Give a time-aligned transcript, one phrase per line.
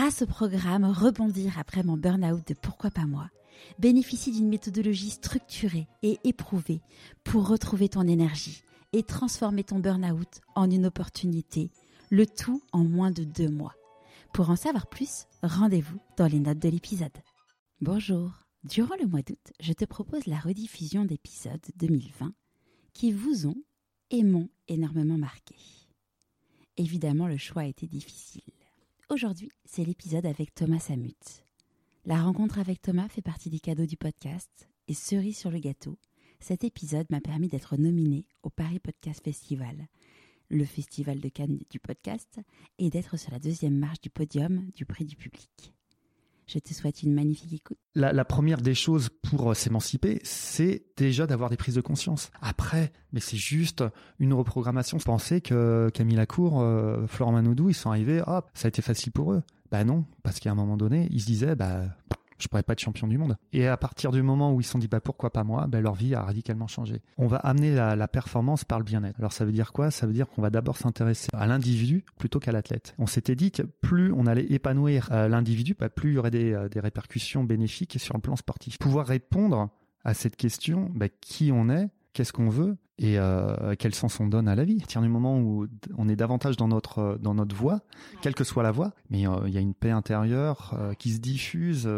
[0.00, 3.28] grâce au programme Rebondir après mon burn-out de Pourquoi pas moi,
[3.78, 6.80] bénéficie d'une méthodologie structurée et éprouvée
[7.22, 8.62] pour retrouver ton énergie
[8.94, 11.70] et transformer ton burn-out en une opportunité,
[12.08, 13.74] le tout en moins de deux mois.
[14.32, 17.18] Pour en savoir plus, rendez-vous dans les notes de l'épisode.
[17.82, 18.32] Bonjour,
[18.64, 22.32] durant le mois d'août, je te propose la rediffusion d'épisodes 2020
[22.94, 23.62] qui vous ont
[24.08, 25.56] et m'ont énormément marqué.
[26.78, 28.40] Évidemment, le choix a été difficile.
[29.10, 31.44] Aujourd'hui, c'est l'épisode avec Thomas Samut.
[32.04, 35.98] La rencontre avec Thomas fait partie des cadeaux du podcast et cerise sur le gâteau,
[36.38, 39.88] cet épisode m'a permis d'être nominé au Paris Podcast Festival,
[40.48, 42.38] le festival de Cannes du podcast,
[42.78, 45.74] et d'être sur la deuxième marche du podium du prix du public.
[46.52, 47.78] Je te souhaite une magnifique écoute.
[47.94, 52.32] La, première des choses pour euh, s'émanciper, c'est déjà d'avoir des prises de conscience.
[52.40, 53.84] Après, mais c'est juste
[54.18, 54.98] une reprogrammation.
[54.98, 59.12] Penser que Camille Lacour, euh, Florent Manodou, ils sont arrivés, hop, ça a été facile
[59.12, 59.42] pour eux.
[59.70, 61.84] Bah non, parce qu'à un moment donné, ils se disaient, bah
[62.40, 63.36] je pourrais pas être champion du monde.
[63.52, 65.80] Et à partir du moment où ils se sont dit bah pourquoi pas moi, bah,
[65.80, 67.02] leur vie a radicalement changé.
[67.18, 69.18] On va amener la, performance par le bien-être.
[69.18, 69.90] Alors ça veut dire quoi?
[69.90, 72.94] Ça veut dire qu'on va d'abord s'intéresser à l'individu plutôt qu'à l'athlète.
[72.98, 76.30] On s'était dit que plus on allait épanouir euh, l'individu, bah, plus il y aurait
[76.30, 78.78] des, euh, des répercussions bénéfiques sur le plan sportif.
[78.78, 79.70] Pouvoir répondre
[80.04, 84.46] à cette question, qui on est, qu'est-ce qu'on veut et euh, quel sens on donne
[84.46, 84.76] à la vie?
[84.76, 87.80] À partir du moment où on est davantage dans notre dans notre voie,
[88.20, 91.10] quelle que soit la voie, mais euh, il y a une paix intérieure euh, qui
[91.12, 91.88] se diffuse.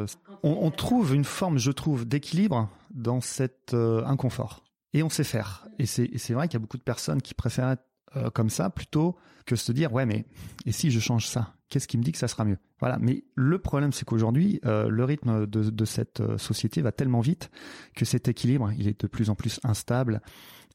[0.44, 4.62] On, on, trouve une forme, je trouve, d'équilibre dans cet euh, inconfort.
[4.94, 5.66] Et on sait faire.
[5.80, 7.84] Et c'est c'est vrai qu'il y a beaucoup de personnes qui préfèrent être
[8.16, 9.16] euh, comme ça plutôt
[9.46, 10.26] que se dire ouais mais
[10.66, 11.54] et si je change ça?
[11.68, 12.58] Qu'est-ce qui me dit que ça sera mieux?
[12.78, 16.92] Voilà mais le problème c'est qu'aujourd'hui euh, le rythme de, de, cette euh, société va
[16.92, 17.50] tellement vite
[17.96, 20.20] que cet équilibre il est de plus en plus instable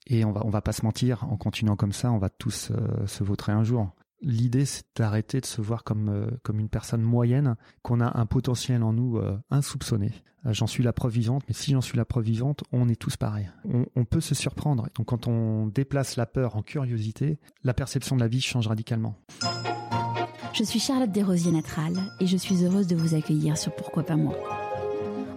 [0.08, 2.72] et on va on va pas se mentir en continuant comme ça on va tous
[2.72, 3.92] euh, se vautrer un jour
[4.22, 8.26] L'idée, c'est d'arrêter de se voir comme euh, comme une personne moyenne, qu'on a un
[8.26, 10.12] potentiel en nous euh, insoupçonné.
[10.46, 13.18] J'en suis la preuve vivante, mais si j'en suis la preuve vivante, on est tous
[13.18, 13.50] pareils.
[13.66, 14.88] On, on, peut se surprendre.
[14.96, 19.16] Donc, quand on déplace la peur en curiosité, la perception de la vie change radicalement.
[20.54, 24.36] Je suis Charlotte Desrosiers-Natral et je suis heureuse de vous accueillir sur Pourquoi pas moi.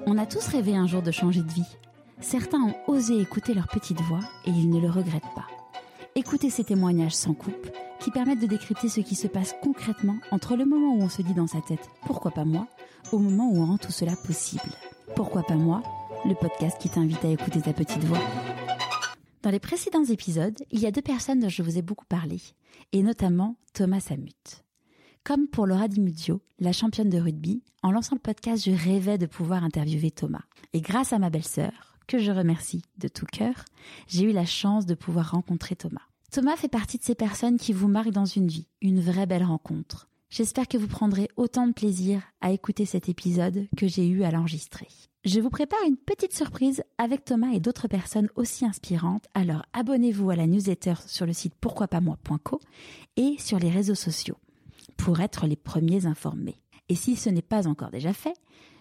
[0.07, 1.77] On a tous rêvé un jour de changer de vie.
[2.21, 5.47] Certains ont osé écouter leur petite voix et ils ne le regrettent pas.
[6.15, 10.57] Écoutez ces témoignages sans coupe qui permettent de décrypter ce qui se passe concrètement entre
[10.57, 12.67] le moment où on se dit dans sa tête pourquoi pas moi
[13.13, 14.71] au moment où on rend tout cela possible.
[15.17, 15.83] Pourquoi pas moi
[16.27, 18.21] Le podcast qui t'invite à écouter ta petite voix.
[19.43, 22.39] Dans les précédents épisodes, il y a deux personnes dont je vous ai beaucoup parlé,
[22.93, 24.63] et notamment Thomas Samut.
[25.25, 29.17] Comme pour Laura Di Muzio, la championne de rugby, en lançant le podcast, je rêvais
[29.17, 30.43] de pouvoir interviewer Thomas.
[30.75, 33.55] Et grâce à ma belle-sœur, que je remercie de tout cœur,
[34.09, 36.01] j'ai eu la chance de pouvoir rencontrer Thomas.
[36.33, 39.45] Thomas fait partie de ces personnes qui vous marquent dans une vie, une vraie belle
[39.45, 40.09] rencontre.
[40.29, 44.33] J'espère que vous prendrez autant de plaisir à écouter cet épisode que j'ai eu à
[44.33, 44.89] l'enregistrer.
[45.25, 50.31] Je vous prépare une petite surprise avec Thomas et d'autres personnes aussi inspirantes, alors abonnez-vous
[50.31, 52.59] à la newsletter sur le site pourquoipasmoi.co
[53.19, 54.39] et sur les réseaux sociaux
[54.97, 56.61] pour être les premiers informés.
[56.89, 58.35] Et si ce n'est pas encore déjà fait,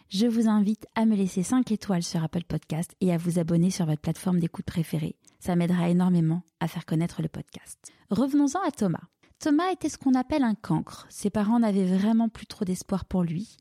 [0.09, 3.69] je vous invite à me laisser 5 étoiles sur Apple Podcast et à vous abonner
[3.69, 7.91] sur votre plateforme d'écoute préférée ça m'aidera énormément à faire connaître le podcast.
[8.09, 9.03] Revenons-en à Thomas.
[9.39, 11.07] Thomas était ce qu'on appelle un cancre.
[11.09, 13.55] Ses parents n'avaient vraiment plus trop d'espoir pour lui,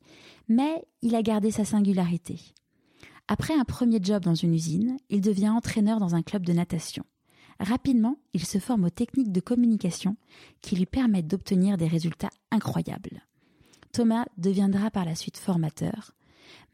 [0.49, 2.37] mais il a gardé sa singularité.
[3.29, 7.05] Après un premier job dans une usine, il devient entraîneur dans un club de natation.
[7.61, 10.17] Rapidement, il se forme aux techniques de communication
[10.61, 13.21] qui lui permettent d'obtenir des résultats incroyables.
[13.93, 16.13] Thomas deviendra par la suite formateur,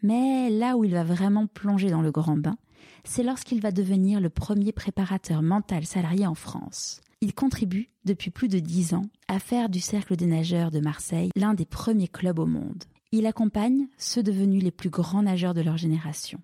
[0.05, 2.57] mais là où il va vraiment plonger dans le grand bain,
[3.03, 7.01] c'est lorsqu'il va devenir le premier préparateur mental salarié en France.
[7.21, 11.31] Il contribue, depuis plus de dix ans, à faire du Cercle des nageurs de Marseille
[11.35, 12.83] l'un des premiers clubs au monde.
[13.11, 16.39] Il accompagne ceux devenus les plus grands nageurs de leur génération.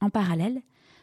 [0.00, 0.62] En parallèle,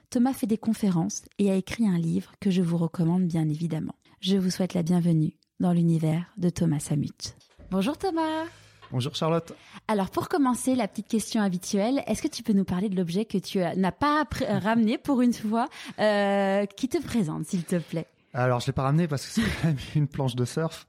[0.10, 3.96] Thomas fait des conférences et a écrit un livre que je vous recommande bien évidemment.
[4.20, 7.36] Je vous souhaite la bienvenue dans l'univers de Thomas Samut.
[7.70, 8.46] Bonjour Thomas
[8.94, 9.54] Bonjour Charlotte.
[9.88, 13.26] Alors pour commencer, la petite question habituelle, est-ce que tu peux nous parler de l'objet
[13.26, 14.24] que tu n'as pas
[14.62, 18.06] ramené pour une fois, euh, qui te présente s'il te plaît?
[18.36, 20.86] Alors je l'ai pas ramené parce que c'est quand même une planche de surf.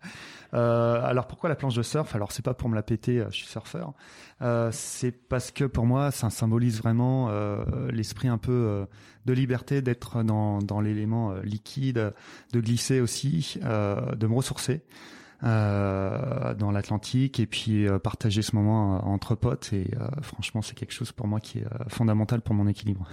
[0.52, 2.14] Euh, alors pourquoi la planche de surf?
[2.14, 3.94] Alors c'est pas pour me la péter, euh, je suis surfeur.
[4.42, 8.84] Euh, c'est parce que pour moi ça symbolise vraiment euh, l'esprit un peu euh,
[9.24, 12.12] de liberté, d'être dans, dans l'élément euh, liquide,
[12.52, 18.96] de glisser aussi, de me ressourcer euh, dans l'Atlantique et puis euh, partager ce moment
[18.96, 19.72] euh, entre potes.
[19.72, 19.90] Et
[20.22, 23.06] franchement, c'est quelque chose pour moi qui est fondamental pour mon équilibre.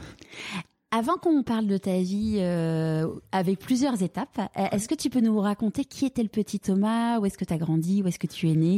[0.93, 5.21] Avant qu'on parle de ta vie euh, avec plusieurs étapes, euh, est-ce que tu peux
[5.21, 8.19] nous raconter qui était le petit Thomas Où est-ce que tu as grandi Où est-ce
[8.19, 8.77] que tu es né?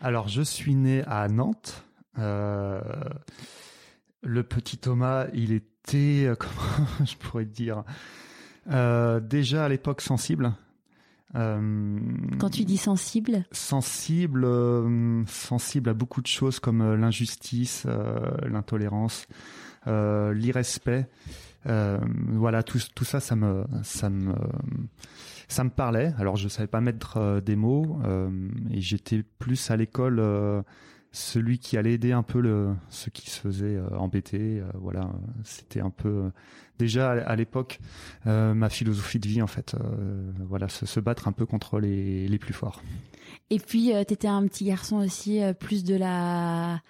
[0.00, 1.84] Alors, je suis né à Nantes.
[2.18, 2.80] Euh,
[4.22, 7.84] le petit Thomas, il était, euh, comment je pourrais dire,
[8.72, 10.54] euh, déjà à l'époque sensible.
[11.34, 11.98] Euh,
[12.38, 17.86] Quand tu dis sensible Sensible, euh, sensible à beaucoup de choses comme euh, l'injustice,
[18.46, 19.26] l'intolérance,
[19.86, 21.08] l'irrespect.
[21.64, 24.34] voilà, tout, tout ça, ça me, ça me,
[25.48, 26.12] ça me parlait.
[26.18, 27.98] Alors, je savais pas mettre des mots
[28.70, 30.20] et j'étais plus à l'école
[31.12, 34.60] celui qui allait aider un peu le, ceux qui se faisaient euh, embêter.
[34.60, 35.10] Euh, voilà,
[35.44, 36.30] c'était un peu euh,
[36.78, 37.78] déjà à, l'époque
[38.24, 39.76] ma philosophie de vie en fait.
[40.40, 42.82] voilà, se, battre un peu contre les, les plus forts.
[43.50, 46.80] Et puis, tu étais un petit garçon aussi, plus de la,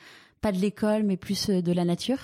[0.40, 2.18] pas de l'école, mais plus de la nature?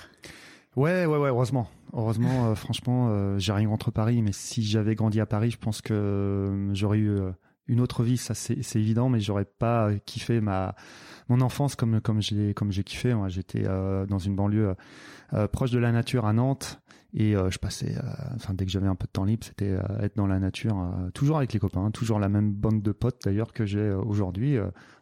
[0.75, 1.69] Ouais, ouais, ouais, heureusement.
[1.93, 6.69] Heureusement, franchement, j'ai rien contre Paris, mais si j'avais grandi à Paris, je pense que
[6.73, 7.19] j'aurais eu
[7.67, 10.75] une autre vie, ça c'est évident, mais j'aurais pas kiffé ma
[11.29, 13.13] mon enfance comme comme j'ai comme j'ai kiffé.
[13.13, 14.75] Moi, j'étais euh, dans une banlieue
[15.33, 16.81] euh, proche de la nature à Nantes
[17.15, 17.95] et euh, je passais,
[18.35, 20.77] enfin dès que j'avais un peu de temps libre, c'était être dans la nature,
[21.15, 24.57] toujours avec les copains, toujours la même bande de potes d'ailleurs que j'ai aujourd'hui.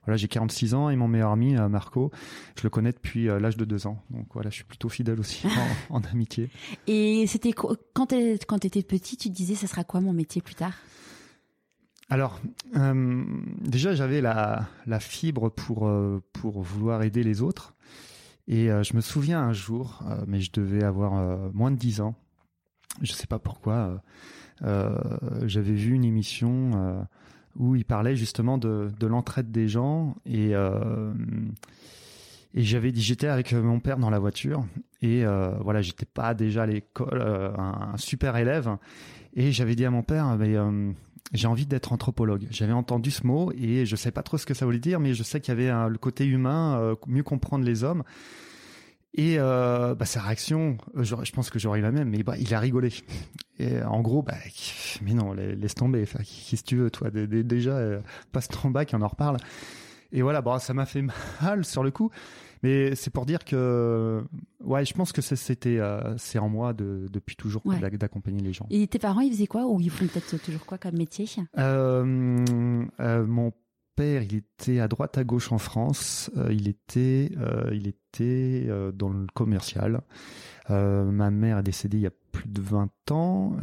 [0.05, 2.11] voilà, j'ai 46 ans et mon meilleur ami Marco,
[2.55, 4.01] je le connais depuis l'âge de deux ans.
[4.09, 5.47] Donc voilà, je suis plutôt fidèle aussi
[5.89, 6.49] en, en amitié.
[6.87, 10.55] Et c'était quand tu étais petit, tu te disais, ça sera quoi mon métier plus
[10.55, 10.75] tard?
[12.09, 12.39] Alors,
[12.77, 13.25] euh,
[13.61, 14.67] déjà, j'avais la,
[14.99, 17.73] fibre pour, euh, pour vouloir aider les autres.
[18.47, 21.13] Et euh, je me souviens un jour, mais je devais avoir
[21.53, 22.15] moins de 10 ans,
[23.01, 24.01] je ne sais pas pourquoi,
[24.61, 27.05] j'avais vu une émission
[27.57, 30.15] où il parlait justement de, de l'entraide des gens.
[30.25, 30.53] Et,
[32.55, 34.65] j'avais dit, j'étais avec mon père dans la voiture.
[35.01, 35.25] Et
[35.59, 38.77] voilà, j'étais pas déjà à l'école, un, super élève.
[39.33, 40.55] Et j'avais dit à mon père, mais
[41.33, 42.47] j'ai envie d'être anthropologue.
[42.49, 45.13] J'avais entendu ce mot et je sais pas trop ce que ça voulait dire, mais
[45.13, 48.03] je sais qu'il y avait le côté humain, euh, mieux comprendre les hommes.
[49.13, 52.37] Et euh, bah, sa réaction, euh, je, pense que j'aurais eu la même, mais bah,
[52.37, 52.93] il a rigolé.
[53.87, 54.35] En gros, bah,
[55.01, 56.05] mais non, laisse tomber.
[56.05, 57.79] Qu'est-ce que tu veux, toi Déjà,
[58.31, 59.37] passe ton bac, on en reparle.
[60.11, 61.03] Et voilà, ça m'a fait
[61.41, 62.11] mal sur le coup.
[62.63, 64.23] Mais c'est pour dire que,
[64.63, 67.61] ouais, je pense que c'était, euh, c'est en moi de, depuis toujours
[67.99, 68.65] d'accompagner les gens.
[68.69, 71.27] Et tes parents, ils faisaient quoi ou ils font peut-être toujours quoi comme métier?
[71.57, 73.53] Euh, euh, Mon
[73.95, 76.31] père, il était à droite à gauche en France.
[76.49, 77.31] il était,
[77.71, 80.01] il était dans le commercial.
[80.69, 83.55] ma mère est décédée il y a plus de 20 ans.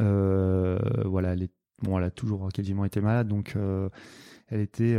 [1.05, 1.51] voilà, elle est,
[1.81, 3.55] bon, elle a toujours quasiment été malade, donc
[4.47, 4.97] elle était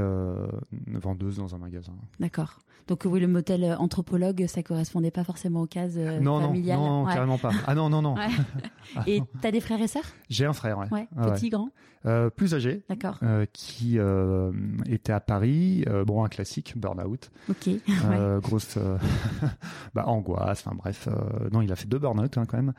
[0.87, 1.93] vendeuse dans un magasin.
[2.21, 2.59] D'accord.
[2.89, 6.79] Donc oui, le motel euh, anthropologue, ça correspondait pas forcément aux cases euh, non, familiales.
[6.79, 7.51] Non, non, carrément pas.
[7.67, 8.15] Ah non, non, non.
[8.17, 10.05] Ah, et t'as des frères et sœurs?
[10.31, 10.87] J'ai un frère, ouais.
[10.93, 11.71] ouais petit, grand?
[12.07, 12.85] Euh, Plus âgé.
[12.89, 13.19] D'accord.
[13.25, 14.53] Euh, qui euh,
[14.89, 15.85] était à Paris.
[16.07, 17.31] bon, un classique, burn-out.
[17.51, 17.71] Ok.
[18.43, 18.79] grosse
[19.95, 21.09] bah, angoisse, enfin bref.
[21.51, 22.73] non, il a fait deux burn-out hein, quand même.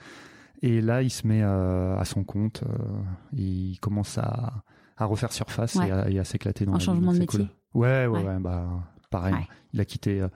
[0.61, 2.63] Et là, il se met à son compte.
[3.33, 4.63] il commence à,
[4.97, 7.47] à refaire surface et à, à s'éclater dans un la changement de métier.
[7.73, 8.67] Ouais, ouais, ouais, bah
[9.09, 9.35] pareil.
[9.73, 10.27] Il a quitté euh,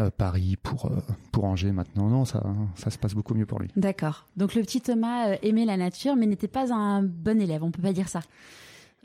[0.00, 1.00] euh, Paris pour euh,
[1.32, 2.08] pour Angers maintenant.
[2.08, 2.42] Non, ça
[2.74, 3.68] ça se passe beaucoup mieux pour lui.
[3.76, 4.26] D'accord.
[4.36, 7.62] Donc le petit Thomas aimait la nature, mais n'était pas un bon élève.
[7.62, 8.20] On peut pas dire ça.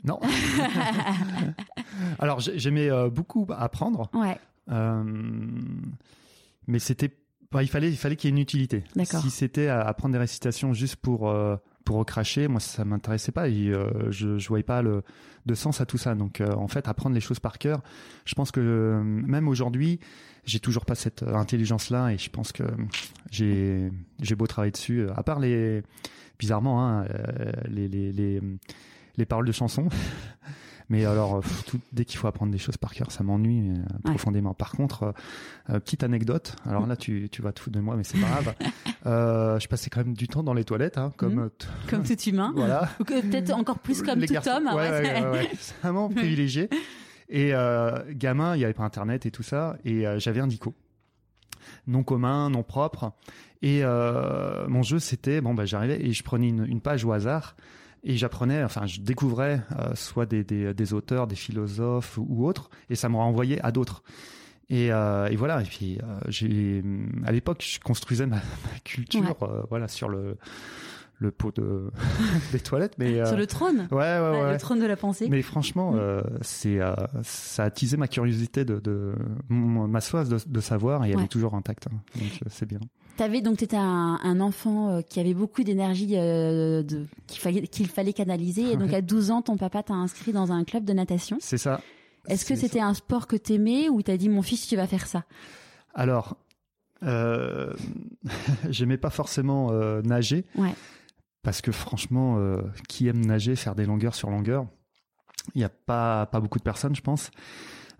[0.04, 0.18] Non.
[2.18, 4.10] Alors j'aimais beaucoup apprendre.
[4.14, 4.38] Ouais.
[6.66, 7.16] mais c'était
[7.60, 8.84] il fallait il fallait qu'il y ait une utilité.
[9.04, 11.32] Si c'était apprendre des récitations juste pour
[11.84, 15.02] pour recracher, moi ça m'intéressait pas et euh, je, je voyais pas le
[15.46, 16.14] de sens à tout ça.
[16.14, 17.82] Donc euh, en fait, apprendre les choses par cœur,
[18.24, 19.98] je pense que euh, même aujourd'hui,
[20.44, 22.64] j'ai toujours pas cette intelligence là et je pense que
[23.30, 25.06] j'ai j'ai beau travailler dessus.
[25.16, 25.82] À part les
[26.38, 27.04] bizarrement hein,
[27.68, 28.40] les, les, les
[29.16, 29.88] les paroles de chansons.
[30.92, 33.82] Mais alors, euh, tout, dès qu'il faut apprendre des choses par cœur, ça m'ennuie euh,
[34.04, 34.52] profondément.
[34.52, 35.14] Par contre,
[35.70, 36.54] euh, petite anecdote.
[36.68, 38.54] Alors là, tu, tu vas te foutre de moi, mais c'est pas grave.
[39.58, 41.48] je passais quand même du temps dans les toilettes, hein, comme
[41.88, 42.52] comme tout humain.
[42.56, 42.90] Voilà.
[43.00, 44.66] Ou peut-être encore plus comme tout homme.
[44.66, 46.68] Ouais, ouais, ouais, c'est vraiment privilégié.
[47.30, 47.52] Et
[48.10, 50.74] gamin, il n'y avait pas Internet et tout ça, et j'avais un dico
[51.86, 53.12] non commun, non propre.
[53.62, 57.56] Et mon jeu, c'était bon, bah, j'arrivais et je prenais une, une, page au hasard
[58.04, 62.70] et j'apprenais, enfin, je découvrais euh, soit des, des, des, auteurs, des philosophes ou autres,
[62.90, 64.02] et ça me renvoyait à d'autres.
[64.68, 65.60] Et, euh, et, voilà.
[65.60, 66.82] Et puis, euh, j'ai,
[67.26, 68.36] à l'époque, je construisais ma,
[68.72, 70.36] ma culture, euh, voilà, sur le,
[71.22, 71.90] le pot de
[72.52, 73.88] des toilettes, mais sur le trône.
[73.90, 75.28] Ouais, ouais, ouais, Le trône de la pensée.
[75.30, 76.22] Mais franchement, Mm.
[76.42, 76.78] c'est
[77.22, 79.14] ça a attisé ma curiosité de, de
[79.48, 81.24] ma soif de, de savoir et elle Ouais.
[81.24, 81.86] est toujours intacte.
[81.92, 81.96] hein.
[82.16, 82.80] donc c'est bien.
[83.16, 87.66] T'avais donc t'étais un, un enfant euh, qui avait beaucoup d'énergie euh, de qu'il fallait
[87.66, 90.84] qu'il fallait canaliser et donc à 12 ans ton papa t'a inscrit dans un club
[90.84, 91.36] de natation.
[91.40, 91.80] C'est ça.
[92.28, 95.06] Est-ce que c'était un sport que t'aimais ou t'as dit mon fils tu vas faire
[95.06, 95.24] ça?
[95.94, 96.36] Alors,
[97.02, 97.74] euh,
[98.70, 100.44] j'aimais pas forcément euh, nager.
[100.56, 100.72] Ouais.
[101.42, 104.66] Parce que franchement, euh, qui aime nager, faire des longueurs sur longueurs
[105.54, 107.30] Il n'y a pas, beaucoup de personnes, je pense.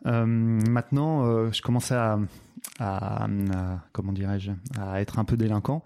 [0.07, 2.19] Euh, maintenant, euh, je commençais à,
[3.93, 5.83] comment dirais-je, à être un peu délinquant.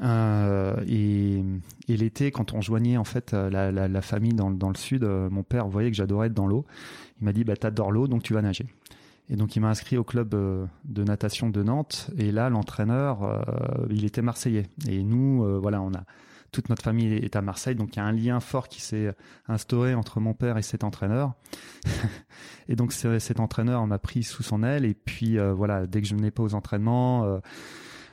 [0.00, 1.42] Et
[1.88, 5.90] l'été, quand on joignait en fait la, famille dans, dans le sud, mon père voyait
[5.90, 6.64] que j'adorais être dans l'eau.
[7.20, 8.66] Il m'a dit bah t'adores l'eau, donc tu vas nager.
[9.28, 10.30] Et donc il m'a inscrit au club
[10.84, 12.10] de natation de Nantes.
[12.16, 13.44] Et là, l'entraîneur,
[13.90, 14.68] il était marseillais.
[14.88, 16.04] Et nous, voilà, on a
[16.52, 19.14] toute notre famille est à Marseille, donc il y a un lien fort qui s'est
[19.48, 21.34] instauré entre mon père et cet entraîneur.
[22.68, 24.84] et donc cet entraîneur m'a pris sous son aile.
[24.84, 27.38] Et puis euh, voilà, dès que je venais pas aux entraînements, euh,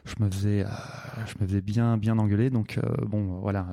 [0.05, 0.69] je me faisais, euh,
[1.25, 2.49] je me faisais bien, bien engueuler.
[2.49, 3.67] Donc bon, voilà,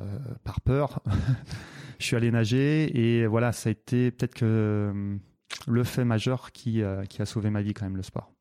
[0.45, 1.01] par peur,
[1.99, 5.19] je suis allé nager et voilà, ça a été peut-être que
[5.67, 8.33] le fait majeur qui, qui a sauvé ma vie quand même, le sport.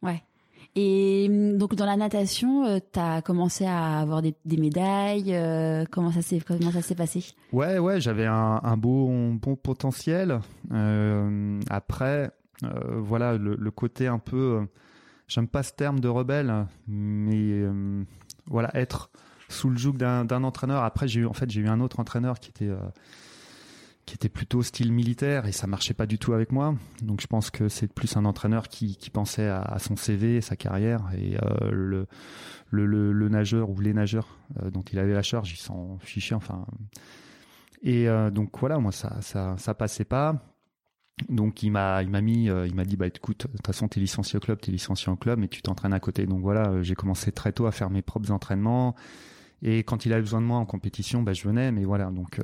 [0.75, 5.35] Et hum, donc dans la natation, euh, t'as commencé à avoir des, médailles.
[5.35, 7.23] euh, comment ça s'est comment ça s'est passé?
[7.51, 10.39] Ouais, ouais, j'avais un, un beau, bon potentiel.
[10.71, 12.31] Euh, après,
[12.63, 14.65] euh, voilà, le, le côté un peu, euh,
[15.27, 18.03] j'aime pas ce terme de rebelle, mais euh,
[18.47, 19.11] voilà, être
[19.49, 20.83] sous le joug d'un d'un entraîneur.
[20.83, 22.77] Après, j'ai eu, en fait, j'ai eu un autre entraîneur qui était, euh,
[24.05, 26.75] qui était plutôt style militaire et ça marchait pas du tout avec moi.
[27.01, 31.09] Donc, je pense que c'est plus un entraîneur qui, pensait à, son CV, sa carrière
[31.17, 32.07] et euh, le,
[32.85, 36.35] le, nageur ou les nageurs euh, dont il avait la charge, ils s'en fichaient.
[36.35, 36.65] Enfin,
[37.81, 40.41] et euh, donc voilà, moi ça ça ça passait pas.
[41.29, 43.99] Donc il m'a il m'a mis il m'a dit bah écoute de toute façon t'es
[43.99, 46.95] licencié au club t'es licencié au club mais tu t'entraînes à côté donc voilà j'ai
[46.95, 48.95] commencé très tôt à faire mes propres entraînements
[49.61, 52.39] et quand il avait besoin de moi en compétition bah je venais mais voilà donc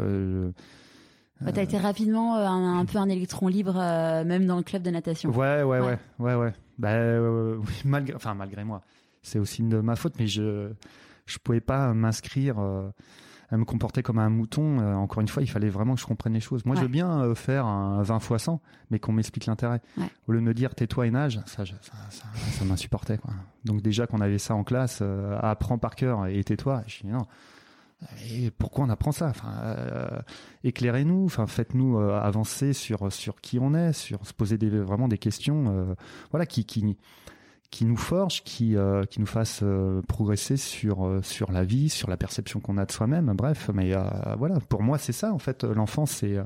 [1.41, 4.57] euh, Bah, T'as été rapidement euh, un, un peu un électron libre, euh, même dans
[4.57, 5.29] le club de natation.
[5.31, 5.81] ouais ouais Ouais.
[5.81, 8.81] ouais ouais ouais bah euh, oui, malgré enfin malgré moi
[9.21, 10.71] c'est aussi de ma faute mais je
[11.25, 12.89] je pouvais pas m'inscrire euh,
[13.51, 16.31] à me comporter comme un mouton encore une fois il fallait vraiment que je comprenne
[16.33, 16.87] les choses moi je Ouais.
[16.87, 20.05] veux bien faire un 20 fois 100 mais qu'on m'explique l'intérêt Ouais.
[20.27, 23.33] au lieu de me dire tais-toi et nage ça je- ça, ça, ça m'insupportait quoi
[23.65, 25.03] donc déjà qu'on avait ça en classe
[25.41, 27.25] apprends par cœur et tais-toi je dis non
[28.31, 29.27] et pourquoi on apprend ça?
[29.27, 30.21] Enfin euh,
[30.63, 35.07] éclairez-nous enfin faites-nous euh, avancer sur sur qui on est sur se poser des, vraiment
[35.07, 35.95] des questions euh,
[36.31, 36.97] voilà qui qui
[37.71, 41.89] qui nous forge, qui euh, qui nous fasse euh, progresser sur euh, sur la vie,
[41.89, 43.33] sur la perception qu'on a de soi-même.
[43.35, 43.93] Bref, mais
[44.37, 45.63] voilà, pour moi c'est ça en fait.
[45.63, 46.37] L'enfance c'est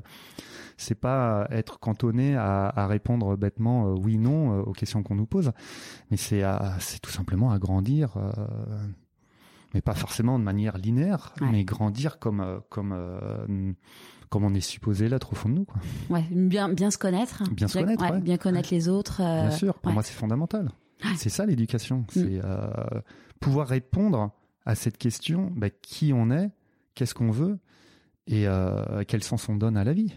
[0.76, 5.52] c'est pas être cantonné à, à répondre bêtement oui non aux questions qu'on nous pose,
[6.12, 6.44] mais c'est
[6.80, 8.18] c'est tout simplement à grandir.
[9.74, 11.48] Mais pas forcément de manière linéaire, Ouais.
[11.52, 13.74] mais grandir comme euh, comme euh,
[14.30, 15.66] comme on est supposé l'être au fond de nous.
[15.66, 15.82] Quoi.
[16.10, 17.44] Ouais, bien bien se connaître.
[17.52, 18.20] Bien se connaître, ouais.
[18.22, 19.22] bien connaître les autres.
[19.22, 19.94] euh, Bien sûr, pour ouais.
[19.94, 20.72] moi c'est fondamental.
[21.18, 22.68] C'est ça l'éducation, c'est euh,
[23.42, 24.32] pouvoir répondre
[24.66, 26.50] à cette question bah, qui on est,
[26.96, 27.60] qu'est-ce qu'on veut
[28.28, 28.46] et
[29.08, 30.14] quel sens on donne à la vie.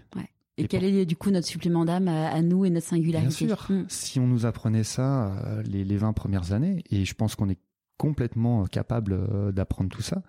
[0.58, 3.44] Et, Et quel est du coup notre supplément d'âme à, à nous et notre singularité
[3.46, 3.84] Bien sûr, Mm.
[3.88, 7.48] si on nous apprenait ça euh, les, les 20 premières années, et je pense qu'on
[7.50, 7.58] est
[7.98, 10.22] complètement euh, capable euh, d'apprendre tout ça,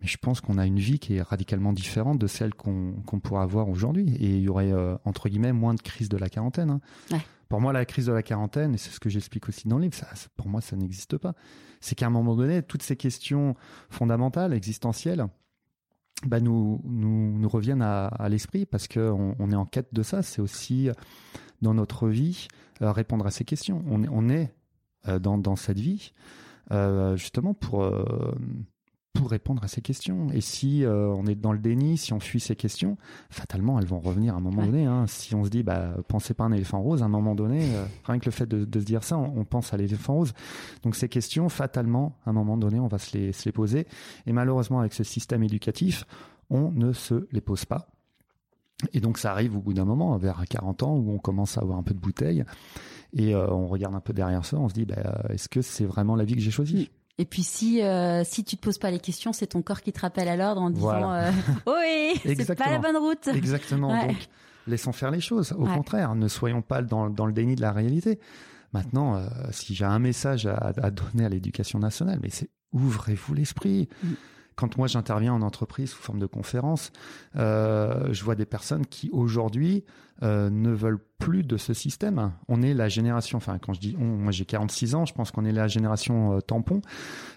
[0.00, 3.20] mais je pense qu'on a une vie qui est radicalement différente de celle qu'on qu'on
[3.20, 4.14] pourra avoir aujourd'hui.
[4.16, 6.70] Et il y aurait, euh, entre guillemets, moins de crise de la quarantaine.
[6.70, 6.80] hein.
[7.10, 7.20] Ouais.
[7.48, 9.84] Pour moi, la crise de la quarantaine, et c'est ce que j'explique aussi dans le
[9.84, 11.34] livre, ça, pour moi, ça n'existe pas.
[11.80, 13.54] C'est qu'à un moment donné, toutes ces questions
[13.88, 15.26] fondamentales, existentielles,
[16.26, 20.02] bah, nous, nous, nous reviennent à, à l'esprit parce qu'on on est en quête de
[20.02, 20.22] ça.
[20.22, 20.88] C'est aussi,
[21.62, 22.48] dans notre vie,
[22.82, 23.84] euh, répondre à ces questions.
[23.88, 24.52] On est, on est
[25.06, 26.12] euh, dans, dans cette vie
[26.72, 28.04] euh, justement pour, euh,
[29.12, 30.26] pour répondre à ces questions.
[30.34, 32.96] Et si euh, on est dans le déni, si on fuit ces questions,
[33.30, 34.66] fatalement, elles vont revenir à un moment Ouais.
[34.66, 34.84] donné.
[34.84, 35.06] hein.
[35.06, 37.66] Si on se dit, bah, pensez pas à un éléphant rose, à un moment donné,
[38.04, 40.32] rien que le fait de, de se dire ça, on, on pense à l'éléphant rose.
[40.82, 43.86] Donc ces questions, fatalement, à un moment donné, on va se les, se les poser.
[44.26, 46.04] Et malheureusement, avec ce système éducatif,
[46.50, 47.88] on ne se les pose pas.
[48.92, 51.62] Et donc ça arrive au bout d'un moment, vers 40 ans, où on commence à
[51.62, 52.44] avoir un peu de bouteille,
[53.14, 55.62] et euh, on regarde un peu derrière ça, on se dit, bah, euh, est-ce que
[55.62, 56.90] c'est vraiment la vie que j'ai choisie?
[57.18, 59.90] Et puis si euh, si tu te poses pas les questions, c'est ton corps qui
[59.92, 61.28] te rappelle à l'ordre en disant Voilà.
[61.28, 61.32] euh,
[61.66, 63.26] oui, c'est pas la bonne route.
[63.28, 63.88] Exactement.
[63.90, 64.08] Ouais.
[64.08, 64.28] Donc,
[64.66, 65.52] laissons faire les choses.
[65.52, 65.74] Au Ouais.
[65.74, 68.20] contraire, ne soyons pas dans, dans le déni de la réalité.
[68.74, 73.32] Maintenant, euh, si j'ai un message à, à donner à l'éducation nationale, mais c'est ouvrez-vous
[73.32, 73.88] l'esprit.
[74.02, 74.08] Mm.
[74.56, 76.90] Quand moi j'interviens en entreprise sous forme de conférence,
[77.36, 79.84] euh, je vois des personnes qui aujourd'hui
[80.22, 82.32] euh, ne veulent plus de ce système.
[82.48, 85.30] On est la génération, enfin quand je dis on, moi j'ai 46 ans, je pense
[85.30, 86.80] qu'on est la génération euh, tampon,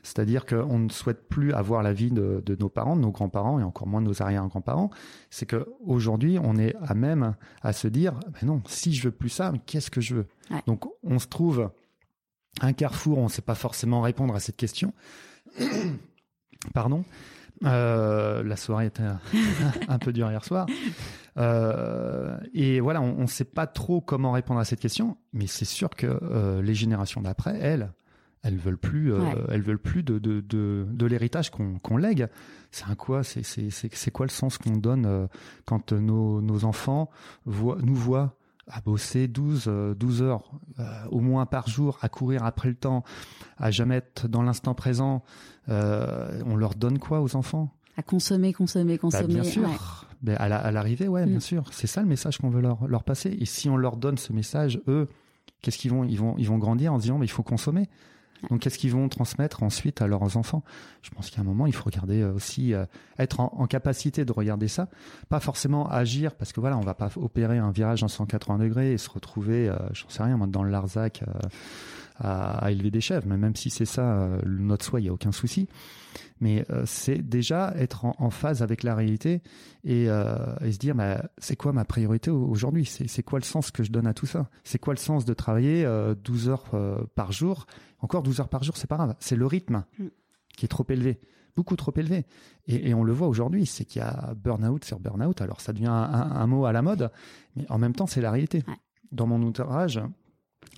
[0.01, 3.59] c'est-à-dire qu'on ne souhaite plus avoir la vie de, de nos parents, de nos grands-parents
[3.59, 4.89] et encore moins de nos arrière-grands-parents.
[5.29, 9.13] C'est que aujourd'hui on est à même à se dire, ben non, si je veux
[9.13, 10.27] plus ça, qu'est-ce que je veux?
[10.51, 10.63] Ouais.
[10.67, 11.69] Donc on se trouve
[12.61, 14.93] un carrefour, on ne sait pas forcément répondre à cette question.
[16.73, 17.03] Pardon.
[17.65, 19.03] Euh, la soirée était
[19.89, 20.65] un peu dure hier soir.
[21.37, 25.65] Euh, et voilà, on ne sait pas trop comment répondre à cette question, mais c'est
[25.65, 27.91] sûr que euh, les générations d'après, elles,
[28.43, 29.35] elles veulent plus, Ouais.
[29.49, 32.27] elles veulent plus de de, de, de l'héritage qu'on qu'on lègue.
[32.71, 35.27] C'est un quoi C'est c'est c'est quoi le sens qu'on donne
[35.65, 37.09] quand nos nos enfants
[37.45, 38.35] voient, nous voient
[38.69, 42.75] à bosser 12, euh, 12 heures euh, au moins par jour, à courir après le
[42.75, 43.03] temps,
[43.57, 45.23] à jamais être dans l'instant présent.
[45.69, 47.73] Euh, on leur donne quoi aux enfants?
[47.97, 49.33] À consommer, consommer, Bah, consommer.
[49.33, 49.67] Bien sûr.
[50.25, 50.35] ouais.
[50.37, 51.29] À la- l'arrivée, ouais, Mm.
[51.29, 51.63] bien sûr.
[51.71, 53.35] C'est ça le message qu'on veut leur, leur passer.
[53.39, 55.07] Et si on leur donne ce message, eux,
[55.61, 57.87] qu'est-ce qu'ils vont, ils vont, ils vont grandir en disant, mais il faut consommer.
[58.49, 60.63] Donc, qu'est-ce qu'ils vont transmettre ensuite à leurs enfants?
[61.01, 62.85] Je pense qu'à un moment, il faut regarder euh, aussi, euh,
[63.17, 64.87] être en, en capacité de regarder ça,
[65.27, 68.93] pas forcément agir, parce que voilà, on va pas opérer un virage en 180 degrés
[68.93, 71.31] et se retrouver, euh, j'en sais rien, moi, dans le Larzac euh,
[72.19, 73.25] à, à élever des chèvres.
[73.27, 75.67] Mais même si c'est ça, euh, notre soi, il y a aucun souci.
[76.41, 79.41] Mais euh, c'est déjà être en, en phase avec la réalité
[79.83, 82.85] et, euh, et se dire bah, c'est quoi ma priorité au- aujourd'hui?
[82.85, 84.49] C'est, quoi le sens que je donne à tout ça?
[84.63, 87.65] C'est quoi le sens de travailler euh, 12 heures euh, par jour?
[87.99, 89.15] Encore 12 heures par jour, c'est pas grave.
[89.19, 90.05] C'est le rythme Mm.
[90.55, 91.19] qui est trop élevé,
[91.57, 92.25] beaucoup trop élevé.
[92.67, 95.41] Et, et on le voit aujourd'hui, c'est qu'il y a burn-out sur burn-out.
[95.41, 97.11] Alors ça devient un, un- un mot à la mode,
[97.57, 98.63] mais en même temps c'est la réalité.
[99.11, 99.99] Dans mon entourage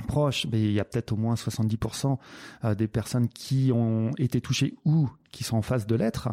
[0.07, 2.17] proche, mais il y a peut-être au moins 70%
[2.63, 6.29] euh, des personnes qui ont été touchées ou qui sont en phase de l'être.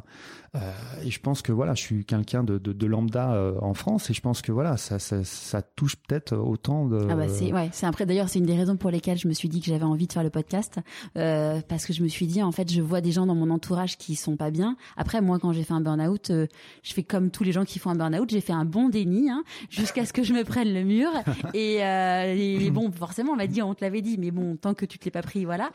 [0.57, 0.61] Euh,
[1.05, 4.09] et je pense que voilà, je suis quelqu'un de, de, de lambda euh, en France
[4.09, 7.07] et je pense que voilà, ça, ça, ça touche peut-être autant de.
[7.11, 9.35] Ah bah c'est ouais, c'est après d'ailleurs c'est une des raisons pour lesquelles je me
[9.35, 10.79] suis dit que j'avais envie de faire le podcast
[11.17, 13.51] euh, parce que je me suis dit en fait je vois des gens dans mon
[13.51, 14.77] entourage qui sont pas bien.
[14.97, 16.47] Après moi quand j'ai fait un burn-out, euh,
[16.83, 19.29] je fais comme tous les gens qui font un burn-out, j'ai fait un bon déni
[19.31, 21.11] hein, jusqu'à ce que je me prenne le mur
[21.55, 24.57] et, euh, et- et bon forcément on m'a dit on te l'avait dit mais bon
[24.57, 25.71] tant que tu te l'es pas pris voilà.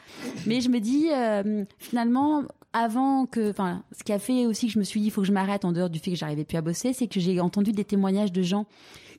[0.48, 2.42] Mais je me dis euh, finalement
[2.74, 5.22] avant que, enfin, ce qui a fait aussi que je me suis dit, il faut
[5.22, 7.40] que je m'arrête en dehors du fait que j'arrivais plus à bosser, c'est que j'ai
[7.40, 8.66] entendu des témoignages de gens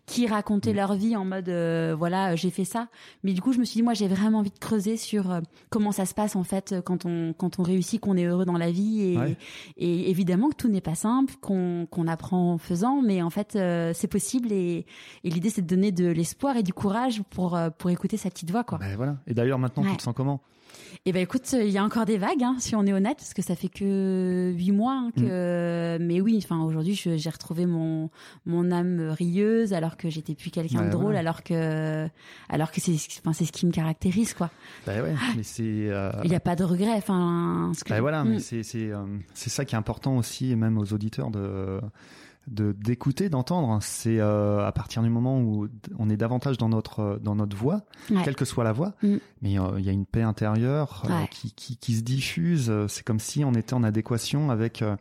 [0.07, 2.88] qui racontaient leur vie en mode, euh, voilà, euh, j'ai fait ça.
[3.23, 5.40] Mais du coup, je me suis dit, moi, j'ai vraiment envie de creuser sur euh,
[5.71, 8.45] comment ça se passe en fait euh, quand on quand on réussit, qu'on est heureux
[8.45, 9.37] dans la vie et, Ouais.
[9.79, 13.57] et évidemment que tout n'est pas simple, qu'on qu'on apprend en faisant, mais en fait,
[13.57, 14.85] euh, c'est possible et,
[15.25, 18.51] et l'idée c'est de donner de l'espoir et du courage pour pour écouter sa petite
[18.51, 18.77] voix, quoi.
[18.77, 19.17] Ben voilà.
[19.27, 19.90] Et d'ailleurs maintenant, Ouais.
[19.93, 20.43] tu te sens comment?
[21.07, 23.35] Eh ben écoute, il y a encore des vagues, hein, si on est honnête, parce
[23.35, 24.93] que ça fait que huit mois.
[24.95, 25.99] hein, que...
[25.99, 26.05] Mm.
[26.07, 28.11] Mais oui, enfin aujourd'hui, je- j'ai retrouvé mon
[28.47, 32.07] mon âme rieuse, alors que j'étais plus quelqu'un de drôle, alors que
[32.49, 34.51] alors que c'est enfin c'est ce qui me caractérise, quoi.
[34.87, 35.15] Ben ouais.
[35.37, 35.63] Mais c'est.
[35.91, 37.73] euh, Il n'y a pas de regret, enfin.
[37.85, 38.29] que- Ben voilà, Mm.
[38.29, 39.05] mais c'est c'est euh,
[39.35, 41.81] c'est ça qui est important aussi, et même aux auditeurs de
[42.47, 43.79] de d'écouter, d'entendre.
[43.83, 47.83] C'est euh, à partir du moment où on est davantage dans notre dans notre voix,
[48.11, 48.23] Ouais.
[48.25, 49.17] quelle que soit la voix, Mm.
[49.43, 51.29] mais euh, il y a une paix intérieure euh, Ouais.
[51.31, 52.69] qui, qui qui se diffuse.
[52.71, 54.97] Euh, C'est comme si on était en adéquation avec euh,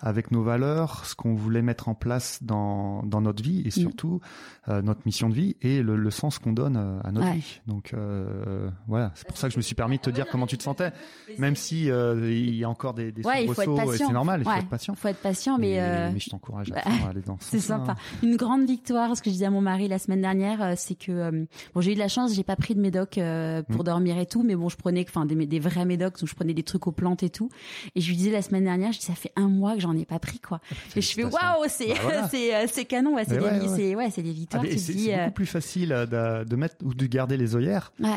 [0.00, 4.20] avec nos valeurs, ce qu'on voulait mettre en place dans dans notre vie et surtout
[4.68, 7.36] euh, notre mission de vie et le, le sens qu'on donne euh, à notre Ouais.
[7.36, 7.60] vie.
[7.66, 10.46] Donc euh, voilà, c'est pour ça que je me suis permis de te dire comment
[10.46, 10.92] tu te sentais,
[11.38, 13.98] même si euh, il y a encore des, des Ouais, il faut être soubresauts, et
[13.98, 14.94] c'est normal, il faut être patient.
[14.94, 15.80] faut être patient, mais.
[15.80, 17.96] euh, mais je t'encourage à bah, aller dans ce C'est sympa.
[18.22, 20.94] Une grande victoire, ce que je disais à mon mari la semaine dernière, euh, c'est
[20.94, 23.80] que euh, bon, j'ai eu de la chance, j'ai pas pris de médoc euh, pour
[23.82, 23.84] Mm.
[23.84, 26.54] dormir et tout, mais bon, je prenais enfin des, des vrais médocs, donc je prenais
[26.54, 27.48] des trucs aux plantes et tout.
[27.94, 29.96] Et je lui disais la semaine dernière, je dis ça fait un mois que j'en
[29.96, 30.60] ai pas pris quoi.
[30.94, 32.28] Et je fais waouh, c'est Bah voilà.
[32.30, 33.68] c'est euh, c'est canon, ouais, c'est des ouais, ouais.
[33.76, 34.62] c'est ouais, c'est des victoires.
[34.64, 36.06] c'est dis c'est euh, beaucoup plus facile euh,
[36.42, 38.10] de, de mettre ou de garder les œillères ouais,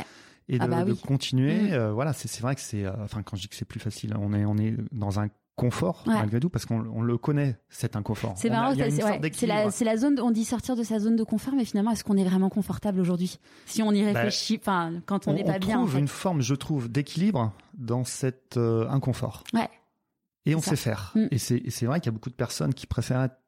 [0.47, 0.99] et de, Ah bah de oui.
[1.05, 1.69] continuer.
[1.69, 1.73] Mm.
[1.73, 4.33] euh, voilà, c'est vrai que c'est, enfin quand je dis que c'est plus facile, on
[4.33, 6.13] est on est dans un confort Ouais.
[6.13, 8.33] malgré tout parce qu'on on le connaît cet inconfort.
[8.37, 10.99] c'est On a- marrant, c'est ouais, la c'est la zone on dit sortir de sa
[10.99, 13.39] zone de confort, mais finalement est-ce qu'on est vraiment confortable aujourd'hui?
[13.65, 15.99] Si on y Bah, réfléchit, enfin quand on n'est pas bien en trouve fait.
[15.99, 19.43] une forme, je trouve, d'équilibre dans cet euh, inconfort.
[19.53, 19.67] Ouais.
[20.45, 21.13] Et on sait faire.
[21.15, 21.27] Mm.
[21.31, 23.39] Et c'est vrai qu'il y a beaucoup de personnes qui préfèrent être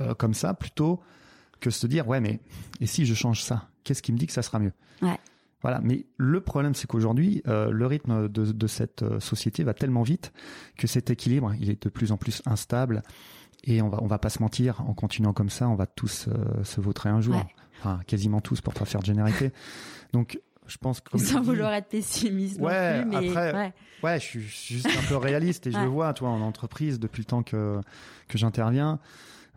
[0.00, 1.00] euh, comme ça plutôt
[1.60, 2.40] que se dire ouais mais
[2.80, 4.72] et si je change ça, qu'est-ce qui me dit que ça sera mieux?
[5.02, 5.18] Ouais.
[5.62, 5.80] Voilà.
[5.82, 10.02] Mais le problème c'est qu'aujourd'hui euh, le rythme de, de cette euh, société va tellement
[10.02, 10.32] vite
[10.76, 13.02] que cet équilibre il est de plus en plus instable.
[13.66, 16.28] Et on va, on va pas se mentir, en continuant comme ça, on va tous
[16.28, 17.36] euh, se vautrer un jour.
[17.36, 17.46] Ouais.
[17.78, 19.52] Enfin, quasiment tous pour pas faire de généralité.
[20.12, 23.72] Donc, je pense que sans vouloir être pessimiste ouais, non plus, mais après, ouais.
[24.02, 25.84] ouais, je suis juste un peu réaliste et je Ouais.
[25.84, 27.80] le vois, toi, en entreprise depuis le temps que
[28.28, 28.98] que j'interviens.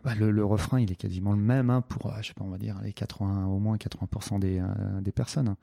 [0.04, 2.44] Bah, le, le refrain, il est quasiment le même hein, pour, euh, je sais pas,
[2.44, 4.64] on va dire les 80, au moins 80% des euh,
[5.00, 5.56] des personnes.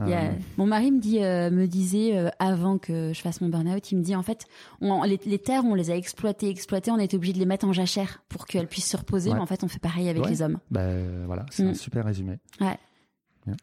[0.00, 3.90] Euh, Mon mari me dit, euh, me disait euh, avant que je fasse mon burn-out,
[3.90, 4.44] il me dit en fait,
[4.80, 7.66] on, les, les terres, on les a exploitées, exploitées, on était obligé de les mettre
[7.66, 9.30] en jachère pour qu'elles puissent se reposer.
[9.30, 9.34] Ouais.
[9.36, 10.30] Mais en fait, on fait pareil avec Ouais.
[10.30, 10.58] les hommes.
[10.76, 11.68] euh, voilà, c'est Mm.
[11.70, 12.38] un super résumé.
[12.60, 12.76] Bien.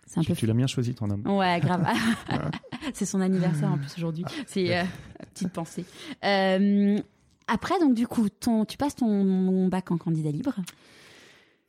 [0.05, 0.35] C'est un Tu, peu.
[0.35, 1.25] tu l'as bien choisi ton homme.
[1.27, 1.85] Ouais, grave.
[2.93, 4.25] c'est son anniversaire en plus aujourd'hui.
[4.47, 4.83] C'est euh,
[5.33, 5.85] petite pensée.
[6.23, 6.99] Euh,
[7.47, 10.55] après, donc du coup, ton, tu passes ton bac en candidat libre.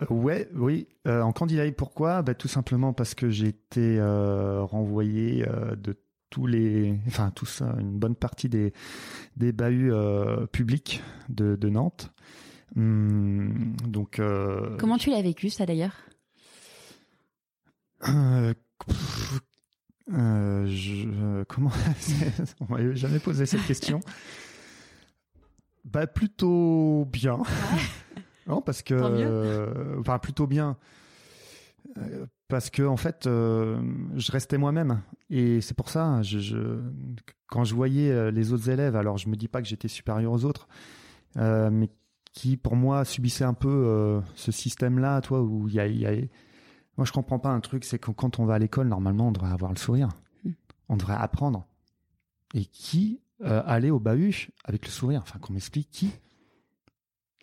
[0.02, 0.86] Euh, Ouais, oui.
[1.06, 2.22] Euh, en candidat libre, pourquoi?
[2.22, 5.46] Bah, Tout simplement parce que j'ai été renvoyé
[5.78, 5.96] de
[6.28, 8.72] tous les, enfin tous, euh, une bonne partie des
[9.36, 9.92] des bahuts
[10.52, 12.12] publics de, de Nantes.
[12.76, 14.20] Hum, donc,
[14.78, 15.94] Comment tu l'as vécu ça d'ailleurs?
[18.08, 18.54] Euh,
[20.12, 21.70] euh, je, euh, comment
[22.60, 24.00] On m'avait jamais posé cette question.
[25.84, 27.38] Bah plutôt bien.
[28.46, 30.76] non parce que euh, enfin plutôt bien
[32.48, 36.80] parce que en fait je restais moi-même et c'est pour ça je, je
[37.46, 40.44] quand je voyais les autres élèves alors je me dis pas que j'étais supérieur aux
[40.44, 40.66] autres
[41.36, 41.88] mais
[42.32, 46.06] qui pour moi subissaient un peu ce système-là toi où il y a, il y
[46.06, 46.12] a
[46.96, 49.32] moi je comprends pas un truc c'est que quand on va à l'école normalement on
[49.32, 50.08] devrait avoir le sourire
[50.44, 50.50] Mm.
[50.88, 51.66] on devrait apprendre
[52.54, 55.20] et qui euh, allait au bahut avec le sourire?
[55.22, 56.10] Enfin qu'on m'explique qui?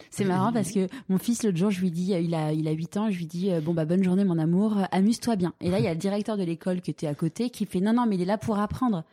[0.09, 2.71] C'est marrant parce que mon fils l'autre jour, je lui dis, il a il a
[2.71, 5.53] 8 ans, je lui dis euh, bon bah bonne journée mon amour, euh, amuse-toi bien.
[5.61, 7.79] Et là il y a le directeur de l'école qui était à côté qui fait
[7.79, 9.03] non non mais il est là pour apprendre.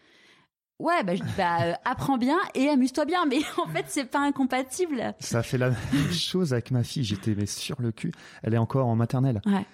[0.79, 4.07] Ouais bah je dis bah euh, apprends bien et amuse-toi bien mais en fait c'est
[4.07, 5.15] pas incompatible.
[5.21, 7.05] Ça fait la même chose avec ma fille.
[7.05, 8.13] J'étais mais sur le cul.
[8.43, 9.43] Elle est encore en maternelle.
[9.47, 9.67] Ouais.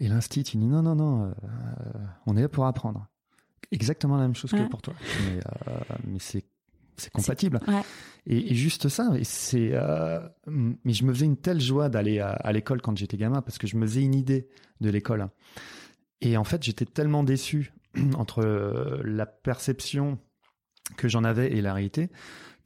[0.00, 1.32] Et l'instit, il dit non, non, non, euh,
[2.26, 3.06] on est là pour apprendre.
[3.70, 4.64] Exactement la même chose Ouais.
[4.64, 4.94] que pour toi.
[5.26, 5.74] Mais, euh,
[6.06, 6.44] mais c'est
[6.96, 7.60] c'est compatible.
[7.66, 7.80] Ouais.
[8.26, 9.10] Et, et juste ça.
[9.16, 9.70] Et c'est.
[9.72, 13.40] euh, mais je me faisais une telle joie d'aller à, à l'école quand j'étais gamin
[13.42, 14.48] parce que je me faisais une idée
[14.80, 15.28] de l'école.
[16.20, 17.72] Et en fait, j'étais tellement déçu
[18.16, 18.42] entre
[19.04, 20.18] la perception
[20.96, 22.10] que j'en avais et la réalité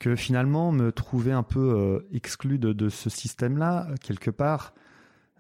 [0.00, 4.74] que finalement me trouver un peu euh, exclu de, de ce système-là quelque part.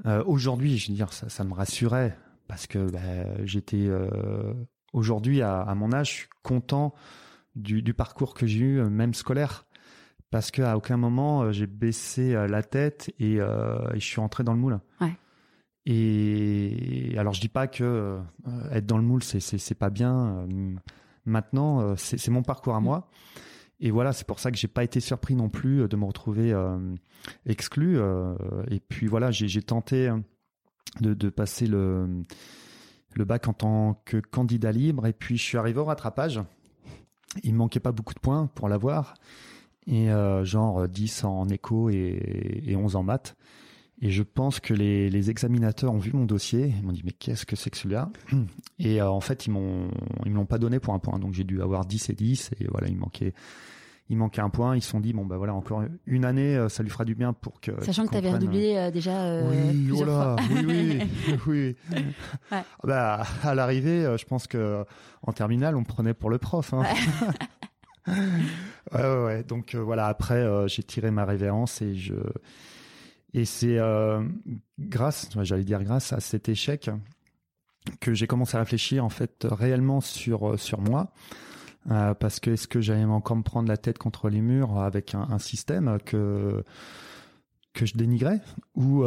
[0.06, 2.16] Euh, aujourd'hui, je veux dire, ça, ça me rassurait
[2.48, 2.98] parce que bah,
[3.44, 4.52] j'étais euh,
[4.92, 6.94] aujourd'hui à, à mon âge, je suis content
[7.56, 9.64] du, du parcours que j'ai eu, euh, même scolaire,
[10.30, 14.52] parce qu'à aucun moment j'ai baissé la tête et, euh, et je suis entré dans
[14.52, 14.80] le moule.
[15.00, 15.14] Ouais.
[15.86, 18.20] Et alors je dis pas que euh,
[18.72, 20.46] être dans le moule c'est c'est pas bien.
[21.26, 22.84] Maintenant, c'est mon parcours à Mm.
[22.84, 23.08] moi.
[23.80, 26.04] Et voilà, c'est pour ça que j'ai pas été surpris non plus euh, de me
[26.04, 26.78] retrouver euh,
[27.46, 27.98] exclu.
[27.98, 28.34] euh,
[28.70, 30.18] et puis voilà, j'ai tenté euh,
[31.00, 32.22] de, passer le,
[33.16, 35.06] bac en tant que candidat libre.
[35.06, 36.40] Et puis je suis arrivé au rattrapage.
[37.42, 39.14] Il me manquait pas beaucoup de points pour l'avoir.
[39.86, 40.08] Et
[40.44, 43.36] genre 10 en éco et, et 11 en maths.
[44.02, 46.74] Et je pense que les, les examinateurs ont vu mon dossier.
[46.78, 48.10] Ils m'ont dit mais qu'est-ce que c'est que celui-là?
[48.78, 49.88] Et euh, en fait ils m'ont
[50.24, 51.18] ils me l'ont pas donné pour un point.
[51.18, 53.32] Donc j'ai dû avoir 10 et 10 et voilà il manquait
[54.10, 54.76] il manquait un point.
[54.76, 57.14] Ils se sont dit bon bah voilà encore une année euh, ça lui fera du
[57.14, 58.42] bien pour que Sachant que tu avais comprenne.
[58.48, 60.56] redoublé euh, déjà euh, Oui, plusieurs voilà, fois.
[60.66, 61.76] oui, oui, oui.
[62.52, 62.62] Ouais.
[62.82, 64.84] Bah, à l'arrivée, je pense que
[65.22, 66.74] en terminale, on me prenait pour le prof.
[66.74, 66.82] Hein.
[68.08, 68.14] ouais,
[68.92, 69.42] ouais, ouais.
[69.44, 72.14] Donc euh, voilà, après, euh, j'ai tiré ma révérence et je
[73.34, 74.22] et c'est euh,
[74.78, 76.88] grâce, j'allais dire grâce à cet échec
[78.00, 81.12] que j'ai commencé à réfléchir en fait réellement sur euh, sur moi.
[81.90, 85.14] Euh, parce que est-ce que j'allais encore me prendre la tête contre les murs avec
[85.14, 86.64] un, système que
[87.74, 88.40] que je dénigrais
[88.74, 89.02] ou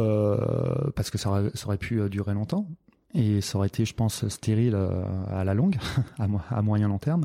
[0.94, 1.30] parce que ça
[1.64, 2.68] aurait, pu durer longtemps
[3.14, 4.76] et ça aurait été, je pense, stérile
[5.28, 5.76] à la longue,
[6.18, 7.24] à, à moyen long terme.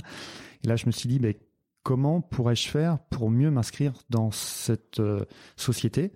[0.64, 1.38] Et là, je me suis dit, mais
[1.84, 5.02] comment pourrais-je faire pour mieux m'inscrire dans cette
[5.58, 6.14] société?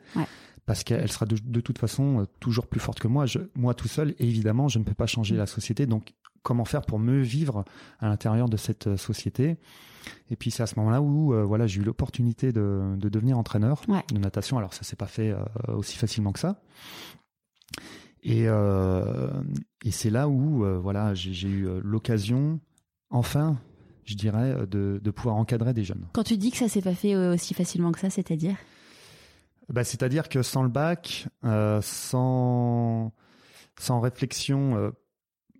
[0.67, 3.25] Parce qu'elle sera de, de toute façon euh, toujours plus forte que moi.
[3.25, 5.85] Je, moi tout seul, évidemment, je ne peux pas changer la société.
[5.87, 7.65] Donc, comment faire pour mieux vivre
[7.99, 9.57] à l'intérieur de cette euh, société?
[10.29, 13.37] Et puis, c'est à ce moment-là où, euh, voilà, j'ai eu l'opportunité de, de devenir
[13.37, 14.03] entraîneur Ouais.
[14.13, 14.57] de natation.
[14.57, 16.61] Alors, ça s'est pas fait euh, aussi facilement que ça.
[18.23, 19.29] Et, euh,
[19.85, 22.59] et c'est là où voilà j'ai eu l'occasion,
[23.09, 23.57] enfin,
[24.03, 26.05] je dirais, de, de pouvoir encadrer des jeunes.
[26.13, 28.55] Quand tu dis que ça s'est pas fait aussi facilement que ça, c'est-à-dire?
[29.69, 33.11] Bah, C'est-à-dire que sans le bac, euh, sans,
[33.79, 34.91] sans réflexion, euh,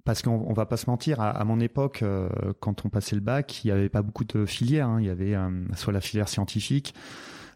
[0.06, 2.30] parce qu'on on va pas se mentir, à, à mon époque, euh,
[2.62, 4.88] quand on passait le bac, il y avait pas beaucoup de filières.
[4.88, 5.00] hein.
[5.02, 6.94] Il y avait euh, soit la filière scientifique,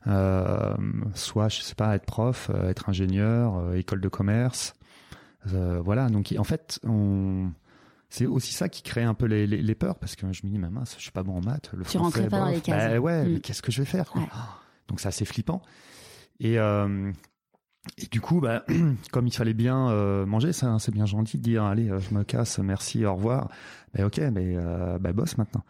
[0.08, 0.74] euh,
[1.14, 4.74] soit, je sais pas, être prof, euh, être ingénieur, euh, école de commerce.
[5.54, 7.50] Euh, voilà, donc en fait, on...
[8.10, 10.52] c'est aussi ça qui crée un peu les, les, les, peurs parce que je me
[10.52, 12.62] dis mais mince je suis pas bon en maths le tu français pas dans les
[12.62, 13.34] cases bah, ouais Mm.
[13.34, 14.22] mais qu'est-ce que je vais faire quoi?
[14.22, 14.28] Ouais.
[14.88, 15.64] donc c'est assez flippant
[16.41, 17.12] et euh,
[17.97, 18.65] et du coup bah
[19.12, 22.13] comme il fallait bien euh, manger ça c'est bien gentil de dire allez euh, je
[22.13, 23.49] me casse merci au revoir
[23.93, 25.63] bah ok mais euh, bah bosse maintenant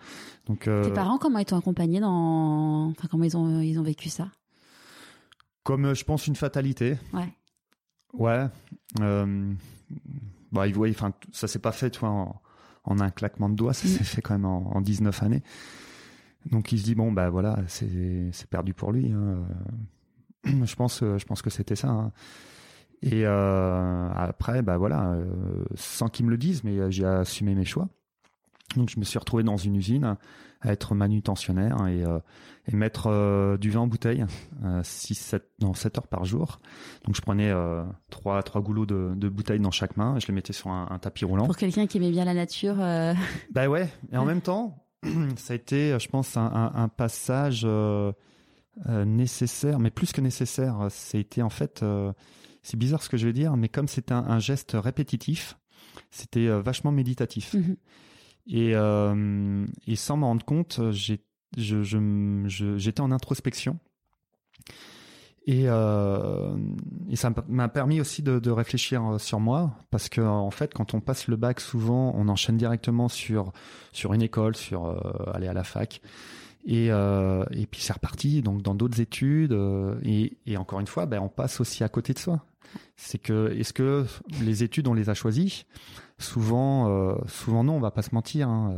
[0.48, 2.88] donc Tes parents, comment ils t'ont accompagné dans.
[2.90, 4.28] Enfin, comment ils ont, ils ont vécu ça?
[5.64, 7.32] Comme je pense une fatalité Ouais.
[8.14, 8.48] Ouais.
[10.52, 12.42] Bah, ils voient, enfin, ça s'est pas fait, tu vois, en,
[12.84, 13.92] en un claquement de doigts, ça Mm.
[13.92, 15.44] s'est fait quand même en, en 19 années.
[16.50, 19.12] Donc il se dit bon bah voilà, c'est c'est perdu pour lui.
[19.12, 19.46] hein.
[20.46, 21.90] Je pense, euh, je pense que c'était ça.
[21.90, 22.12] hein.
[23.04, 25.26] Et euh, après, bah voilà, euh,
[25.76, 27.88] sans qu'ils me le disent, mais j'ai assumé mes choix.
[28.76, 30.18] Donc je me suis retrouvé dans une usine
[30.62, 32.20] à être manutentionnaire et, euh,
[32.72, 34.24] et mettre euh, du vin en bouteille,
[34.64, 36.60] euh, 6, 7, non, 7 heures par jour.
[37.06, 37.52] Donc je prenais
[38.12, 41.00] trois, trois goulots de, de bouteilles dans chaque main, je les mettais sur un, un
[41.00, 41.48] tapis roulant.
[41.48, 42.76] Pour quelqu'un qui aimait bien la nature,
[43.52, 44.86] Bah ouais, et en même temps,
[45.38, 47.68] ça a été, je pense, un, un, un passage
[48.88, 50.88] euh, euh, nécessaire, mais plus que nécessaire.
[50.90, 52.14] C'était en fait, euh,
[52.64, 55.58] c'est bizarre ce que je vais dire, mais comme c'était un, un geste répétitif,
[56.10, 57.54] c'était euh, vachement méditatif.
[57.54, 57.76] mhm.
[58.48, 61.24] Et, euh, et sans m'en rendre compte, j'ai-
[61.58, 63.78] je- je- je- j'étais en introspection.
[65.48, 66.56] Et, euh,
[67.10, 70.72] et ça m'a permis aussi de, de réfléchir euh, sur moi, parce que en fait,
[70.74, 73.52] quand on passe le bac, souvent, on enchaîne directement sur
[73.92, 75.00] sur une école, sur euh,
[75.34, 76.02] aller à la fac,
[76.66, 80.88] et euh, et puis c'est reparti, donc dans d'autres études, euh, et, et encore une
[80.88, 82.46] fois, ben, on passe aussi à côté de soi.
[82.96, 84.06] C'est que est-ce que
[84.42, 85.66] les études on les a choisies?
[86.20, 88.48] Souvent, euh, souvent non, on va pas se mentir.
[88.48, 88.74] hein,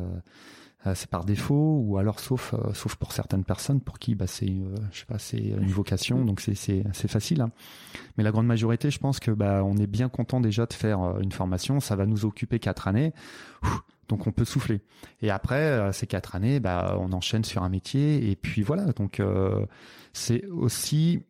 [0.96, 4.52] c'est par défaut ou alors sauf sauf pour certaines personnes pour qui bah c'est
[4.92, 7.52] je sais pas c'est une vocation donc c'est c'est c'est facile hein.
[8.18, 11.00] mais la grande majorité je pense que bah on est bien content déjà de faire
[11.22, 13.14] une formation ça va nous occuper quatre années
[14.08, 14.82] donc on peut souffler
[15.22, 18.86] et après euh, ces quatre années bah on enchaîne sur un métier et puis voilà
[18.94, 19.66] donc euh,
[20.14, 21.24] c'est aussi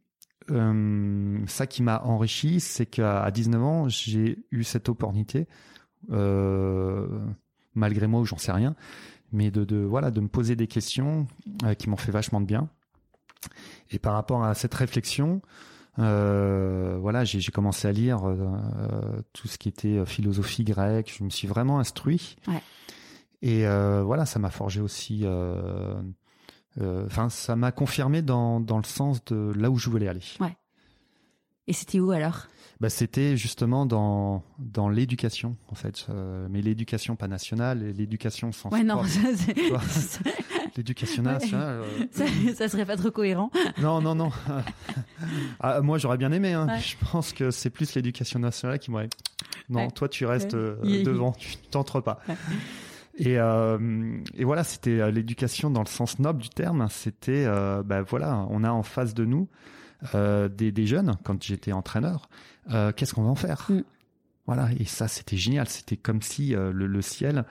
[0.51, 5.47] euh, ça qui m'a enrichi c'est qu'à à 19 ans j'ai eu cette opportunité
[7.75, 8.75] malgré moi ou j'en sais rien
[9.31, 11.27] mais de, de voilà de me poser des questions
[11.79, 12.69] qui m'ont fait vachement de bien.
[13.89, 15.41] Et par rapport à cette réflexion,
[15.99, 21.13] euh, voilà, j'ai commencé à lire euh, euh, tout ce qui était philosophie grecque.
[21.17, 22.35] Je me suis vraiment instruit.
[22.47, 22.61] Ouais.
[23.41, 25.25] Et euh, voilà, ça m'a forgé aussi.
[26.79, 30.23] Enfin, ça m'a confirmé dans dans le sens de là où je voulais aller.
[31.67, 32.47] Et c'était où alors?
[32.79, 36.07] Bah, c'était justement dans dans l'éducation en fait,
[36.49, 40.19] mais l'éducation pas nationale, l'éducation sans Ouais, non, ça,
[40.73, 41.81] ça, L'éducation nationale.
[41.83, 43.51] euh, ça, ça serait pas trop cohérent.
[43.81, 44.31] Non, non, non.
[45.59, 46.53] Ah, moi, j'aurais bien aimé.
[46.53, 46.67] Hein.
[46.67, 46.79] Ouais.
[46.79, 49.09] Je pense que c'est plus l'éducation nationale qui m'aurait.
[49.69, 49.91] Non, Ouais.
[49.91, 50.59] toi, tu restes Ouais.
[50.59, 52.19] euh, devant, tu t'entres pas.
[52.27, 52.35] Ouais.
[53.17, 56.87] Et, euh, et voilà, c'était l'éducation dans le sens noble du terme.
[56.89, 59.47] C'était, euh, bah voilà, on a en face de nous
[60.15, 61.15] euh, des, des jeunes.
[61.23, 62.27] Quand j'étais entraîneur,
[62.95, 63.67] qu'est-ce qu'on va en faire?
[63.69, 63.81] Mm.
[64.45, 65.69] Voilà, et ça, c'était génial.
[65.69, 67.45] C'était comme si euh, le, le ciel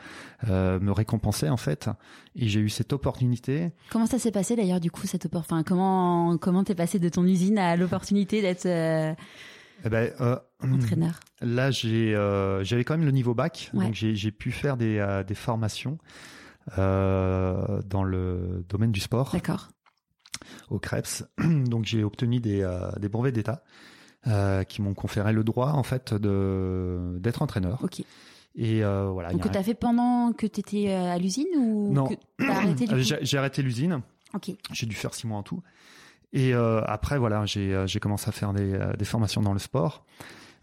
[0.48, 1.88] euh, me récompensait en fait.
[2.36, 3.72] Et j'ai eu cette opportunité.
[3.90, 7.08] Comment ça s'est passé d'ailleurs du coup cette opportunité enfin, Comment comment t'es passé de
[7.08, 9.14] ton usine à l'opportunité d'être euh,
[9.84, 11.18] Eh ben, euh, entraîneur?
[11.40, 13.86] Là, j'ai, euh, j'avais quand même le niveau bac, Ouais.
[13.86, 15.96] donc j'ai, j'ai pu faire des, euh, des formations
[16.78, 19.68] euh, dans le domaine du sport D'accord.
[20.70, 21.24] au CREPS.
[21.66, 23.64] Donc j'ai obtenu des, euh, des brevets d'État
[24.26, 27.78] euh, qui m'ont conféré le droit en fait de d'être entraîneur.
[27.82, 28.00] Ok.
[28.54, 29.30] Et euh, voilà.
[29.30, 32.08] il Donc que t'as fait pendant que t'étais euh, à l'usine ou Non.
[32.48, 32.86] arrêté
[33.22, 34.00] j'ai, arrêté l'usine.
[34.34, 34.50] Ok.
[34.72, 35.62] J'ai dû faire six mois en tout.
[36.34, 40.04] Et euh, après, voilà, j'ai j'ai commencé à faire des, des formations dans le sport.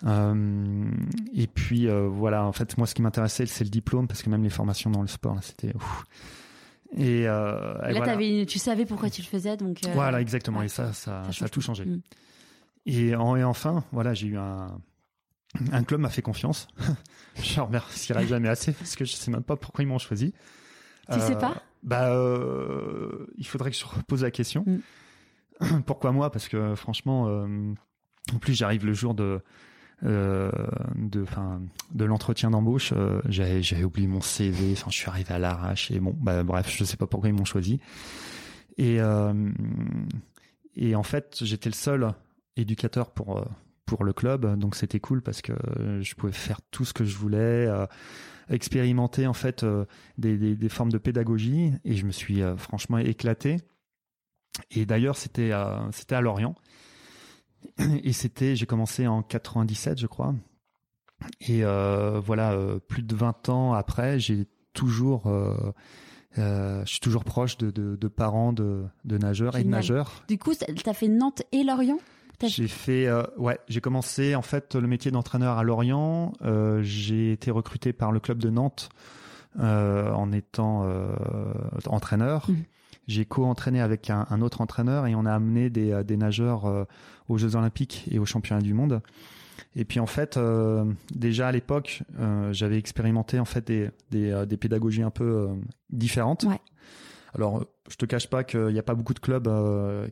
[0.06, 0.86] Euh,
[1.34, 4.44] et puis voilà, en fait, moi, ce qui m'intéressait, c'est le diplôme, parce que même
[4.44, 5.74] les formations dans le sport, c'était.
[6.98, 8.46] Et, euh, et Là, voilà.
[8.46, 9.80] tu savais pourquoi tu le faisais, donc.
[9.86, 10.62] euh, Voilà, exactement.
[10.64, 11.86] Et ça, ça, a tout changé.
[11.86, 12.02] Mm.
[12.86, 14.80] Et, en, et enfin, voilà, j'ai eu un.
[15.72, 16.68] Un club m'a fait confiance.
[17.42, 20.34] je remercierai jamais assez parce que je sais même pas pourquoi ils m'ont choisi.
[21.12, 24.64] Tu sais pas Bah, euh, il faudrait que je repose la question.
[25.60, 25.80] Mm.
[25.88, 26.32] Pourquoi moi?
[26.32, 27.74] Parce que franchement, euh,
[28.32, 29.42] en plus j'arrive le jour de
[30.06, 30.52] euh,
[30.96, 31.62] de enfin
[31.92, 32.94] de l'entretien d'embauche.
[32.96, 34.74] euh, j'avais j'avais oublié mon CV.
[34.74, 37.36] Enfin, je suis arrivé à l'arrache et bon, bah bref, je sais pas pourquoi ils
[37.36, 37.80] m'ont choisi.
[38.78, 39.34] Et euh,
[40.76, 42.14] et en fait, j'étais le seul
[42.60, 43.46] éducateur pour euh,
[43.90, 47.04] pour le club, donc c'était cool parce que euh, je pouvais faire tout ce que
[47.04, 47.88] je voulais, euh,
[48.50, 49.86] expérimenter en fait euh,
[50.20, 53.58] des, des, des formes de pédagogie et je me suis euh, franchement éclaté.
[54.72, 55.52] Et d'ailleurs, c'était
[55.92, 56.54] c'était à Lorient
[58.04, 60.36] et c'était j'ai commencé en 97, je crois.
[61.48, 65.32] Et voilà, plus de 20 ans après, j'ai toujours,
[66.36, 70.24] je suis toujours proche de, de, de parents de, de nageurs et de nageurs.
[70.28, 72.00] Du coup, t'as fait Nantes et Lorient?
[72.48, 76.34] J'ai fait, euh, ouais, j'ai commencé en fait le métier d'entraîneur à Lorient.
[76.42, 78.90] Euh, j'ai été recruté par le club de Nantes
[79.60, 81.14] euh, en étant euh,
[81.88, 82.50] entraîneur.
[82.50, 82.64] Mhm.
[83.08, 86.66] J'ai co-entraîné avec un, un autre entraîneur et on a amené des, euh, des nageurs
[86.66, 86.86] euh,
[87.28, 89.02] aux Jeux Olympiques et aux Championnats du monde.
[89.76, 94.46] Et puis en fait, euh, déjà à l'époque, euh, j'avais expérimenté en fait des, des,
[94.48, 95.50] des pédagogies un peu
[95.90, 96.44] différentes.
[96.44, 96.60] Ouais.
[97.34, 99.48] Alors, je te cache pas qu'il n'y a pas beaucoup de clubs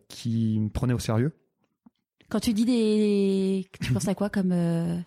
[0.08, 1.34] qui me prenaient au sérieux.
[2.30, 3.68] Quand tu dis des.
[3.82, 4.98] Tu penses à quoi comme, euh,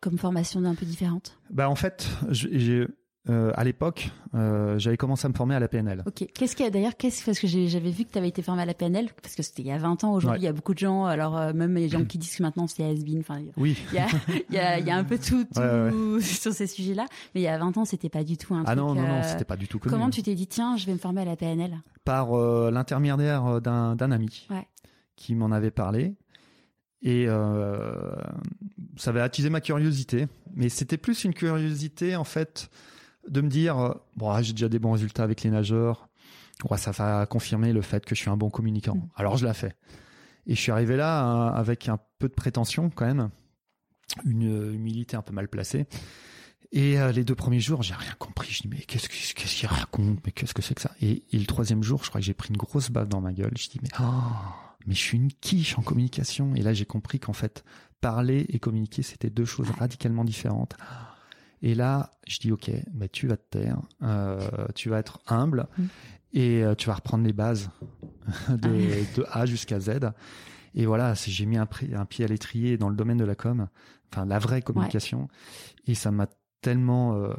[0.00, 1.38] comme formation un peu différente?
[1.50, 2.86] Bah en fait, j'ai
[3.28, 6.02] euh, à l'époque, euh, j'avais commencé à me former à la PNL.
[6.06, 6.24] Ok.
[6.32, 8.62] Qu'est-ce qu'il y a d'ailleurs qu'est-ce, Parce que j'avais vu que tu avais été formé
[8.62, 10.14] à la PNL, parce que c'était il y a 20 ans.
[10.14, 10.42] Aujourd'hui, Ouais.
[10.44, 11.04] il y a beaucoup de gens.
[11.04, 13.20] Alors, euh, même les gens qui disent que maintenant c'est has-been.
[13.20, 13.76] Enfin, Oui.
[13.92, 14.06] il y a,
[14.48, 16.20] il y, a, il y a un peu tout, tout Ouais, ouais.
[16.22, 17.04] sur ces sujets-là.
[17.34, 18.78] Mais il y a 20 ans, c'était pas du tout un Ah truc.
[18.78, 19.90] non non non, c'était pas du tout connu.
[19.92, 22.34] Comment tu t'es dit, tiens, je vais me former à la PNL Par
[22.70, 24.48] l'intermédiaire d'un d'un ami
[25.16, 26.14] qui m'en avait parlé
[27.02, 27.94] et euh,
[28.96, 30.26] ça avait attisé ma curiosité.
[30.54, 32.70] Mais c'était plus une curiosité en fait
[33.28, 36.08] de me dire euh, bon ah, j'ai déjà des bons résultats avec les nageurs.
[36.68, 38.96] Ouais, ça va confirmer le fait que je suis un bon communicant.
[38.96, 39.08] Mm.
[39.16, 39.76] Alors je l'ai fait.
[40.46, 43.30] Et je suis arrivé là hein, avec un peu de prétention quand même,
[44.24, 45.86] une euh, humilité un peu mal placée.
[46.72, 48.50] Et euh, les deux premiers jours, j'ai rien compris.
[48.50, 50.18] Je dis mais qu'est-ce que- qu'est-ce qu'il raconte?
[50.26, 50.90] Mais qu'est-ce que c'est que ça?
[51.00, 53.32] Et, et le troisième jour, je crois que j'ai pris une grosse baffe dans ma
[53.32, 53.52] gueule.
[53.56, 54.04] Je dis mais oh,
[54.86, 56.54] mais je suis une quiche en communication.
[56.54, 57.64] Et là, j'ai compris qu'en fait,
[58.00, 60.74] parler et communiquer, c'était deux choses radicalement différentes.
[61.62, 64.38] Et là, je dis ok, bah, tu vas te taire, euh,
[64.74, 65.82] tu vas être humble Mm.
[66.34, 67.70] et euh, tu vas reprendre les bases
[68.48, 70.12] de, de A jusqu'à Z.
[70.74, 73.66] Et voilà, j'ai mis un pied à l'étrier dans le domaine de la com,
[74.12, 75.28] enfin la vraie communication,
[75.86, 76.28] et ça m'a
[76.60, 77.32] tellement euh,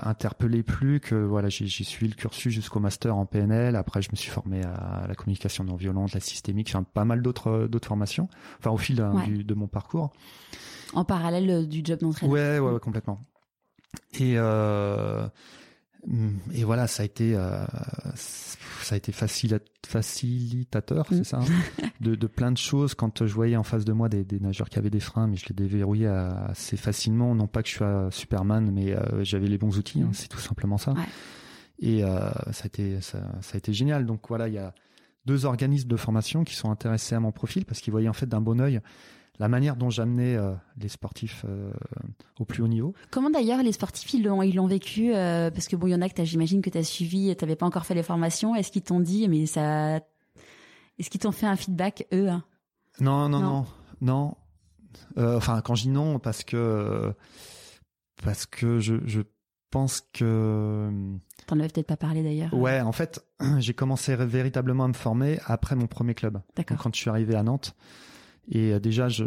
[0.00, 4.16] interpellé plus que voilà j'ai suivi le cursus jusqu'au master en PNL après je me
[4.16, 7.86] suis formé à la communication non violente la systémique enfin pas mal d'autres euh, d'autres
[7.86, 9.24] formations enfin au fil Ouais.
[9.26, 10.12] du- de mon parcours
[10.92, 12.32] En parallèle euh, du job d'entraîneur.
[12.32, 13.24] Ouais, ouais, ouais, complètement.
[14.18, 15.26] Et euh,
[16.52, 17.64] et voilà, ça a été euh,
[18.82, 21.16] ça a été facilitateur, Mm.
[21.16, 22.94] c'est ça, hein, de, de plein de choses.
[22.94, 25.36] Quand je voyais en face de moi des, des nageurs qui avaient des freins, mais
[25.36, 27.34] je les déverrouillais assez facilement.
[27.34, 30.02] Non pas que je sois Superman, mais euh, j'avais les bons outils.
[30.02, 30.14] hein, Mm.
[30.14, 30.92] c'est tout simplement ça.
[30.92, 31.00] Ouais.
[31.80, 34.06] Et euh, ça a été ça, ça a été génial.
[34.06, 34.74] Donc voilà, il y a
[35.26, 38.26] deux organismes de formation qui sont intéressés à mon profil parce qu'ils voyaient en fait
[38.26, 38.80] d'un bon œil
[39.38, 41.72] la manière dont j'amenais euh, les sportifs euh,
[42.38, 42.94] au plus haut niveau.
[43.10, 45.94] Comment d'ailleurs les sportifs ils l'ont ils l'ont vécu euh, parce que bon il y
[45.94, 48.54] en a que j'imagine que tu as suivi, tu n'avais pas encore fait les formations.
[48.54, 49.96] Est-ce qu'ils t'ont dit mais ça
[50.98, 52.44] est-ce qu'ils t'ont fait un feedback eux hein?
[53.00, 53.66] Non, non, Non.
[54.00, 54.36] non,
[55.16, 55.36] non.
[55.36, 57.12] Enfin, quand je dis non, parce que
[58.22, 59.22] parce que je, je
[59.70, 60.88] pense que
[61.48, 62.54] T'en avais peut-être pas parlé d'ailleurs.
[62.54, 63.24] ouais, en fait,
[63.58, 66.40] j'ai commencé véritablement à me former après mon premier club.
[66.54, 66.78] D'accord.
[66.78, 67.74] Quand je suis arrivé à Nantes,
[68.50, 69.24] et euh, déjà, je,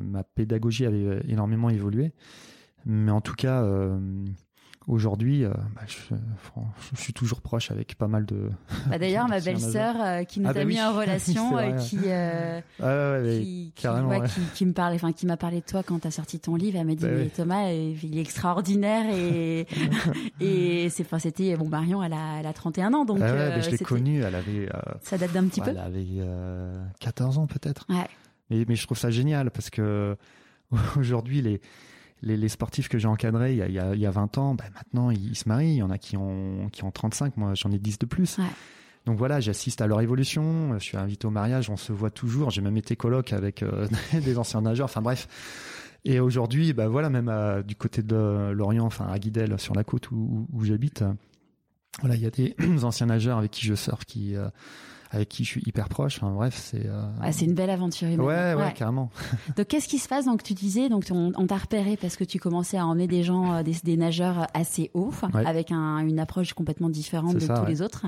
[0.00, 2.12] ma pédagogie avait énormément évolué.
[2.84, 3.96] Mais en tout cas, euh,
[4.88, 8.50] aujourd'hui, euh, bah, je, suis toujours proche avec pas mal de.
[8.88, 10.82] Bah, d'ailleurs ma belle-sœur euh, qui nous Ah bah a mis oui.
[10.82, 14.26] en relation vrai, euh, qui euh, Ouais, ouais, ouais, qui, qui- carrément, ouais, ouais.
[14.28, 16.76] qui, qui me parlait, enfin qui m'a parlé de toi quand t'as sorti ton livre.
[16.80, 17.26] Elle m'a dit Bah mais.
[17.28, 19.66] Thomas, euh, il est extraordinaire et
[20.40, 23.62] et c'est, enfin c'était bon Marion, elle a elle a 31 ans donc Ah euh,
[23.62, 24.68] je l'ai connue, elle avait.
[24.74, 25.70] euh, ça date d'un petit peu.
[25.70, 27.86] Elle avait euh, 14 ans peut-être.
[27.88, 28.08] Ouais.
[28.52, 30.16] Mais, mais je trouve ça génial parce que
[30.96, 31.60] aujourd'hui, les,
[32.22, 34.10] les, les sportifs que j'ai encadrés il y a, il y a, il y a
[34.10, 35.72] 20 ans, ben maintenant ils, ils se marient.
[35.74, 38.38] Il y en a qui ont, qui ont 35, moi j'en ai 10 de plus.
[38.38, 38.44] Ouais.
[39.06, 40.78] Donc voilà, j'assiste à leur évolution.
[40.78, 42.50] Je suis invité au mariage, on se voit toujours.
[42.50, 44.84] J'ai même été coloc avec euh, des anciens nageurs.
[44.84, 45.26] Enfin bref.
[46.04, 49.84] Et aujourd'hui, bah voilà, même à- du côté de Lorient, enfin à Guidel, sur la
[49.84, 51.12] côte où, j'habite, euh,
[52.00, 54.48] voilà, il y a des anciens nageurs avec qui je surfe, qui, euh,
[55.12, 56.16] avec qui je suis hyper proche.
[56.16, 56.86] Enfin bref, c'est.
[56.86, 58.20] euh, Ouais, c'est une belle aventure humaine.
[58.22, 59.10] Ouais, ouais, carrément.
[59.56, 60.24] Donc, qu'est-ce qui se passe?
[60.24, 63.22] Donc, tu disais, donc on, on t'a repéré parce que tu commençais à emmener des
[63.22, 65.46] gens, euh, des, des nageurs assez hauts, Ouais.
[65.46, 68.06] avec un- une approche complètement différente de ça, tous les autres.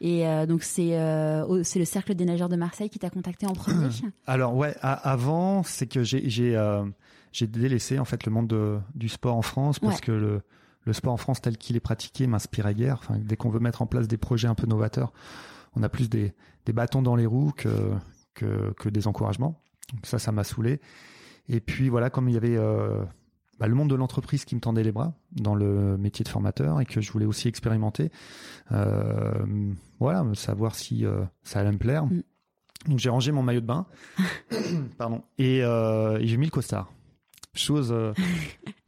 [0.00, 3.46] Et euh, donc, c'est euh, c'est le cercle des nageurs de Marseille qui t'a contacté
[3.46, 3.88] en premier?
[4.26, 6.84] Alors ouais, avant, c'est que j'ai j'ai euh,
[7.32, 10.00] j'ai délaissé en fait le monde de- du sport en France parce Ouais.
[10.00, 10.42] que le
[10.84, 12.98] le sport en France tel qu'il est pratiqué m'inspirait guère.
[13.02, 15.12] Enfin, dès qu'on veut mettre en place des projets un peu novateurs,
[15.78, 16.34] on a plus des
[16.66, 17.68] des bâtons dans les roues que
[18.34, 19.60] que, que des encouragements.
[19.92, 20.80] Donc ça, ça m'a saoulé.
[21.48, 23.02] Et puis voilà, comme il y avait euh,
[23.58, 26.80] bah, le monde de l'entreprise qui me tendait les bras dans le métier de formateur
[26.80, 28.10] et que je voulais aussi expérimenter,
[28.72, 29.44] euh,
[29.98, 32.06] voilà, savoir si euh, ça allait me plaire.
[32.06, 32.22] Mm.
[32.86, 33.86] Donc j'ai rangé mon maillot de bain,
[34.98, 36.92] pardon, et, et j'ai mis le costard.
[37.52, 37.92] chose,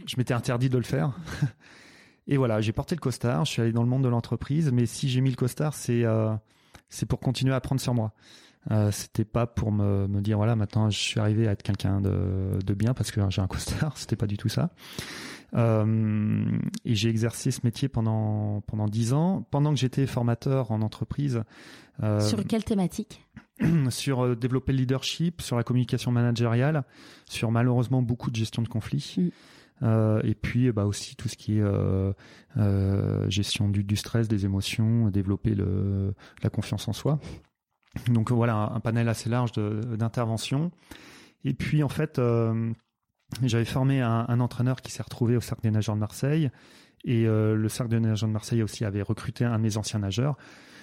[0.07, 1.12] je m'étais interdit de le faire.
[2.28, 4.86] Et voilà, j'ai porté le costard, je suis allé dans le monde de l'entreprise, mais
[4.86, 6.05] si j'ai mis le costard, c'est
[6.91, 8.12] c'est pour continuer à apprendre sur moi.
[8.70, 12.03] Euh, c'était pas pour me, me dire voilà maintenant je suis arrivé à être quelqu'un
[12.03, 14.70] de, de bien parce que j'ai un costard, c'était pas du tout ça.
[15.55, 16.45] Euh,
[16.84, 19.47] et j'ai exercé ce métier pendant pendant dix ans.
[19.51, 21.43] Pendant que j'étais formateur en entreprise.
[22.03, 23.26] Euh, sur quelle thématique
[23.91, 26.84] Sur euh, développer le leadership, sur la communication managériale,
[27.28, 29.16] sur malheureusement beaucoup de gestion de conflits.
[29.18, 29.28] Mm.
[29.83, 32.12] Euh, et puis bah aussi tout ce qui est euh,
[32.59, 35.55] euh, gestion du, stress, des émotions, développer
[36.43, 37.18] la confiance en soi.
[38.09, 40.70] Donc voilà un, panel assez large d'interventions.
[41.45, 42.20] Et puis en fait,
[43.43, 46.51] j'avais formé un, entraîneur qui s'est retrouvé au Cercle des nageurs de Marseille.
[47.05, 50.37] Et le Cercle des nageurs de Marseille aussi avait recruté un de mes anciens nageurs.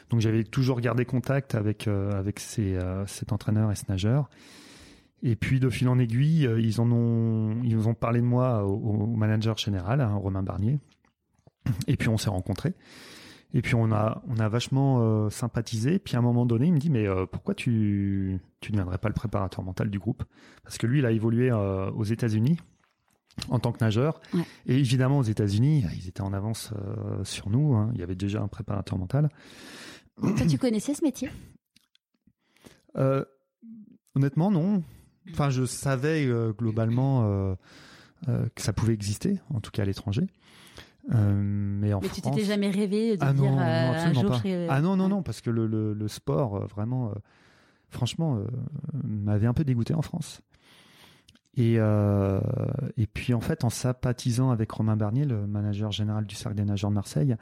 [0.09, 4.29] Donc j'avais toujours gardé contact avec, avec cet entraîneur et ce nageur.
[5.23, 8.75] Et puis de fil en aiguille, ils en ont, ils ont parlé de moi au,
[8.75, 10.79] au manager général, hein, Romain Barnier.
[11.87, 12.75] Et puis on s'est rencontrés.
[13.53, 15.99] Et puis on a, on a vachement euh, sympathisé.
[15.99, 18.97] Puis à un moment donné, il me dit mais euh, pourquoi tu, tu ne viendrais
[18.97, 20.23] pas le préparateur mental du groupe?
[20.63, 22.59] Parce que lui, il a évolué euh, aux États-Unis
[23.49, 24.19] en tant que nageur.
[24.33, 24.43] Ouais.
[24.65, 26.73] Et évidemment, aux États-Unis, ils étaient en avance
[27.23, 27.75] sur nous.
[27.75, 27.91] Hein.
[27.93, 29.29] Il y avait déjà un préparateur mental.
[30.21, 31.29] Toi, tu connaissais ce métier?
[34.15, 34.83] Honnêtement, non.
[35.31, 37.55] Enfin, je savais globalement
[38.25, 40.27] que ça pouvait exister, en tout cas à l'étranger.
[41.13, 42.21] Euh, mais en mais France...
[42.21, 44.33] tu t'étais jamais rêvé de ah dire non, euh, un jour pas.
[44.33, 44.67] je serai...
[44.67, 47.13] Ah non, non, non, parce que le, le, le sport, euh, vraiment, euh,
[47.89, 48.41] franchement,
[49.03, 50.41] m'avait un peu dégoûté en France.
[51.55, 56.55] Et, et puis, en fait, en sympathisant avec Romain Barnier, le manager général du Cercle
[56.55, 57.35] des Nageurs de Marseille,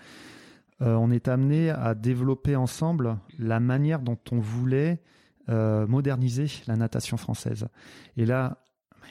[0.79, 5.01] on est amené à développer ensemble la manière dont on voulait
[5.47, 7.67] moderniser la natation française.
[8.17, 8.65] Et là,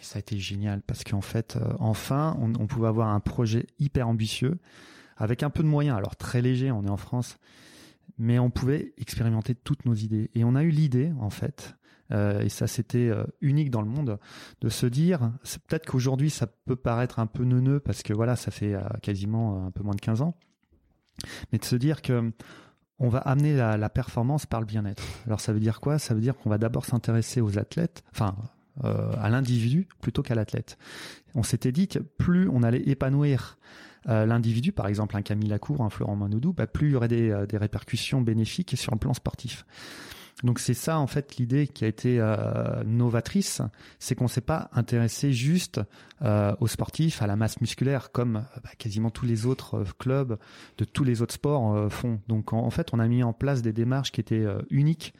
[0.05, 4.09] ça a été génial parce qu'en fait, euh, enfin, on, pouvait avoir un projet hyper
[4.09, 4.59] ambitieux
[5.17, 5.97] avec un peu de moyens.
[5.97, 7.39] Alors très léger, on est en France,
[8.19, 10.31] mais on pouvait expérimenter toutes nos idées.
[10.35, 11.77] Et on a eu l'idée, en fait,
[12.13, 14.19] euh, et ça c'était euh, unique dans le monde,
[14.61, 15.33] de se dire,
[15.67, 19.67] peut-être qu'aujourd'hui ça peut paraître un peu neuneux parce que voilà, ça fait euh, quasiment
[19.67, 20.37] un peu moins de 15 ans,
[21.51, 22.33] mais de se dire que
[22.99, 25.03] on va amener la, la performance par le bien-être.
[25.27, 25.99] Alors ça veut dire quoi?
[25.99, 28.37] Ça veut dire qu'on va d'abord s'intéresser aux athlètes, enfin
[28.85, 30.79] euh, à l'individu plutôt qu'à l'athlète.
[31.35, 33.59] On s'était dit que plus on allait épanouir
[34.09, 37.09] euh, l'individu, par exemple un Camille Lacour, un Florent Manoudou, bah, plus il y aurait
[37.09, 39.65] des, euh, des répercussions bénéfiques sur le plan sportif.
[40.43, 43.63] Donc c'est ça en fait l'idée qui a été euh, novatrice,
[43.99, 45.81] c'est qu'on s'est pas intéressé juste
[46.23, 50.39] euh, aux sportifs, à la masse musculaire comme bah, quasiment tous les autres euh, clubs
[50.79, 52.21] de tous les autres sports euh, font.
[52.27, 55.15] Donc en, fait on a mis en place des démarches qui étaient euh, uniques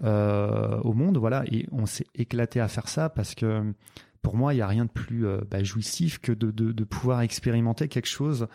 [0.00, 3.74] au monde, voilà, et on s'est éclaté à faire ça parce que
[4.22, 7.22] pour moi il n'y a rien de plus bah, jouissif que de, de, de, pouvoir
[7.22, 8.46] expérimenter quelque chose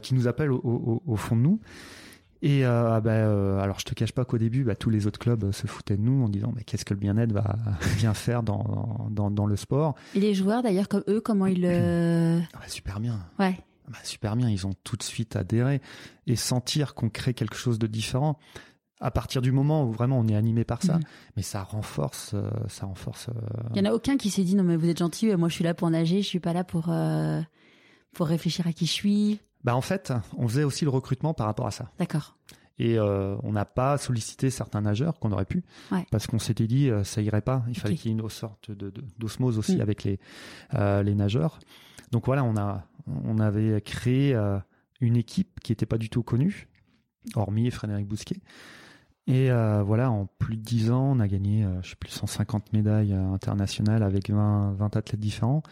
[0.00, 1.60] qui nous appelle au, au, au fond de nous.
[2.40, 5.18] Et euh, bah, euh, alors je te cache pas qu'au début, bah, tous les autres
[5.18, 7.56] clubs se foutaient de nous en disant mais qu'est-ce que le bien-être va
[7.96, 9.94] bien faire dans, dans, dans le sport?
[10.14, 13.18] Et les joueurs d'ailleurs comme eux, comment ils le ah bah, super bien.
[13.38, 13.58] Ouais.
[13.88, 15.80] Bah, super bien, ils ont tout de suite adhéré
[16.26, 18.38] et sentir qu'on crée quelque chose de différent.
[19.00, 21.02] À partir du moment où vraiment on est animé par ça, mmh.
[21.36, 23.30] mais ça renforce, euh, ça renforce.
[23.70, 25.54] Il y en a aucun qui s'est dit non mais vous êtes gentil, moi je
[25.54, 27.40] suis là pour nager, je suis pas là pour euh,
[28.12, 29.40] pour réfléchir à qui je suis.
[29.64, 31.90] Bah en fait, on faisait aussi le recrutement par rapport à ça.
[31.98, 32.36] D'accord.
[32.78, 36.06] Et euh, on n'a pas sollicité certains nageurs qu'on aurait pu, ouais.
[36.12, 37.64] parce qu'on s'était dit euh, ça irait pas.
[37.68, 39.80] Il fallait qu'il y ait une sorte de, d'osmose aussi mmh.
[39.80, 40.20] avec les
[40.74, 41.58] euh, les nageurs.
[42.12, 42.86] Donc voilà, on a
[43.24, 44.58] on avait créé euh,
[45.00, 46.68] une équipe qui n'était pas du tout connue,
[47.34, 48.40] hormis Frédéric Bousquet.
[49.26, 53.12] Et voilà, en plus de 10 ans, on a gagné, je sais plus, 150 médailles
[53.12, 55.62] internationales avec 20, 20 athlètes différents.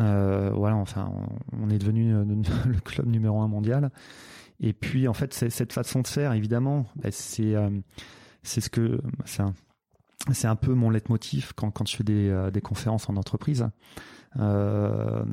[0.00, 1.12] Euh, voilà, enfin,
[1.52, 2.12] on, est devenu
[2.66, 3.90] le club numéro un mondial.
[4.60, 7.70] Et puis, en fait, cette façon de faire, évidemment, bah, c'est euh,
[8.42, 13.08] c'est ce que c'est un, peu mon leitmotiv quand je fais des euh, des conférences
[13.08, 13.68] en entreprise.
[14.38, 15.24] Euh,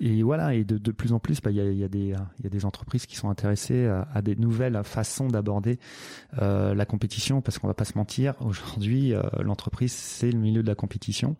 [0.00, 2.14] et, voilà, et de, de plus en plus, il bah, y, a, y, a des,
[2.42, 5.78] y a des entreprises qui sont intéressées à, des nouvelles façons d'aborder
[6.40, 10.62] euh, la compétition, parce qu'on va pas se mentir, aujourd'hui, euh, l'entreprise, c'est le milieu
[10.62, 11.36] de la compétition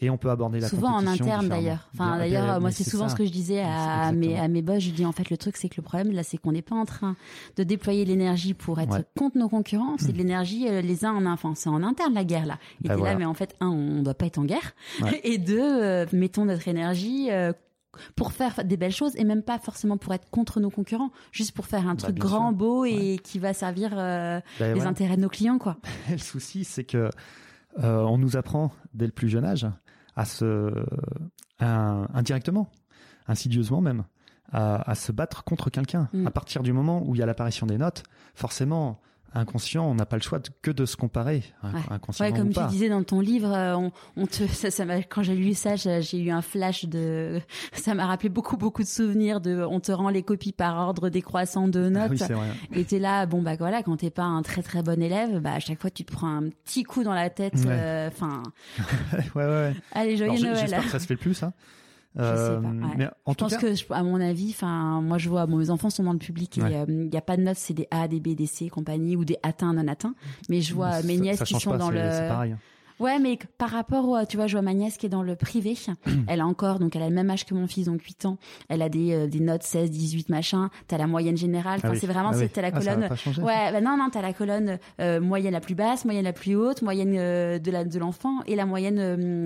[0.00, 3.14] et on peut aborder la souvent en interne d'ailleurs enfin d'ailleurs moi c'est souvent ça.
[3.14, 5.56] ce que je disais à, mes à mes boss je dis en fait le truc
[5.56, 7.16] c'est que le problème là c'est qu'on n'est pas en train
[7.56, 9.04] de déployer l'énergie pour être ouais.
[9.16, 12.24] contre nos concurrents c'est de l'énergie euh, les uns en enfin c'est en interne la
[12.24, 13.12] guerre là et ben voilà.
[13.12, 15.20] là mais en fait un on doit pas être en guerre ouais.
[15.24, 17.52] et deux euh, mettons notre énergie euh,
[18.16, 21.52] pour faire des belles choses et même pas forcément pour être contre nos concurrents, juste
[21.52, 22.56] pour faire un truc bah, grand, sûr.
[22.56, 23.18] beau et ouais.
[23.22, 24.86] qui va servir euh, bah, les ouais.
[24.86, 25.76] intérêts de nos clients quoi.
[26.10, 27.10] le souci c'est que
[27.82, 29.66] euh, on nous apprend dès le plus jeune âge
[30.16, 30.72] à se
[31.60, 32.70] indirectement,
[33.26, 34.04] insidieusement même,
[34.52, 36.08] à, à se battre contre quelqu'un.
[36.12, 36.26] Mm.
[36.26, 38.02] À partir du moment où il y a l'apparition des notes,
[38.34, 39.00] forcément,
[39.34, 41.80] inconscient, on n'a pas le choix de- que de se comparer, hein, Ouais.
[41.90, 42.66] inconsciemment Ouais, comme ou tu pas.
[42.68, 45.76] disais dans ton livre, euh, on, on te, ça, ça m'a, quand j'ai lu ça,
[45.76, 47.40] j'ai eu un flash de,
[47.72, 51.08] ça m'a rappelé beaucoup, beaucoup de souvenirs de, on te rend les copies par ordre
[51.08, 52.10] décroissant de Ah notes.
[52.10, 52.48] oui, c'est vrai.
[52.72, 55.52] et t'es là, bon bah voilà, quand t'es pas un très très bon élève, bah
[55.54, 57.54] à chaque fois tu te prends un petit coup dans la tête.
[57.56, 57.64] Ouais.
[57.68, 58.42] euh, Enfin,
[59.12, 59.74] ouais, ouais, ouais.
[59.92, 60.56] allez joyeux Noël.
[60.58, 61.52] J'espère que ça se fait plus, ça.
[62.16, 62.94] Je sais pas, ouais.
[62.96, 65.46] Mais en Je tout pense cas, que, je- à mon avis, enfin, moi je vois,
[65.46, 66.86] bon, mes enfants sont dans le public et il Ouais.
[66.86, 69.36] n'y a pas de notes, c'est des A, des B, des C, compagnie, ou des
[69.42, 70.14] atteints, non atteints.
[70.48, 71.98] Mais je vois ça- mes nièces qui sont pas, dans le.
[72.28, 72.54] Pareil.
[73.04, 75.36] Ouais, mais par rapport au, tu vois, je vois ma nièce qui est dans le
[75.36, 75.74] privé.
[76.26, 78.38] elle a encore, donc elle a le même âge que mon fils, donc 8 ans.
[78.68, 80.70] Elle a des, euh, des notes 16, 18, machin.
[80.88, 81.76] T'as la moyenne générale.
[81.78, 81.98] Enfin, Ah oui.
[82.00, 82.50] c'est vraiment, Ah c'est oui.
[82.52, 83.16] t'as la Ah, colonne.
[83.16, 83.42] changer.
[83.42, 86.56] Ouais, bah non, non, t'as la colonne euh, moyenne la plus basse, moyenne la plus
[86.56, 89.42] haute, moyenne euh, de la de l'enfant et la moyenne euh,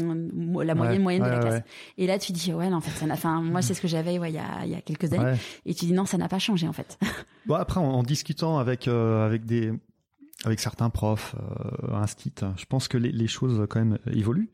[0.65, 1.63] la moyenne Ouais, moyenne de ouais, la classe.
[1.97, 3.15] Et là, tu dis ouais, non, en fait, ça n'a.
[3.15, 5.37] Enfin, moi, c'est ce que j'avais, ouais, il y a il y a quelques années.
[5.67, 6.99] Et tu dis non, ça n'a pas changé en fait.
[7.47, 9.73] Bon, après, en, en discutant avec euh, avec des
[10.45, 14.51] avec certains profs, euh, instit, je pense que les, les choses quand même évoluent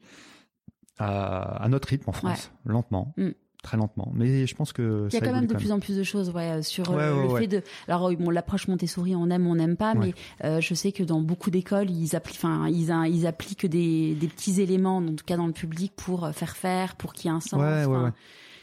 [0.98, 3.30] à, à notre rythme en France, lentement, Mm.
[3.62, 4.10] très lentement.
[4.14, 6.02] Mais je pense que Il y a quand même de quand plus en plus de
[6.02, 7.40] choses ouais, euh, sur euh, Ouais, ouais, le ouais.
[7.42, 7.62] fait de.
[7.88, 10.14] Alors euh, bon, l'approche Montessori, on aime, on n'aime pas, mais
[10.44, 14.60] euh, je sais que dans beaucoup d'écoles, ils appliquent, enfin, ils, appliquent des, des petits
[14.60, 17.36] éléments, en tout cas dans le public, pour euh, faire faire, pour qu'il y ait
[17.36, 17.60] un sens.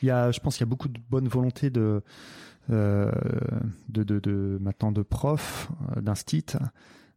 [0.03, 2.01] Il y a, je pense qu'il y a beaucoup de bonne volonté de,
[2.71, 3.11] euh,
[3.89, 6.45] de, de, de, maintenant de profs, euh, d'instit.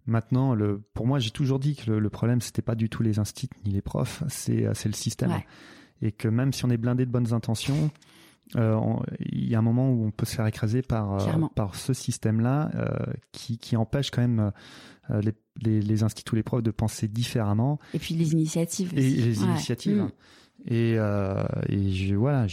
[0.07, 3.03] Maintenant, le, pour moi, j'ai toujours dit que le, le problème, c'était pas du tout
[3.03, 5.31] les instits ni les profs, c'est, c'est le système.
[5.31, 5.47] Ouais.
[6.03, 7.91] Et que même si on est blindé de bonnes intentions,
[8.57, 8.79] euh,
[9.21, 11.95] il y a un moment où on peut se faire écraser par, euh, par ce
[11.95, 12.89] système-là euh,
[13.33, 14.53] qui, qui empêche quand même
[15.11, 15.33] euh, les,
[15.63, 18.93] les, les instits ou les profs de penser différemment Et puis les initiatives.
[18.95, 19.17] et aussi.
[19.23, 19.47] les Ouais.
[19.51, 20.03] initiatives.
[20.03, 20.11] Mm.
[20.67, 22.47] Et, euh, et je, voilà,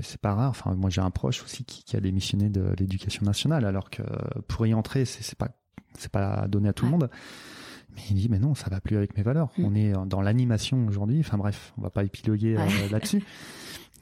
[0.00, 0.50] c'est pas rare.
[0.50, 4.02] Enfin, moi, j'ai un proche aussi qui, qui a démissionné de l'éducation nationale, alors que
[4.48, 5.48] pour y entrer, c'est pas,
[5.98, 7.10] c'est pas donné à tout le monde.
[7.94, 9.50] Mais il dit, mais non, ça va plus avec mes valeurs.
[9.56, 9.64] Mm.
[9.64, 11.20] On est dans l'animation aujourd'hui.
[11.20, 13.22] Enfin bref, on va pas épiloguer euh, là-dessus.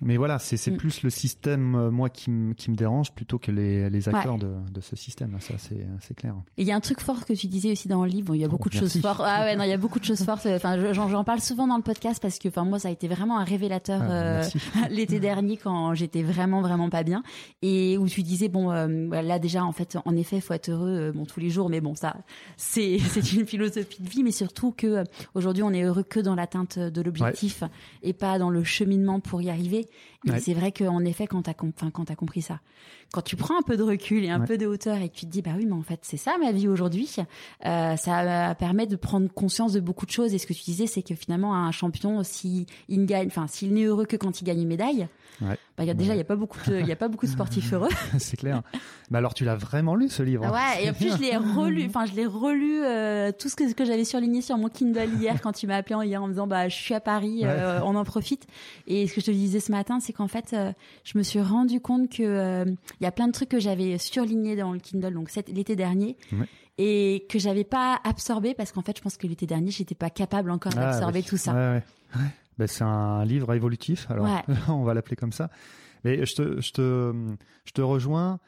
[0.01, 0.77] Mais voilà, c'est, Mm.
[0.77, 4.35] plus le système, euh, moi, qui, me- qui me dérange plutôt que les, les acteurs
[4.35, 4.41] Ouais.
[4.41, 5.37] de, de ce système.
[5.41, 6.35] Ça, c'est, clair.
[6.57, 8.29] Il y a un truc fort que tu disais aussi dans le livre.
[8.29, 8.93] Bon, il y a Oh, beaucoup de merci.
[8.95, 9.23] choses fortes.
[9.25, 10.47] Ah ouais, non, il y a beaucoup de choses fortes.
[10.47, 13.09] Enfin, je- j'en, parle souvent dans le podcast parce que, enfin, moi, ça a été
[13.09, 14.45] vraiment un révélateur Ah, euh,
[14.91, 17.23] l'été dernier quand j'étais vraiment, vraiment pas bien.
[17.63, 18.87] Et où tu disais, bon, euh,
[19.23, 21.71] là déjà, en fait, en effet, faut être heureux, bon, tous les jours.
[21.71, 22.17] Mais bon, ça,
[22.57, 22.97] c'est,
[23.37, 24.23] une philosophie de vie.
[24.23, 27.63] Mais surtout que aujourd'hui, on est heureux que dans l'atteinte de l'objectif
[28.03, 29.84] et pas dans le cheminement pour y arriver.
[30.27, 30.41] Et Ouais.
[30.41, 32.61] c'est vrai qu'en effet, quand t'as, enfin, quand compris ça,
[33.13, 34.47] quand tu prends un peu de recul et un Ouais.
[34.47, 36.37] peu de hauteur et que tu te dis bah oui mais en fait c'est ça
[36.39, 37.15] ma vie aujourd'hui
[37.65, 40.63] euh, ça euh, permet de prendre conscience de beaucoup de choses et ce que tu
[40.65, 44.17] disais c'est que finalement un champion si il ne gagne enfin s'il n'est heureux que
[44.17, 45.07] quand il gagne une médaille
[45.41, 45.57] Ouais.
[45.77, 47.27] Bah, y a, déjà il y a pas beaucoup de, il y a pas beaucoup
[47.27, 48.63] de sportifs heureux c'est clair.
[49.11, 51.37] Mais alors, tu l'as vraiment lu ce livre hein ouais et en plus je l'ai
[51.37, 55.09] relu enfin je l'ai relu euh, tout ce que, que j'avais surligné sur mon Kindle
[55.21, 57.41] hier quand tu m'as appelé en- hier en me disant bah je suis à Paris
[57.45, 58.47] euh, on en profite
[58.87, 60.73] et ce que je te disais ce matin c'est qu'en fait euh,
[61.05, 64.57] je me suis rendu compte que il y a plein de trucs que j'avais surlignés
[64.57, 66.47] dans le Kindle donc cet- l'été dernier Ouais.
[66.79, 70.11] et que j'avais pas absorbé parce qu'en fait je pense que l'été dernier j'étais pas
[70.11, 71.25] capable encore Ah, d'absorber oui.
[71.25, 71.83] tout ça Ouais, ouais.
[72.17, 72.31] Ouais.
[72.59, 74.55] Ben, c'est un livre évolutif, alors Ouais.
[74.69, 75.51] on va l'appeler comme ça.
[76.05, 77.13] Mais je te, je te,
[77.65, 78.39] je te rejoins.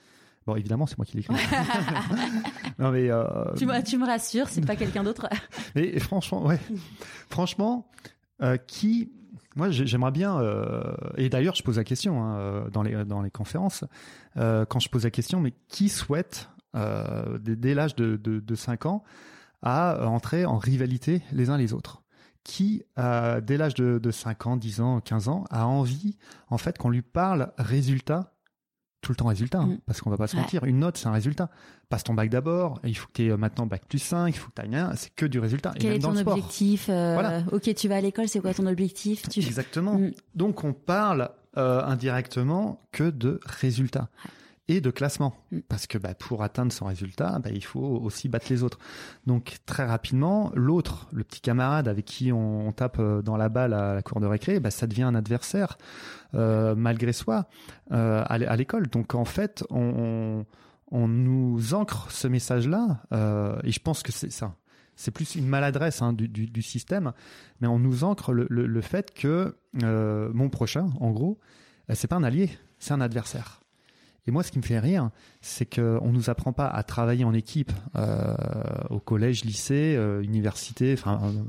[0.47, 1.35] Bon, évidemment, c'est moi qui l'écris.
[2.79, 3.25] non, mais, euh,
[3.57, 5.29] tu, me- tu me rassures c'est pas quelqu'un d'autre
[5.75, 6.61] mais franchement, ouais.
[7.31, 7.89] franchement,
[8.43, 9.11] euh, qui,
[9.57, 10.39] moi, j'ai- j'aimerais bien.
[10.41, 13.85] euh, et d'ailleurs, je pose la question hein, dans les dans les conférences.
[14.37, 18.87] quand je pose la question, mais qui souhaite dès, dès l'âge de, de, de 5
[18.87, 19.03] ans
[19.63, 22.03] à entrer en rivalité les uns les autres?
[22.47, 26.17] Qui, euh, dès l'âge de, de 5 ans, 10 ans, 15 ans, a envie,
[26.49, 28.35] en fait, qu'on lui parle résultat,
[29.01, 29.79] tout le temps résultat, hein, Mm.
[29.85, 30.43] parce qu'on va pas se Ouais.
[30.43, 31.51] mentir, une note, c'est un résultat.
[31.89, 34.49] Passe ton bac d'abord, il faut que tu aies maintenant bac plus 5, il faut
[34.51, 35.73] que tu ailles rien, c'est que du résultat.
[35.75, 36.33] Et quel même est dans ton le sport.
[36.35, 37.43] objectif euh, Voilà.
[37.53, 39.41] ok tu vas à l'école c'est quoi ton objectif tu...
[39.41, 39.95] Exactement.
[39.99, 40.13] Mm.
[40.35, 44.09] Donc, on parle euh, indirectement que de résultats
[44.69, 45.35] et de classement.
[45.53, 45.59] Mm.
[45.69, 48.79] Parce que bah, pour atteindre son résultat, bah, il faut aussi battre les autres.
[49.27, 53.49] Donc très rapidement, l'autre, le petit camarade avec qui on, on tape euh, dans la
[53.49, 55.79] balle à la cour de récré, bah, ça devient un adversaire
[56.35, 57.47] euh, malgré soi
[57.93, 58.89] euh, à l'é- à l'école.
[58.89, 60.47] Donc en fait, on, on,
[60.93, 64.55] on nous ancre ce message-là, euh, et je pense que c'est ça.
[64.99, 67.13] C'est plus une maladresse hein, du, du, du système,
[67.61, 71.39] mais on nous ancre le, le, le fait que euh, mon prochain, en gros,
[71.91, 73.61] euh, c'est pas un allié, c'est un adversaire.
[74.27, 75.11] Et moi, ce qui me fait rire,
[75.41, 78.35] c'est qu'on nous apprend pas à travailler en équipe euh,
[78.91, 80.93] au collège, lycée, euh, université.
[80.95, 81.43] Enfin, euh,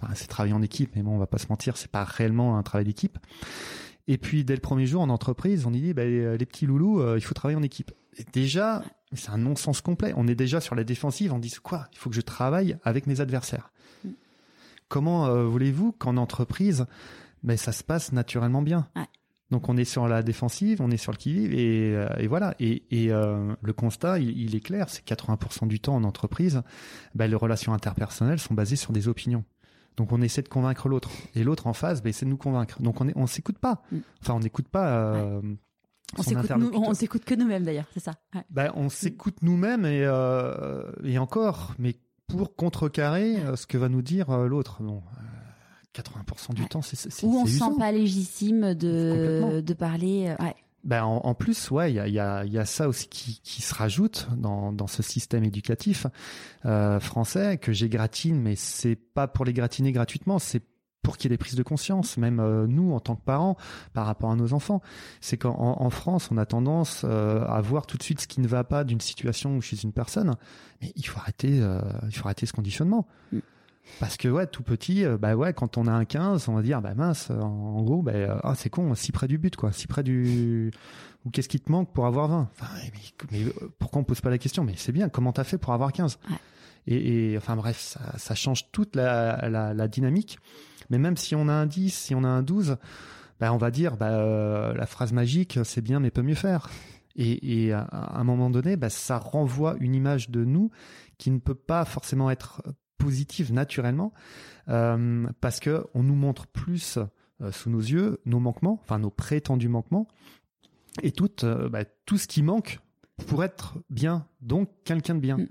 [0.00, 2.56] enfin, c'est travailler en équipe, mais bon, on va pas se mentir, c'est pas réellement
[2.56, 3.18] un travail d'équipe.
[4.06, 7.22] Et puis dès le premier jour en entreprise, on dit bah, les petits loulous, il
[7.22, 7.92] faut travailler en équipe.
[8.18, 10.12] Et déjà, c'est un non-sens complet.
[10.16, 11.32] On est déjà sur la défensive.
[11.32, 13.70] On dit quoi Il faut que je travaille avec mes adversaires.
[14.04, 14.10] Mm.
[14.88, 16.84] Comment voulez-vous qu'en entreprise,
[17.42, 18.88] ben, ça se passe naturellement bien?
[19.50, 22.54] Donc on est sur la défensive, on est sur le qui-vive et, euh, voilà.
[22.58, 26.62] Et, euh, le constat, il, est clair, c'est 80% du temps en entreprise,
[27.14, 29.44] ben, les relations interpersonnelles sont basées sur des opinions.
[29.96, 32.80] Donc on essaie de convaincre l'autre et l'autre en face, ben, essaie de nous convaincre.
[32.82, 33.82] Donc on est, on s'écoute pas.
[33.92, 33.98] Mm.
[34.22, 34.88] Enfin on n'écoute pas.
[34.88, 35.40] Euh,
[36.18, 38.14] on s'écoute que nous-mêmes d'ailleurs, c'est ça.
[38.50, 40.08] Ben, on s'écoute nous-mêmes et,
[41.04, 41.96] et encore, mais
[42.28, 44.82] pour contrecarrer ce que va nous dire l'autre.
[44.82, 45.02] Bon,
[45.94, 50.34] 80% du temps, c'est Ou on se sent pas légitime de, de parler.
[50.38, 50.54] Euh, ouais.
[50.84, 53.62] Ben en, plus, ouais, il y a, y, a, y a ça aussi qui, qui
[53.62, 56.06] se rajoute dans, dans ce système éducatif
[56.66, 60.62] euh, français que j'égratine, mais c'est pas pour les gratiner gratuitement, c'est
[61.02, 63.56] pour qu'il y ait des prises de conscience, même euh, nous en tant que parents,
[63.94, 64.82] par rapport à nos enfants.
[65.22, 68.42] C'est qu'en en France, on a tendance euh, à voir tout de suite ce qui
[68.42, 70.34] ne va pas d'une situation ou chez une personne,
[70.82, 71.62] mais il faut arrêter,
[72.06, 73.06] il faut arrêter ce conditionnement.
[74.00, 76.62] Parce que ouais, tout petit, euh, bah ouais, quand on a un 15, on va
[76.62, 79.72] dire bah mince, en, gros, bah, euh, ah, c'est con, si près du but quoi,
[79.72, 80.72] si près du
[81.24, 82.74] ou qu'est-ce qui te manque pour avoir 20 enfin,
[83.30, 84.64] mais, euh, pourquoi on pose pas la question?
[84.64, 86.18] Mais c'est bien, comment t'as fait pour avoir 15
[86.86, 90.38] et, et, enfin bref, ça, ça change toute la, la, la, dynamique.
[90.90, 92.76] Mais même si on a un 10, si on a un 12,
[93.40, 96.68] bah on va dire bah la phrase magique, c'est bien mais peut mieux faire.
[97.16, 100.70] Et, et à, à, un moment donné, bah, ça renvoie une image de nous
[101.16, 102.62] qui ne peut pas forcément être
[102.98, 104.12] positive naturellement
[104.68, 106.98] euh, parce que on nous montre plus
[107.40, 110.08] euh, sous nos yeux nos manquements, enfin nos prétendus manquements
[111.02, 112.80] et tout euh, bah, tout ce qui manque
[113.26, 115.38] pour être bien, donc quelqu'un de bien.
[115.38, 115.48] Mm.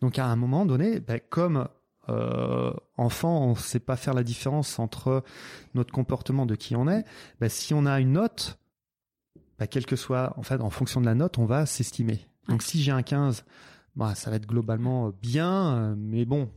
[0.00, 1.68] Donc à un moment donné, bah, comme
[2.96, 5.24] enfant, on ne sait pas faire la différence entre
[5.74, 7.04] notre comportement de qui on est.
[7.40, 8.60] Bah, si on a une note,
[9.68, 12.28] quel que soit, en fait, en fonction de la note, on va s'estimer.
[12.48, 13.44] Donc si j'ai un 15,
[13.96, 16.48] bah, ça va être globalement bien, mais bon,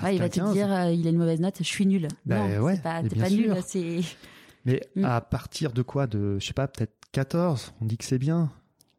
[0.00, 2.08] bah, il va te dire, euh, il a une mauvaise note, je suis nul.
[2.26, 4.00] Ben non, ouais, pas, pas nul, c'est.
[4.64, 5.04] Mais mm.
[5.04, 8.50] à partir de quoi De, je sais pas, peut-être 14, on dit que c'est bien.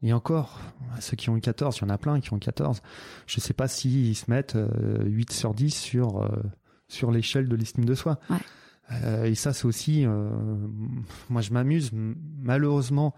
[0.01, 0.59] Et encore,
[1.01, 2.81] ceux qui ont eu 14, il y en a plein qui ont 14.
[3.27, 4.57] Je sais pas s'ils se mettent
[5.05, 6.29] 8 euh, sur 10 sur, euh,
[6.87, 8.17] sur l'échelle de l'estime de soi.
[8.29, 9.29] Ouais.
[9.29, 10.05] et ça, c'est aussi,
[11.29, 13.13] moi, je m'amuse malheureusement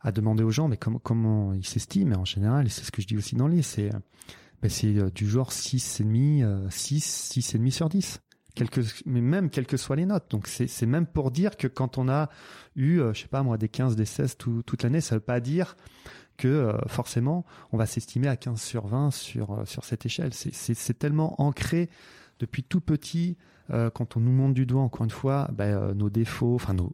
[0.00, 2.12] à demander aux gens, mais comment, comment ils s'estiment.
[2.12, 3.90] Et en général, c'est ce que je dis aussi dans le livre, c'est
[4.68, 8.20] c'est euh, du genre 6,5, 6, 6,5 sur 10.
[9.06, 10.30] mais même quelles que soient les notes.
[10.30, 12.30] Donc c'est même pour dire que quand on a
[12.76, 15.40] eu, euh, je sais pas moi, des 15, des 16 toute l'année, ça veut pas
[15.40, 15.76] dire
[16.36, 20.32] que euh, forcément on va s'estimer à 15 sur 20 sur, sur cette échelle.
[20.32, 21.90] C'est tellement ancré
[22.40, 23.36] depuis tout petit,
[23.68, 26.92] quand on nous montre du doigt, encore une fois, ben, nos défauts, enfin nos,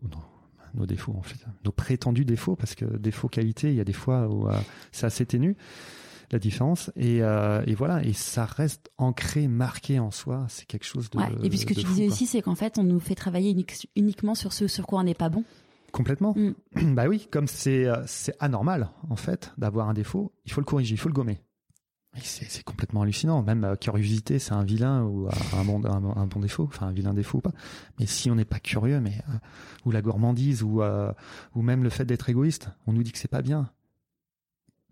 [0.75, 3.95] nos, défauts en fait, nos prétendus défauts, parce que défauts qualité, il y a des
[3.95, 4.49] fois où
[4.93, 5.57] c'est assez ténu
[6.33, 6.91] la différence.
[6.97, 10.47] Et, euh, et, voilà, et ça reste ancré, marqué en soi.
[10.49, 11.19] C'est quelque chose de.
[11.19, 13.55] Ouais, et puis ce que tu disais aussi, c'est qu'en fait, on nous fait travailler
[13.97, 15.45] uniquement sur ce sur quoi on n'est pas bon.
[15.93, 16.35] Complètement.
[16.37, 16.95] Mm.
[16.95, 20.67] Bah oui, comme c'est euh, c'est anormal en fait d'avoir un défaut, il faut le
[20.67, 21.41] corriger, il faut le gommer.
[22.23, 23.41] C'est complètement hallucinant.
[23.45, 27.15] Même euh, curiosité, c'est un vilain ou un bon, un, bon défaut, enfin un vilain
[27.15, 27.53] défaut ou pas.
[28.01, 29.35] Mais si on n'est pas curieux, mais euh,
[29.85, 30.83] ou la gourmandise ou
[31.55, 33.71] ou même le fait d'être égoïste, on nous dit que c'est pas bien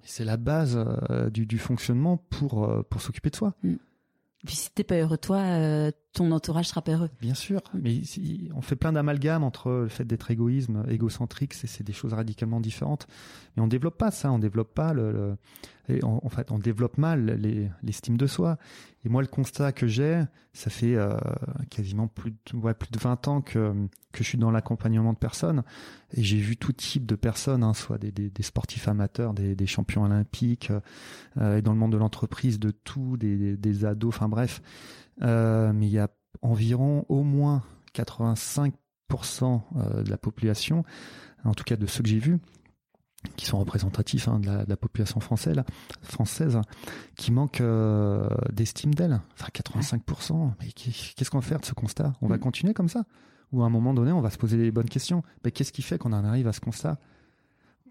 [0.03, 3.55] c'est la base euh, du, fonctionnement pour, euh, pour s'occuper de soi.
[3.63, 3.75] Mm.
[4.47, 7.11] Puis si t'es pas heureux toi, euh, ton entourage sera pas heureux.
[7.21, 8.03] Bien sûr, mais
[8.55, 13.07] on fait plein d'amalgames entre le fait d'être égoïsme, égocentrique, c'est des choses radicalement différentes.
[13.57, 15.37] Mais on développe pas ça, on développe pas le,
[16.03, 17.41] en fait, on développe mal
[17.83, 18.59] l'estime de soi.
[19.05, 21.16] Et moi, le constat que j'ai, ça fait euh,
[21.71, 23.73] quasiment plus de, ouais, plus de 20 ans que,
[24.12, 25.62] que je suis dans l'accompagnement de personnes.
[26.12, 29.66] Et j'ai vu tout type de personnes, hein, soit des, des, sportifs amateurs, des, des
[29.66, 30.73] champions olympiques,
[31.39, 34.61] euh, et dans le monde de l'entreprise, de tout, des, des, ados, enfin bref.
[35.23, 36.09] Euh, mais il y a
[36.43, 37.62] environ au moins
[37.95, 38.73] 85%
[39.77, 40.85] euh, de la population,
[41.45, 42.39] en tout cas de ceux que j'ai vus,
[43.37, 45.64] qui sont représentatifs hein, de, la, population française, là,
[46.03, 46.61] française
[47.16, 49.21] qui manque euh, d'estime d'elle.
[49.35, 50.53] Enfin, 85%.
[50.61, 52.12] Mais qu'est-ce qu'on va faire de ce constat?
[52.23, 52.41] On va mm.
[52.41, 53.05] continuer comme ça?
[53.53, 55.83] Ou à un moment donné, on va se poser les bonnes questions Mais qu'est-ce qui
[55.83, 56.99] fait qu'on en arrive à ce constat?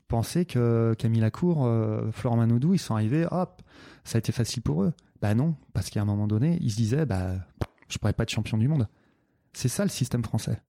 [0.08, 3.62] Penser que Camille Lacour, euh, Florent Manoudou, ils sont arrivés, hop,
[4.06, 4.94] ça a été facile pour eux.
[5.22, 7.34] Bah non, parce qu'à un moment donné, ils se disaient, bah,
[7.90, 8.88] je pourrais pas être champion du monde.
[9.52, 10.62] C'est ça le système français.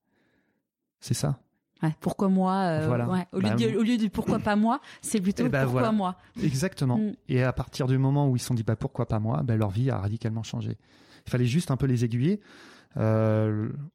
[0.98, 1.38] C'est ça.
[1.84, 4.80] Ouais, pourquoi moi euh, ouais, au, lieu bah, de, au lieu de pourquoi pas moi,
[5.00, 6.16] c'est plutôt ben, pourquoi moi.
[6.42, 6.98] Exactement.
[6.98, 7.12] Mm.
[7.28, 9.54] Et à partir du moment où ils se sont dit bah pourquoi pas moi, bah,
[9.54, 10.76] leur vie a radicalement changé.
[11.26, 12.40] Il fallait juste un peu les aiguiller.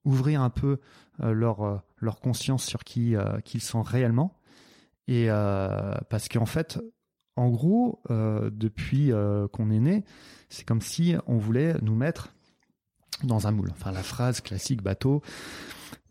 [0.05, 0.79] ouvrir un peu
[1.19, 4.39] leur leur conscience sur qui qu'ils sont réellement
[5.07, 5.27] et
[6.09, 6.79] parce qu'en fait
[7.35, 10.03] en gros, euh, depuis euh, qu'on est né,
[10.49, 12.33] c'est comme si on voulait nous mettre
[13.23, 13.71] dans un moule.
[13.71, 15.21] Enfin, la phrase classique bateau.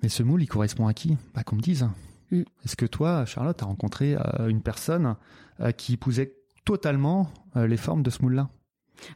[0.02, 1.16] Mais ce moule, il correspond à qui?
[1.34, 1.88] Bah, qu'on me dise.
[2.30, 2.42] Mm.
[2.64, 5.16] Est-ce que toi, Charlotte, as rencontré euh, une personne
[5.76, 6.34] qui épousait
[6.64, 8.48] totalement les formes de ce moule-là?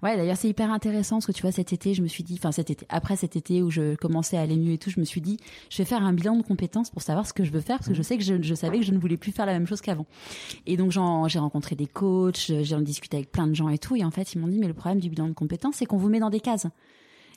[0.02, 2.34] Ouais, d'ailleurs, c'est hyper intéressant parce que tu vois, cet été, je me suis dit,
[2.38, 5.00] enfin, cet été, après cet été où je commençais à aller mieux et tout, je
[5.00, 5.38] me suis dit,
[5.70, 7.88] je vais faire un bilan de compétences pour savoir ce que je veux faire parce
[7.88, 8.04] que je mmh.
[8.04, 10.06] sais que je, je savais que je ne voulais plus faire la même chose qu'avant.
[10.66, 13.96] Et donc, j'ai rencontré des coachs, j'ai discuté avec plein de gens et tout.
[13.96, 15.96] Et en fait, ils m'ont dit, mais le problème du bilan de compétences, c'est qu'on
[15.96, 16.66] vous met dans des cases.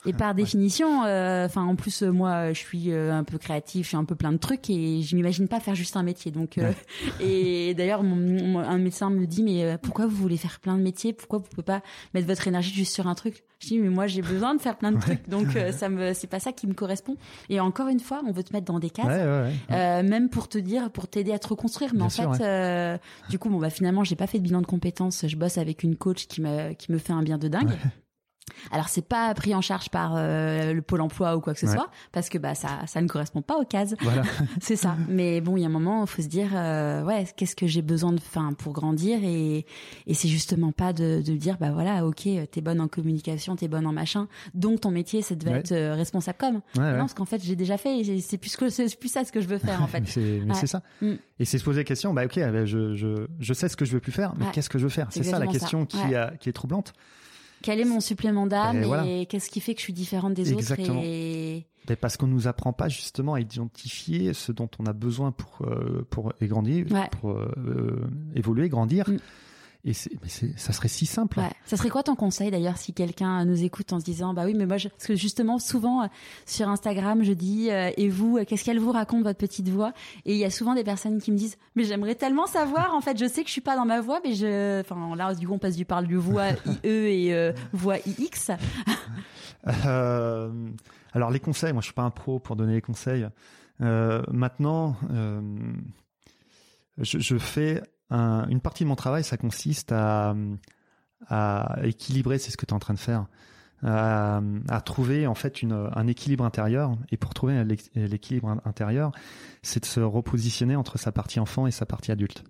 [0.05, 3.83] Et par définition, euh, enfin en plus euh, moi je suis euh, un peu créatif,
[3.83, 6.31] je suis un peu plein de trucs et je m'imagine pas faire juste un métier.
[6.31, 6.57] Donc
[7.19, 11.11] et d'ailleurs un médecin me dit mais pourquoi vous voulez faire plein de métiers?
[11.11, 11.81] Pourquoi vous pouvez pas
[12.13, 13.43] mettre votre énergie juste sur un truc?
[13.59, 16.27] Je dis mais moi j'ai besoin de faire plein de trucs donc ça me c'est
[16.27, 17.17] pas ça qui me correspond.
[17.49, 20.91] Et encore une fois, on veut te mettre dans des cases, même pour te dire
[20.91, 21.91] pour t'aider à te reconstruire.
[21.93, 25.27] Mais en fait, du coup bon bah finalement j'ai pas fait de bilan de compétences.
[25.27, 27.71] Je bosse avec une coach qui me qui me fait un bien de dingue.
[28.71, 31.67] Alors c'est pas pris en charge par euh, le pôle emploi ou quoi que ce
[31.67, 33.95] soit parce que bah ça ça ne correspond pas aux cases.
[34.01, 34.23] Voilà.
[34.61, 34.95] c'est ça.
[35.07, 37.81] Mais bon, il y a un moment, faut se dire euh, ouais, qu'est-ce que j'ai
[37.81, 39.19] besoin de fin pour grandir?
[39.23, 39.65] Et
[40.07, 43.67] et c'est justement pas de de dire bah voilà, OK, t'es bonne en communication, t'es
[43.67, 46.61] bonne en machin, donc ton métier c'est de être euh, responsable comme.
[46.75, 49.31] non, parce qu'en fait, j'ai déjà fait et c'est plus que c'est plus ça ce
[49.31, 50.03] que je veux faire en fait.
[50.45, 50.81] mais c'est ça.
[51.01, 51.13] Mm.
[51.39, 53.93] Et c'est se poser la question bah OK, je je je sais ce que je
[53.93, 55.07] veux plus faire, mais qu'est-ce que je veux faire?
[55.11, 55.97] C'est ça la question qui
[56.39, 56.93] qui est troublante.
[57.61, 60.99] Quel est mon supplément d'âme et, qu'est-ce qui fait que je suis différente des Exactement.
[60.99, 61.65] autres et...
[61.99, 66.05] parce qu'on nous apprend pas justement à identifier ce dont on a besoin pour euh,
[66.09, 66.85] pour grandir,
[67.19, 69.09] pour euh, évoluer, grandir.
[69.09, 69.17] Mm.
[69.85, 70.11] Et c'est,
[70.57, 71.39] ça serait si simple.
[71.39, 71.51] Ouais.
[71.65, 74.53] Ça serait quoi ton conseil d'ailleurs si quelqu'un nous écoute en se disant bah oui
[74.53, 74.89] mais moi je...
[74.89, 76.07] parce que justement souvent euh,
[76.45, 79.93] sur Instagram je dis euh, et vous euh, qu'est-ce qu'elle vous raconte votre petite voix?
[80.25, 82.99] Et il y a souvent des personnes qui me disent mais j'aimerais tellement savoir en
[82.99, 85.47] fait je sais que je suis pas dans ma voix mais je enfin là du
[85.47, 86.49] coup on passe du parle du voix
[86.83, 88.51] IE et voix IX.
[91.13, 93.25] alors les conseils moi je suis pas un pro pour donner les conseils.
[93.79, 94.97] maintenant
[96.97, 100.35] je, je fais une partie de mon travail, ça consiste à,
[101.83, 103.25] équilibrer, c'est ce que tu es en train de faire,
[103.83, 104.41] à,
[104.85, 106.97] trouver en fait un équilibre intérieur.
[107.11, 107.63] Et pour trouver
[107.95, 109.11] l'équilibre intérieur,
[109.61, 112.43] c'est de se repositionner entre sa partie enfant et sa partie adulte.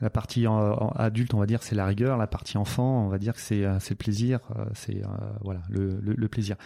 [0.00, 0.46] La partie
[0.94, 2.16] adulte, on va dire, c'est la rigueur.
[2.16, 5.08] La partie enfant, on va dire que c'est euh, le plaisir, euh, c'est euh,
[5.42, 6.56] voilà le, le, plaisir.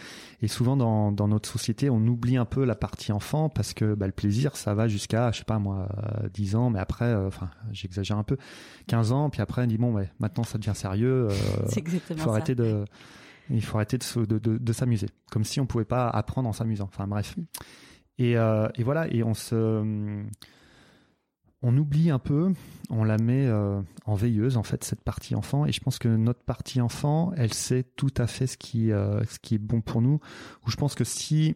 [0.41, 3.93] Et souvent dans, dans notre société, on oublie un peu la partie enfant parce que
[3.93, 5.89] bah, le plaisir, ça va jusqu'à, je sais pas moi,
[6.33, 8.37] 10 ans, mais après, enfin, j'exagère un peu,
[8.87, 11.27] 15 ans, puis après, on dit bon, ouais, maintenant ça devient sérieux.
[11.67, 12.85] c'est exactement faut arrêter de
[13.49, 16.53] il faut arrêter de, de, de, de s'amuser, comme si on pouvait pas apprendre en
[16.53, 16.85] s'amusant.
[16.85, 17.35] Enfin bref.
[17.37, 17.43] Mm.
[18.17, 20.23] Et voilà, et on se
[21.65, 22.53] on oublie un peu,
[22.91, 26.07] on la met euh, en veilleuse en fait cette partie enfant et je pense que
[26.07, 30.19] notre partie enfant, elle sait tout à fait ce qui euh, est bon pour nous.
[30.65, 31.55] Ou je pense que si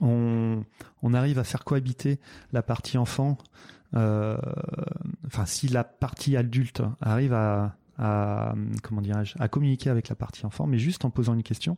[0.00, 0.64] on,
[1.02, 2.18] on arrive à faire cohabiter
[2.52, 3.38] la partie enfant,
[3.94, 4.36] euh,
[5.26, 10.46] enfin si la partie adulte arrive à, à comment dirais-je à communiquer avec la partie
[10.46, 11.76] enfant, mais juste en posant une question,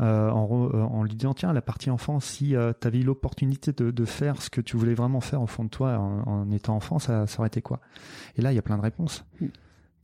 [0.00, 3.02] euh, en, euh, en, lui disant tiens la partie enfant si euh, tu avais eu
[3.02, 6.50] l'opportunité de, de, faire ce que tu voulais vraiment faire au fond de toi en,
[6.52, 7.80] étant enfant ça, ça, aurait été quoi?
[8.36, 9.24] Et là il y a plein de réponses.
[9.40, 9.46] Mm.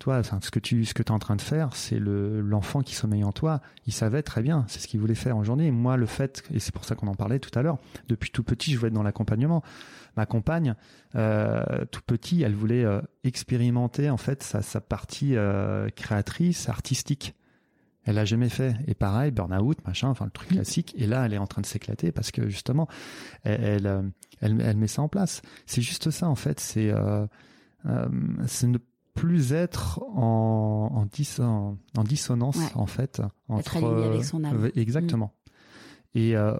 [0.00, 2.96] toi ce que tu ce que es en train de faire c'est le l'enfant qui
[2.96, 3.60] sommeille en toi.
[3.86, 6.74] Il savait très bien c'est ce qu'il voulait faire aujourd'hui moi le fait et c'est
[6.74, 7.78] pour ça qu'on en parlait tout à l'heure
[8.08, 9.62] depuis tout petit je voulais être dans l'accompagnement
[10.16, 10.74] ma compagne
[11.14, 12.84] euh, tout petit elle voulait
[13.24, 15.34] expérimenter en fait sa, sa partie
[15.96, 17.34] créatrice artistique
[18.06, 18.76] elle a jamais fait.
[18.86, 20.54] Et pareil, burn-out, machin, enfin le truc mm.
[20.54, 20.94] classique.
[20.96, 22.86] Et là, elle est en train de s'éclater parce que justement,
[23.44, 23.86] elle,
[24.40, 25.42] elle, elle, met ça en place.
[25.66, 26.60] C'est juste ça en fait.
[26.60, 27.26] C'est euh,
[27.86, 28.08] euh,
[28.46, 28.78] c'est ne
[29.14, 34.64] plus être en en, dis, en, dissonance en fait entre être avec son âme.
[34.64, 35.32] Euh, exactement.
[36.14, 36.18] Mm.
[36.18, 36.54] Et euh,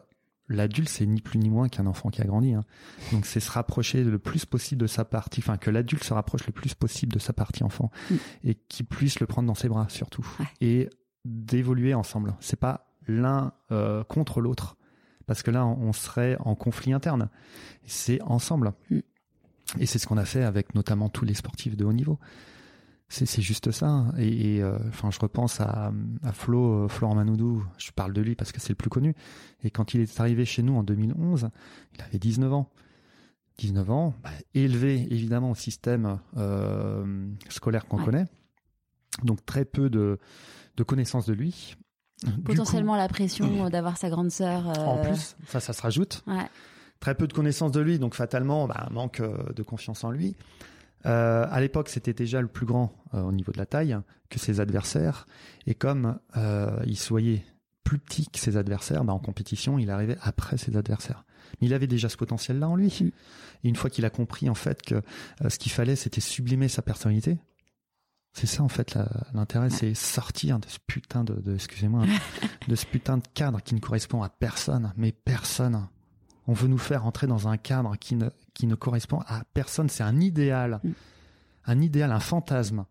[0.49, 2.55] l'adulte, c'est ni plus ni moins qu'un enfant qui a grandi.
[2.55, 2.65] Hein.
[3.13, 6.47] Donc c'est se rapprocher le plus possible de sa partie, enfin que l'adulte se rapproche
[6.47, 8.15] le plus possible de sa partie enfant mm.
[8.45, 10.27] et qu'il puisse le prendre dans ses bras surtout.
[10.61, 10.91] Et
[11.25, 12.35] d'évoluer ensemble.
[12.41, 14.77] C'est pas l'un euh, contre l'autre,
[15.27, 17.29] parce que là, on serait en conflit interne.
[17.87, 18.73] C'est ensemble.
[18.91, 18.99] Mm.
[19.81, 22.19] Et c'est ce qu'on a fait avec notamment tous les sportifs de haut niveau.
[23.15, 24.07] C'est juste ça.
[24.19, 25.93] Et, euh, enfin, je repense à,
[26.25, 27.65] à Flo, euh, Florent Manoudou.
[27.79, 29.15] Je parle de lui parce que c'est le plus connu.
[29.63, 31.49] Et quand il est arrivé chez nous en 2011,
[31.95, 32.71] il avait 19 ans.
[33.59, 36.19] 19 ans, bah, élevé évidemment au système
[37.49, 38.27] scolaire qu'on connaît.
[39.23, 40.19] Donc très peu de,
[40.77, 41.77] de connaissance de lui.
[42.45, 44.67] Potentiellement la pression d'avoir sa grande sœur.
[44.81, 46.25] En plus, ça, ça se rajoute.
[46.27, 46.49] Ouais.
[46.99, 50.35] Très peu de connaissances de lui, donc fatalement, bah, manque de confiance en lui.
[51.07, 53.97] Euh, à l'époque, c'était déjà le plus grand euh, au niveau de la taille
[54.31, 55.27] que ses adversaires.
[55.67, 57.45] Et comme euh, il se voyait
[57.83, 61.25] plus petit que ses adversaires, bah, en compétition, il arrivait après ses adversaires.
[61.61, 63.13] Mais il avait déjà ce potentiel-là en lui.
[63.63, 65.03] Et une fois qu'il a compris en fait que
[65.47, 67.39] ce qu'il fallait, c'était sublimer sa personnalité.
[68.33, 68.99] C'est ça en fait
[69.33, 72.05] l'intérêt, c'est sortir de ce putain de, de excusez-moi,
[72.69, 75.87] de ce putain de cadre qui ne correspond à personne, mais personne.
[76.49, 79.89] On veut nous faire entrer dans un cadre qui ne, qui ne correspond à personne.
[79.89, 80.81] C'est un idéal.
[80.83, 80.91] Mm.
[81.67, 82.85] Un idéal, un fantasme.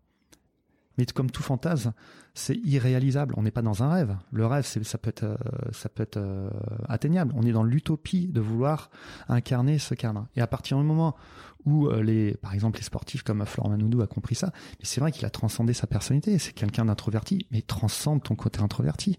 [0.98, 1.92] Mais comme tout fantasme,
[2.34, 3.34] c'est irréalisable.
[3.36, 4.16] On n'est pas dans un rêve.
[4.32, 5.36] Le rêve, ça peut être, euh,
[5.72, 6.50] ça peut être euh,
[6.88, 7.32] atteignable.
[7.36, 8.90] On est dans l'utopie de vouloir
[9.28, 10.26] incarner ce cadre.
[10.36, 11.16] Et à partir du moment
[11.64, 15.00] où euh, les, par exemple, les sportifs comme Florent Manoudou a compris ça, mais c'est
[15.00, 16.38] vrai qu'il a transcendé sa personnalité.
[16.38, 19.18] C'est quelqu'un d'introverti, mais transcende ton côté introverti.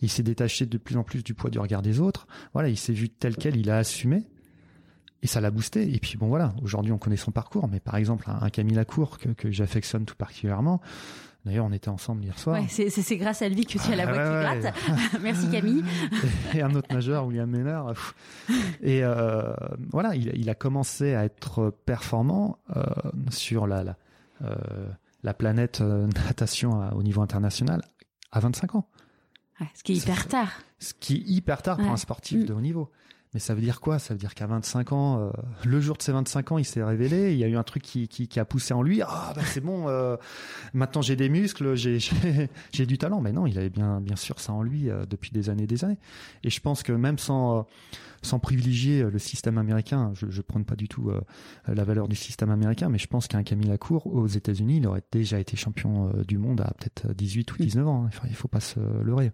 [0.00, 2.26] Il s'est détaché de plus en plus du poids du regard des autres.
[2.54, 4.24] Voilà, il s'est vu tel quel, il a assumé.
[5.22, 5.94] Et ça l'a boosté.
[5.94, 9.18] Et puis bon voilà, aujourd'hui on connaît son parcours, mais par exemple un, Camille Lacour
[9.18, 10.80] que, que j'affectionne tout particulièrement.
[11.44, 12.60] D'ailleurs, on était ensemble hier soir.
[12.60, 14.74] Ouais, c'est grâce à lui que tu as la voix qui gratte.
[15.22, 15.82] Merci Camille.
[16.54, 17.94] Et un autre majeur, William Ménard.
[18.82, 19.54] Et euh,
[19.90, 22.82] voilà, il, il, a commencé à être performant euh,
[23.30, 23.96] sur la, la,
[24.42, 24.54] euh,
[25.22, 27.82] la planète natation au niveau international
[28.30, 28.88] à 25 ans
[29.74, 30.52] ce qui est hyper tard.
[30.78, 32.56] Ce qui est hyper tard pour un sportif de mm.
[32.56, 32.90] haut niveau.
[33.34, 33.98] Mais ça veut dire quoi?
[33.98, 35.30] Ça veut dire qu'à 25 ans, euh,
[35.64, 37.32] le jour de ses 25 ans, il s'est révélé.
[37.32, 39.02] Il y a eu un truc qui, qui, qui a poussé en lui.
[39.02, 39.86] Ah, bah c'est bon.
[39.88, 40.16] Euh,
[40.72, 41.98] maintenant, j'ai des muscles, j'ai
[42.72, 43.20] j'ai du talent.
[43.20, 45.66] Mais non, il avait bien bien sûr ça en lui euh, depuis des années, et
[45.66, 45.98] des années.
[46.42, 47.66] Et je pense que même sans
[48.22, 51.12] sans privilégier le système américain, je, je prône pas du tout
[51.68, 55.04] la valeur du système américain, mais je pense qu'un Camille Lacour aux États-Unis, il aurait
[55.12, 58.04] déjà été champion du monde à peut-être 18 ou 19 ans.
[58.08, 59.30] Enfin, il faut pas se leurrer.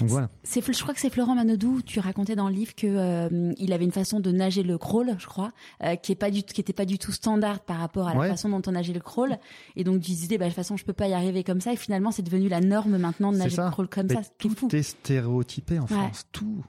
[0.00, 0.30] Donc voilà.
[0.42, 1.82] C'est, je crois que c'est Florent Manodou.
[1.82, 5.14] Tu racontais dans le livre que euh, il avait une façon de nager le crawl,
[5.18, 8.08] je crois, euh, qui est pas du, qui était pas du tout standard par rapport
[8.08, 9.38] à la façon dont on nageait le crawl.
[9.76, 11.72] Et donc tu disais, bah, de toute façon, je peux pas y arriver comme ça.
[11.72, 14.22] Et finalement, c'est devenu la norme maintenant de nager le crawl comme ça.
[14.38, 16.26] tout est stéréotypé en France.
[16.32, 16.64] Tout.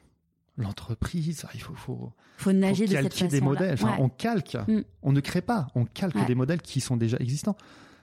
[0.57, 3.73] L'entreprise, il faut, faut, faut nager de cette des modèles.
[3.73, 4.55] Enfin, on calque.
[4.67, 4.81] Mm.
[5.01, 5.67] On ne crée pas.
[5.75, 7.57] On calque des modèles qui sont déjà existants.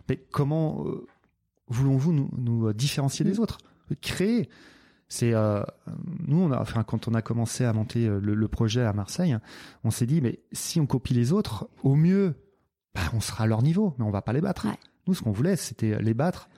[0.09, 1.07] Mais comment euh,
[1.68, 3.41] voulons-vous nous, nous différencier des mm.
[3.41, 3.59] autres?
[4.03, 4.51] Créer
[5.12, 5.62] c'est euh,
[6.26, 9.36] nous, on a, enfin, quand on a commencé à monter euh, le, projet à Marseille,
[9.84, 12.34] on s'est dit, mais si on copie les autres, au mieux,
[12.94, 14.66] bah, on sera à leur niveau, mais on va pas les battre.
[15.06, 16.48] Nous, ce qu'on voulait, c'était les battre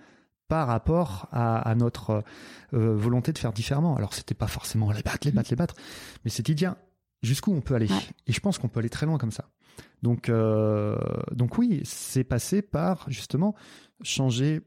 [0.47, 2.23] par rapport à, notre
[2.75, 3.97] euh, volonté de faire différemment.
[3.97, 5.75] Alors, c'était pas forcément les battre, les battre, les battre,
[6.25, 6.77] mais c'était dire
[7.25, 7.89] jusqu'où on peut aller?
[8.29, 9.49] Et je pense qu'on peut aller très loin comme ça.
[10.05, 10.31] Donc,
[11.33, 13.57] donc oui, c'est passé par justement
[14.03, 14.61] changer,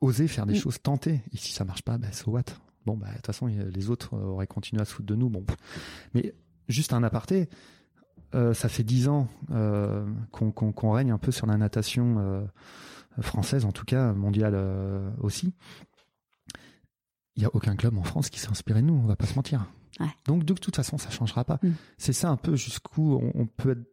[0.00, 1.22] oser faire des choses, tenter.
[1.32, 2.44] Et si ça marche pas, ben so what?
[2.86, 5.28] Bon, bah, de toute façon, les autres auraient continué à se foutre de nous.
[5.28, 5.44] Bon,
[6.14, 6.34] mais
[6.68, 7.48] juste un aparté.
[8.34, 12.42] Euh, ça fait dix ans euh, qu'on règne un peu sur la natation euh,
[13.20, 14.56] française, en tout cas mondiale
[15.20, 15.52] aussi.
[17.36, 19.26] Il n'y a aucun club en France qui s'est inspiré de nous, on va pas
[19.26, 19.66] se mentir.
[20.24, 21.58] Donc de toute façon, ça changera pas.
[21.62, 21.70] Mm.
[21.98, 23.86] C'est ça un peu jusqu'où on, on, peut être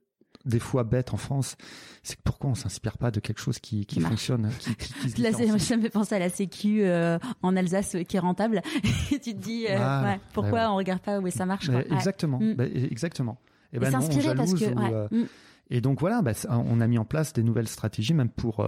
[0.46, 1.56] des fois bête en France,
[2.04, 4.50] c'est pourquoi on s'inspire pas de quelque chose qui, qui fonctionne.
[4.60, 8.18] Qui, qui, Là, ça me fait penser à la Sécu euh, en Alsace euh, qui
[8.18, 8.62] est rentable.
[9.12, 11.70] Et tu te dis euh, ah, ouais, pourquoi on on regarde pas où ça marche.
[11.92, 12.54] Exactement, mm.
[12.54, 13.40] bah, exactement.
[13.74, 15.14] Et, ben s'inspirer parce que.
[15.14, 15.28] Mm.
[15.70, 18.66] Et donc voilà, bah, on a mis en place des nouvelles stratégies, même pour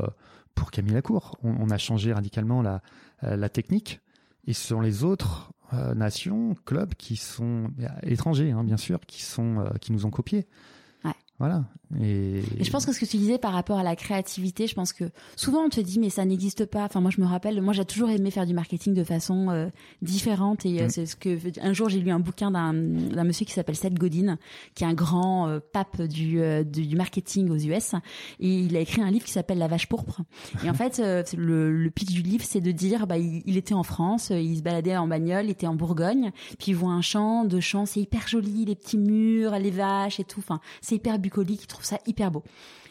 [0.55, 1.37] pour Camille Lacour.
[1.43, 2.81] On, on, a changé radicalement la
[3.21, 4.01] la technique.
[4.47, 5.51] Et ce sont les autres
[5.95, 7.71] nations, clubs qui sont
[8.03, 10.47] étrangers, hein, bien sûr, qui sont qui nous ont copiés.
[11.39, 11.63] Voilà.
[11.99, 12.41] Et...
[12.59, 15.05] je pense que ce que tu disais par rapport à la créativité, je pense que
[15.35, 16.83] souvent on te dit mais ça n'existe pas.
[16.83, 19.69] Enfin moi je me rappelle, moi j'ai toujours aimé faire du marketing de façon euh,
[20.01, 20.89] différente et euh, mm.
[20.89, 23.95] c'est ce que un jour j'ai lu un bouquin d'un d'un monsieur qui s'appelle Seth
[23.95, 24.37] Godin,
[24.75, 27.95] qui est un grand euh, pape du, du marketing aux US
[28.39, 30.21] et il a écrit un livre qui s'appelle La vache pourpre.
[30.63, 31.01] Et en fait
[31.35, 34.57] le, le pitch du livre c'est de dire bah il, il, était en France, il
[34.57, 37.85] se baladait en bagnole, il était en Bourgogne, puis il voit un champ, de champs,
[37.85, 40.39] c'est hyper joli, les petits murs, les vaches et tout.
[40.39, 42.43] Enfin c'est hyper bucolique, il trouve ça hyper beau.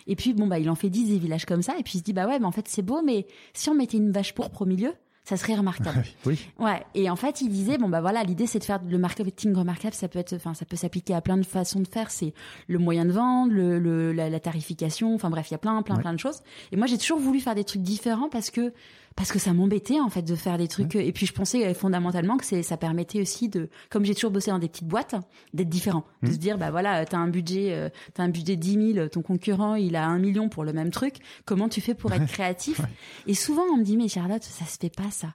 [0.06, 1.98] Et puis bon bah il en fait 10 des villages comme ça et puis il
[1.98, 4.34] se dit bah ouais mais en fait c'est beau mais si on mettait une vache
[4.34, 4.94] pourpre au milieu
[5.28, 6.04] ça serait remarquable.
[6.24, 6.48] oui.
[6.58, 6.82] Ouais.
[6.94, 9.92] Et en fait, il disait bon bah voilà, l'idée c'est de faire le marketing remarquable.
[9.92, 12.10] Ça peut être, enfin, ça peut s'appliquer à plein de façons de faire.
[12.10, 12.32] C'est
[12.66, 15.14] le moyen de vendre, le, la, tarification.
[15.14, 16.40] Enfin bref, il y a plein, plein, plein de choses.
[16.72, 18.72] Et moi, j'ai toujours voulu faire des trucs différents parce que
[19.18, 20.94] parce que ça m'embêtait en fait de faire des trucs.
[20.94, 24.30] Et puis je pensais euh, fondamentalement que c'est ça permettait aussi de, comme j'ai toujours
[24.30, 25.16] bossé dans des petites boîtes,
[25.52, 26.32] d'être différent, de mmh.
[26.32, 29.20] se dire bah voilà, t'as un budget, euh, t'as un budget de 10 000, ton
[29.22, 31.16] concurrent il a un million pour le même truc.
[31.44, 32.80] Comment tu fais pour être créatif
[33.26, 35.34] Et souvent on me dit mais Charlotte, ça se fait pas ça.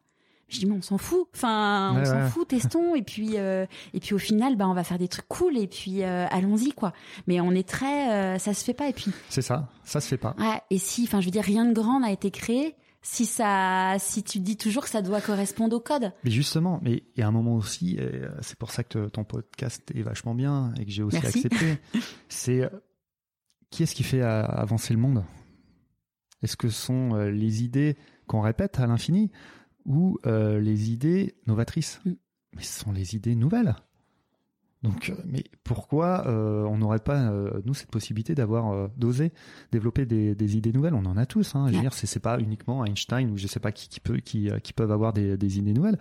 [0.49, 1.27] Je dis mais on s'en fout.
[1.33, 2.29] Enfin, on Ouais, s'en ouais.
[2.29, 5.27] fout, testons et puis euh, et puis au final bah on va faire des trucs
[5.27, 6.93] cool et puis euh, allons-y quoi.
[7.27, 10.07] Mais on est très euh, ça se fait pas et puis C'est ça, ça se
[10.07, 10.35] fait pas.
[10.39, 13.97] ouais, et si enfin je veux dire rien de grand n'a été créé si ça
[13.99, 16.11] si tu dis toujours que ça doit correspondre au code.
[16.23, 19.09] Mais justement, mais il y a un moment aussi, et euh, c'est pour ça que
[19.09, 21.45] ton podcast est vachement bien et que j'ai aussi Merci.
[21.45, 21.77] accepté,
[22.29, 22.69] c'est euh,
[23.69, 25.23] qui est-ce qui fait euh, avancer le monde?
[26.41, 27.95] Est-ce que ce sont les idées
[28.27, 29.31] qu'on répète à l'infini
[29.85, 32.01] ou euh, les idées novatrices?
[32.05, 32.11] Mm.
[32.55, 33.75] Mais ce sont les idées nouvelles.
[34.83, 39.31] Donc, euh, mais pourquoi euh, on n'aurait pas euh, nous cette possibilité d'avoir euh, d'oser
[39.71, 40.93] développer des, des idées nouvelles?
[40.93, 41.55] On en a tous.
[41.55, 44.17] Hein, je veux dire, c'est pas uniquement Einstein ou je sais pas qui, qui peut
[44.17, 45.97] qui, euh, qui peuvent avoir des, des idées nouvelles.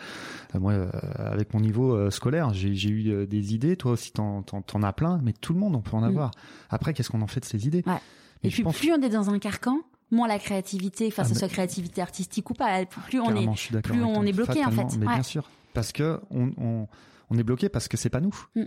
[0.54, 3.76] Euh, moi, euh, avec mon niveau scolaire, j'ai eu des idées.
[3.76, 5.20] Toi aussi, t'en t'en- as plein.
[5.22, 6.04] Mais tout le monde, on peut en Mm.
[6.04, 6.30] avoir.
[6.68, 7.84] Après, qu'est-ce qu'on en fait de ces idées?
[7.86, 8.00] Ouais.
[8.42, 9.78] Et puis pense plus on est dans un carcan,
[10.10, 13.80] moins la créativité, enfin Ah, que ce soit créativité artistique ou pas, plus on est
[13.82, 14.96] plus on est bloqué, en fait.
[14.98, 15.14] Mais Ouais.
[15.14, 16.88] bien sûr, parce que on, on,
[17.32, 18.34] on est bloqué parce que c'est pas nous.
[18.54, 18.62] Mm.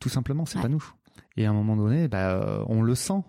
[0.00, 0.62] Tout simplement, c'est Ouais.
[0.62, 0.84] pas nous.
[1.36, 3.22] Et à un moment donné, bah, on le sent.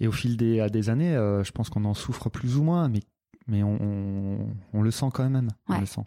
[0.00, 2.62] Et au fil des, à des années, euh, je pense qu'on en souffre plus ou
[2.62, 3.00] moins, mais
[3.48, 4.38] mais on, on,
[4.72, 5.48] on le sent quand même.
[5.68, 6.02] On le sent.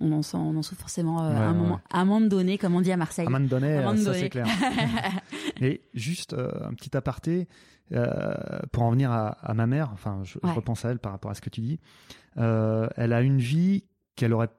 [0.00, 2.26] on en sent on en souffre forcément euh, Ouais, à un moment à un moment
[2.26, 3.26] donné comme on dit à Marseille.
[3.26, 4.46] À un moment donné, À un moment ça c'est clair.
[5.60, 7.48] Et juste euh, un petit aparté
[7.92, 8.34] euh,
[8.72, 9.90] pour en venir à, à ma mère.
[9.92, 11.80] Enfin, je, repense à elle par rapport à ce que tu dis.
[12.38, 13.84] Euh, elle a une vie
[14.16, 14.50] qu'elle aurait,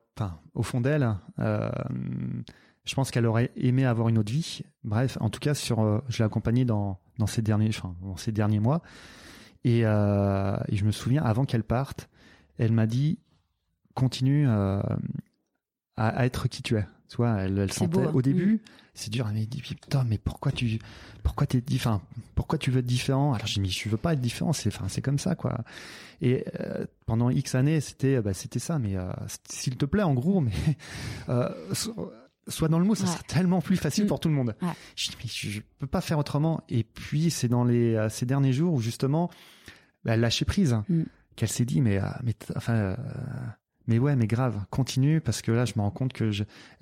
[0.53, 1.72] au fond d'elle, euh,
[2.86, 4.62] je pense qu'elle aurait aimé avoir une autre vie.
[4.84, 8.82] Bref, en tout cas, euh, je l'ai accompagnée dans ces derniers, mois.
[9.64, 12.09] Et, euh, et je me souviens, avant qu'elle parte,
[12.57, 13.20] elle m'a dit
[13.93, 16.86] continue à être qui tu es.
[17.12, 18.12] Tu vois, elle, elle sentait beau, hein.
[18.14, 18.62] au début,
[18.93, 19.28] c'est dur.
[19.30, 20.80] Elle m'a dit putain, mais pourquoi tu,
[21.24, 22.01] pourquoi t'es, enfin,
[22.36, 23.34] pourquoi tu veux être différent?
[23.34, 24.53] Alors j'ai dit mais je veux pas être différent.
[24.53, 25.59] C'est, enfin, c'est comme ça quoi.
[26.22, 28.80] Et euh, pendant X années, c'était, bah, c'était ça.
[28.80, 29.12] Mais euh,
[29.49, 30.51] s'il te plaît, en gros, mais
[31.30, 32.14] euh, so-
[32.47, 33.09] sois dans le mot, ça Ouais.
[33.12, 34.07] sera tellement plus facile Mm.
[34.07, 34.55] pour tout le monde.
[34.62, 34.70] Ouais.
[34.95, 36.64] Je mais je, je peux pas faire autrement.
[36.70, 39.30] Et puis c'est dans les ces derniers jours où justement,
[40.05, 41.01] bah, elle lâchait prise, Mm.
[41.36, 42.74] qu'elle s'est dit mais, mais enfin.
[42.74, 42.95] euh,
[43.91, 46.31] mais ouais, mais grave, continue parce que là, je me rends compte que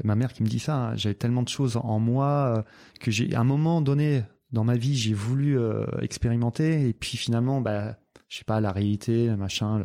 [0.04, 2.62] ma mère qui me dit ça, hein, j'avais tellement de choses en moi euh,
[3.00, 7.18] que j'ai, à un moment donné dans ma vie, j'ai voulu euh, expérimenter et puis
[7.18, 7.98] finalement, bah,
[8.28, 9.84] je sais pas, la réalité, machin,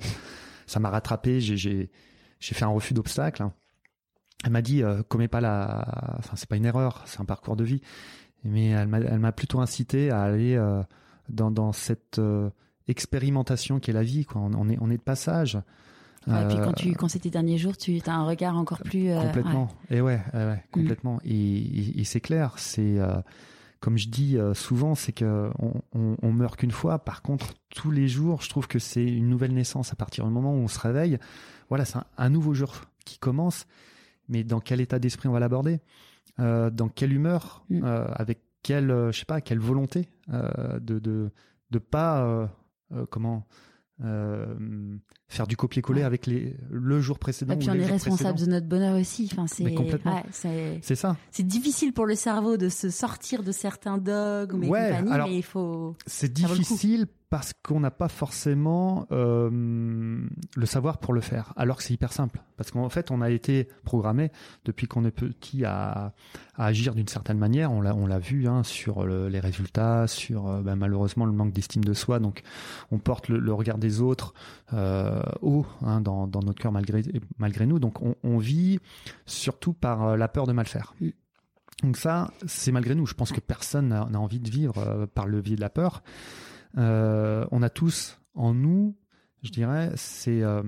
[0.67, 1.41] ça m'a rattrapé.
[1.41, 1.91] J'ai,
[2.41, 3.49] fait un refus d'obstacle.
[4.45, 7.57] Elle m'a dit, euh, commets pas la, enfin, c'est pas une erreur, c'est un parcours
[7.57, 7.81] de vie,
[8.43, 10.83] mais elle m'a, plutôt incité à aller euh,
[11.31, 12.21] dans, cette
[12.87, 14.27] expérimentation qu'est la vie.
[14.27, 14.43] Quoi.
[14.43, 15.59] On est, on est de passage.
[16.27, 18.57] Ouais, et puis Euh, quand tu quand c'est tes derniers jours, tu as un regard
[18.57, 19.69] encore plus euh, complètement.
[19.91, 20.57] Et ouais, Mm.
[20.71, 21.19] complètement.
[21.25, 23.17] Et, et- et c'est clair, c'est euh,
[23.81, 26.99] comme je dis euh, souvent, c'est que on, on, on meurt qu'une fois.
[26.99, 29.93] Par contre, tous les jours, je trouve que c'est une nouvelle naissance.
[29.93, 31.19] À partir du moment où on se réveille,
[31.69, 32.73] voilà, c'est un, un nouveau jour
[33.05, 33.67] qui commence.
[34.29, 35.81] Mais dans quel état d'esprit on va l'aborder?
[36.41, 37.65] Euh, Dans quelle humeur?
[37.69, 37.85] Mm.
[37.85, 41.31] Euh, Avec quelle, euh, je sais pas, quelle volonté euh, de de
[41.71, 42.47] de pas euh,
[42.93, 43.47] euh, comment
[44.03, 44.47] euh,
[45.29, 46.07] faire du copier-coller Ouais.
[46.07, 47.55] avec les le jour précédent.
[47.55, 49.29] Et puis on est responsable de notre bonheur aussi.
[49.33, 50.17] Enfin, c'est Mais complètement.
[50.17, 51.17] ouais, c'est ça.
[51.31, 55.29] c'est difficile pour le cerveau de se sortir de certains dogmes et Ouais, compagnie, alors-
[55.29, 55.97] mais il faut.
[56.07, 59.51] C'est difficile parce qu'on n'a pas forcément euh,
[60.55, 62.41] le savoir pour le faire, alors que c'est hyper simple.
[62.57, 64.31] Parce qu'en fait, on a été programmé
[64.65, 66.13] depuis qu'on est petit à,
[66.55, 67.73] à agir d'une certaine manière.
[67.73, 71.33] On l'a, on l'a vu hein, sur le- les résultats, sur euh, bah, malheureusement le
[71.33, 72.21] manque d'estime de soi.
[72.21, 72.43] Donc,
[72.93, 74.33] on porte le, le regard des autres
[74.73, 77.03] euh, haut hein, dans, dans notre cœur malgré,
[77.39, 77.81] malgré nous.
[77.81, 78.79] Donc, on, on vit
[79.27, 80.95] surtout par la peur de mal faire.
[81.01, 81.09] Mm.
[81.83, 83.07] Donc ça, c'est malgré nous.
[83.07, 86.05] Je pense que personne n'a envie de vivre par le biais de la peur.
[86.79, 88.97] Euh, on a tous en nous,
[89.43, 90.63] je dirais, c'est euh,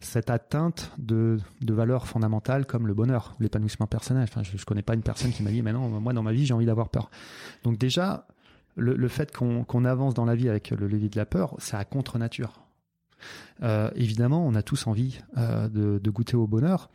[0.00, 4.22] cette atteinte de, valeurs fondamentales comme le bonheur, ou l'épanouissement personnel.
[4.24, 6.32] Enfin, je, je connais pas une personne qui m'a dit, mais non, moi dans ma
[6.32, 7.10] vie j'ai envie d'avoir peur.
[7.62, 8.26] Donc déjà,
[8.76, 11.84] le, fait qu'on avance dans la vie avec le levier de la peur, c'est à
[11.84, 12.62] contre nature.
[13.62, 16.88] Euh, évidemment, on a tous envie de, goûter au bonheur.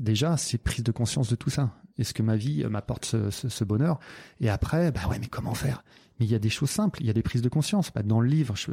[0.00, 1.70] Déjà, c'est prise de conscience de tout ça.
[1.98, 4.00] Est-ce que ma vie m'apporte ce, ce- ce bonheur?
[4.40, 5.84] Et après, bah ouais, mais comment faire?
[6.20, 7.90] Mais il y a des choses simples, il y a des prises de conscience.
[7.92, 8.70] Bah, dans le livre, je-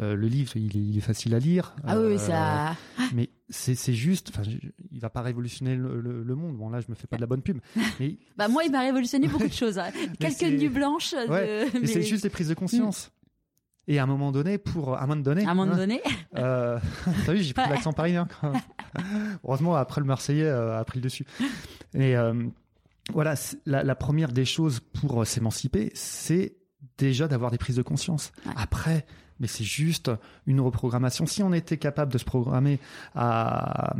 [0.00, 1.74] euh, le livre, il est, il est facile à lire.
[1.84, 2.76] Ah oui, oui, Euh, ça.
[3.14, 4.48] Mais c'est c'est juste, enfin,
[4.92, 6.56] il va pas révolutionner le, le- le monde.
[6.56, 7.58] Bon, là, je me fais pas de la bonne pub.
[8.00, 9.76] Mais, Bah moi, il m'a révolutionné beaucoup de choses.
[9.78, 9.88] hein.
[10.20, 11.10] Quelques nuits blanches.
[11.12, 13.10] de- Ouais, mais mais- c'est juste des prises de conscience.
[13.88, 16.00] Et à un moment donné, pour à un moment donné, À un moment hein, donné.
[16.36, 16.78] euh,
[17.26, 17.70] T'as vu, j'ai pris Ouais.
[17.70, 18.28] l'accent parisien.
[18.40, 18.60] quand même.
[19.44, 21.24] Heureusement, après le Marseillais euh, a pris le dessus.
[21.94, 22.34] Et euh,
[23.14, 26.54] voilà, la, la première des choses pour euh, s'émanciper, c'est
[26.98, 28.32] déjà d'avoir des prises de conscience.
[28.44, 28.52] Ouais.
[28.56, 29.06] Après,
[29.40, 30.10] mais c'est juste
[30.46, 31.26] une reprogrammation.
[31.26, 32.78] Si on était capable de se programmer
[33.14, 33.94] à,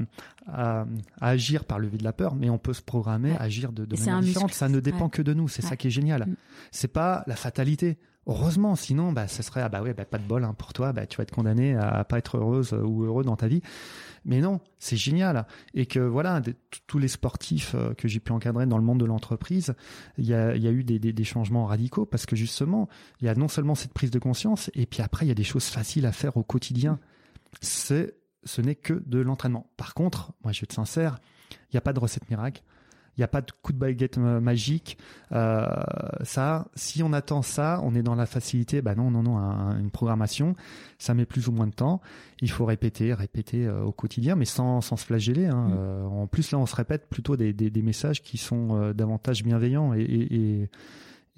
[0.49, 0.85] à,
[1.21, 3.85] agir par le vide de la peur, mais on peut se programmer à agir de,
[3.85, 4.53] de manière différente.
[4.53, 5.49] Ça ne dépend que de nous.
[5.49, 6.27] C'est ça qui est génial.
[6.27, 6.35] Mm.
[6.73, 7.99] C'est pas la fatalité.
[8.27, 10.93] Heureusement, sinon, bah, ça serait ah bah ouais, bah, pas de bol hein, pour toi.
[10.93, 13.63] Bah, tu vas être condamné à pas être heureuse ou heureux dans ta vie.
[14.25, 15.47] Mais non, c'est génial.
[15.75, 16.41] Et que voilà,
[16.87, 19.75] tous les sportifs euh, que j'ai pu encadrer dans le monde de l'entreprise,
[20.17, 22.89] il y a, eu des, changements radicaux parce que justement,
[23.21, 25.35] il y a non seulement cette prise de conscience, et puis après, il y a
[25.35, 26.99] des choses faciles à faire au quotidien.
[27.61, 28.13] Ce
[28.59, 29.71] n'est que de l'entraînement.
[29.77, 31.19] Par contre, moi, je vais être sincère,
[31.51, 32.63] il n'y a pas de recette miracle.
[33.19, 34.97] Il n'y a pas de coup de baguette magique.
[35.33, 35.67] Euh,
[36.23, 38.81] ça, si on attend ça, on est dans la facilité.
[38.81, 39.39] Bah non, non, non.
[39.77, 40.55] une programmation,
[40.99, 42.01] ça met plus ou moins de temps.
[42.41, 45.47] Il faut répéter, répéter euh, au quotidien, mais sans, sans se flageller.
[45.47, 45.69] Hein.
[45.69, 45.75] Mm.
[45.77, 49.95] Euh, en plus, là, on se répète plutôt des, des, messages qui sont davantage bienveillants
[49.95, 50.71] et, et,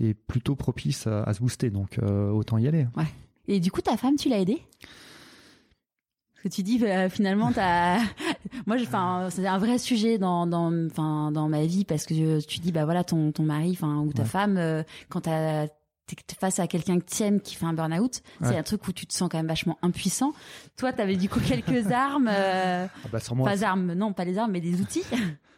[0.00, 1.70] et, plutôt propices à, se booster.
[1.70, 2.86] Donc, autant y aller.
[2.94, 3.06] Ouais.
[3.48, 4.62] Et du coup, ta femme, tu l'as aidée?
[6.42, 7.98] Que tu dis euh, finalement t'as
[8.66, 12.60] moi enfin c'est un vrai sujet dans dans enfin dans ma vie parce que tu
[12.60, 15.66] dis bah voilà ton ton mari enfin ou ta femme euh, quand t'as
[16.38, 19.12] face à quelqu'un que t'aimes qui fait un burn-out, c'est un truc où tu te
[19.12, 20.32] sens quand même vachement impuissant.
[20.76, 24.24] Toi, t'avais du coup quelques armes, euh, ah bah sans moi, pas armes, non, pas
[24.24, 25.04] les armes, mais des outils.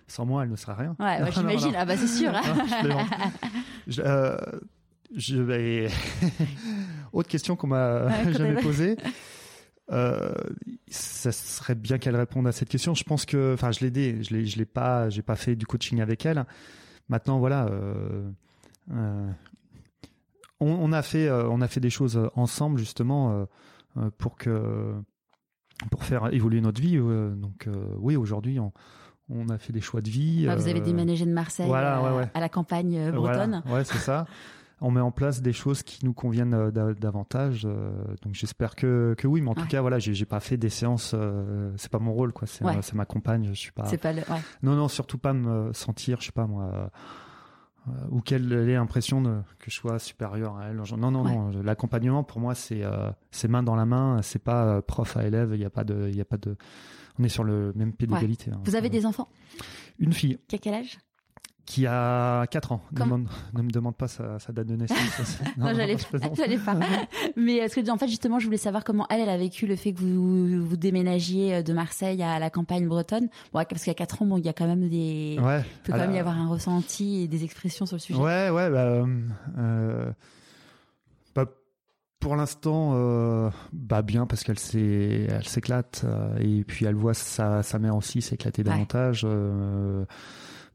[0.08, 0.94] Sans moi, elle ne sera rien.
[0.98, 1.72] Ouais, ouais j'imagine.
[1.74, 2.32] Ah bah c'est sûr.
[3.86, 4.36] je, euh,
[5.16, 5.88] je.
[7.14, 8.98] Autre question qu'on m'a jamais posée.
[9.92, 10.32] Euh,
[10.88, 12.94] ça serait bien qu'elle réponde à cette question.
[12.94, 15.56] Je pense que, enfin, je l'ai aidé, je l'ai, je l'ai pas, j'ai pas fait
[15.56, 16.46] du coaching avec elle.
[17.08, 18.30] Maintenant, voilà, euh,
[18.92, 19.30] euh,
[20.60, 23.46] on, a fait, on a fait des choses ensemble justement
[24.16, 24.94] pour que,
[25.90, 26.96] pour faire évoluer notre vie.
[26.96, 27.68] donc,
[27.98, 28.72] oui, aujourd'hui, on,
[29.28, 30.46] on a fait des choix de vie.
[30.48, 33.62] Ah, vous avez déménagé de Marseille à, la campagne bretonne.
[33.66, 34.26] Ouais, c'est ça.
[34.82, 37.62] on met en place des choses qui nous conviennent euh, davantage.
[37.64, 40.68] Euh, donc j'espère que, que oui, mais en tout cas voilà, j'ai pas fait des
[40.68, 41.12] séances.
[41.14, 42.46] Euh, c'est pas mon rôle quoi.
[42.46, 43.48] C'est ma compagne.
[43.48, 43.84] Je suis pas.
[43.86, 44.22] C'est pas le.
[44.62, 46.90] Non non, surtout pas me sentir, je sais pas moi.
[48.10, 49.22] ou qu'elle ait l'impression
[49.58, 50.76] que je sois supérieur à elle.
[50.76, 51.50] Non, non, non.
[51.62, 52.82] L'accompagnement, pour moi, c'est
[53.30, 54.20] c'est main dans la main.
[54.22, 55.50] C'est pas prof à élève.
[55.54, 56.56] Il n'y a pas de, il y a pas de.
[57.18, 58.50] On est sur le même pied d'égalité.
[58.50, 58.60] Hein.
[58.64, 59.28] Vous avez des enfants?
[59.98, 60.38] Une fille.
[60.48, 60.98] Qui a quel âge?
[61.64, 62.82] Qui a 4 ans.
[62.92, 65.38] ne me demande pas sa, date de naissance.
[65.56, 65.72] non,
[66.36, 66.76] j'allais pas.
[67.36, 69.76] Mais est-ce que en fait justement, je voulais savoir comment elle, elle a vécu le
[69.76, 73.28] fait que vous vous déménagiez euh, de Marseille à la campagne bretonne.
[73.52, 75.38] Bon, parce qu'il y a 4 ans, bon, il y a quand même des.
[75.40, 75.60] Ouais.
[75.60, 78.18] Il peut quand même y avoir un ressenti et des expressions sur le sujet.
[78.18, 78.70] Ouais, ouais.
[78.70, 79.06] Bah, euh,
[79.58, 80.12] euh
[81.34, 81.46] bah
[82.20, 86.04] pour l'instant, euh, bah bien parce qu'elle s'est, elle s'éclate
[86.40, 89.22] et puis elle voit sa, sa mère aussi s'éclater davantage.
[89.24, 90.04] Euh,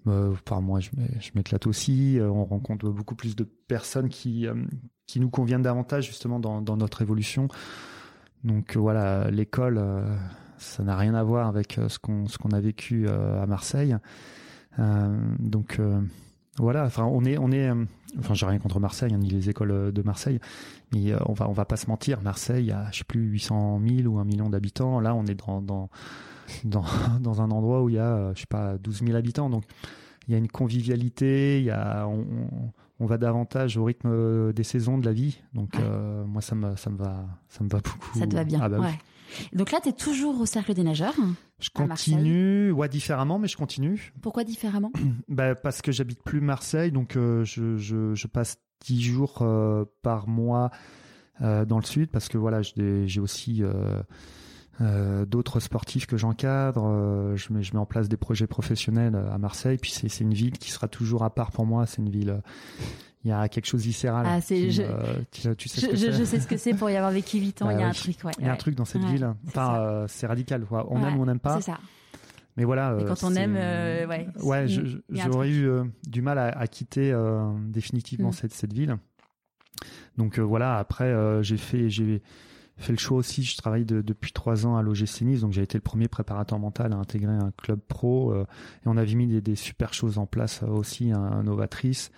[0.06, 0.90] Enfin, moi, je
[1.36, 2.20] m'éclate aussi.
[2.20, 4.54] Euh, on rencontre beaucoup plus de personnes qui, euh,
[5.06, 7.48] qui nous conviennent davantage justement dans, notre évolution.
[8.44, 9.82] Donc euh, voilà, l'école,
[10.58, 13.96] ça n'a rien à voir avec ce qu'on ce qu'on a vécu à Marseille.
[15.40, 15.82] donc
[16.60, 17.70] voilà, enfin on est on est,
[18.18, 20.40] enfin j'ai rien contre Marseille hein, ni les écoles de Marseille,
[20.94, 24.08] mais on va on va pas se mentir, Marseille, a je sais plus 800 000
[24.08, 25.00] ou un million d'habitants.
[25.00, 25.90] Là, on est dans
[26.64, 26.86] dans,
[27.22, 29.50] dans un endroit où il y a, je sais pas, 12 000 habitants.
[29.50, 29.64] Donc,
[30.28, 32.26] il y a une convivialité, il y a, on,
[33.00, 35.40] on, va davantage au rythme des saisons de la vie.
[35.54, 38.20] Donc, euh, moi, ça me, ça me va, ça me va beaucoup.
[38.20, 38.60] Ça te va bien.
[38.62, 39.00] Ah bah ouais.
[39.54, 41.16] Donc là, tu es toujours au cercle des nageurs.
[41.60, 44.14] Je continue, ouais, différemment, mais je continue.
[44.22, 44.92] Pourquoi différemment
[45.30, 49.86] bah, Parce que j'habite plus Marseille, donc euh, je, je, je, passe 10 jours euh,
[50.02, 50.72] par mois
[51.40, 53.62] dans le sud, parce que voilà, j'ai aussi
[54.80, 56.86] euh, d'autres sportifs que j'encadre.
[56.86, 59.78] Euh, je, mets, je mets en place des projets professionnels euh, à Marseille.
[59.78, 61.86] Puis c'est une ville qui sera toujours à part pour moi.
[61.86, 62.42] C'est une ville.
[63.24, 64.26] Il y a quelque chose viscéral.
[64.30, 64.84] Ah, c'est, je,
[65.32, 67.70] tu, sais ce que je, sais ce que c'est pour y avoir vécu 8 ans.
[67.72, 68.18] il y a un truc.
[68.24, 69.34] Ouais, il y a un truc dans cette ville.
[69.48, 70.64] Enfin, c'est radical.
[70.66, 70.86] Quoi.
[70.90, 71.56] On aime ou on n'aime pas.
[71.56, 71.80] C'est ça.
[72.56, 72.98] Mais voilà.
[73.00, 74.28] Et quand on aime, ouais.
[74.42, 74.68] Ouais,
[75.10, 75.70] j'aurais eu
[76.08, 77.18] du mal à, à quitter
[77.68, 78.34] définitivement mm.
[78.34, 78.96] cette, cette ville.
[80.18, 80.78] Donc voilà.
[80.78, 82.22] Après, j'ai fait, j'ai
[82.78, 85.78] fait le choix aussi, je travaille depuis trois ans à l'OGC Nice, donc j'ai été
[85.78, 88.46] le premier préparateur mental à intégrer un club pro, euh,
[88.86, 91.12] et on avait mis des, super choses en place euh, aussi,
[91.44, 92.12] novatrice.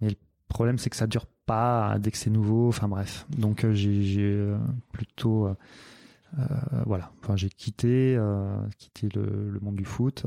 [0.00, 0.16] Mais le
[0.48, 3.26] problème, c'est que ça dure pas dès que c'est nouveau, enfin bref.
[3.36, 4.54] Donc euh, j'ai
[4.92, 5.48] plutôt...
[6.84, 8.18] voilà, enfin j'ai quitté,
[8.78, 10.24] quitté le, le, monde du foot.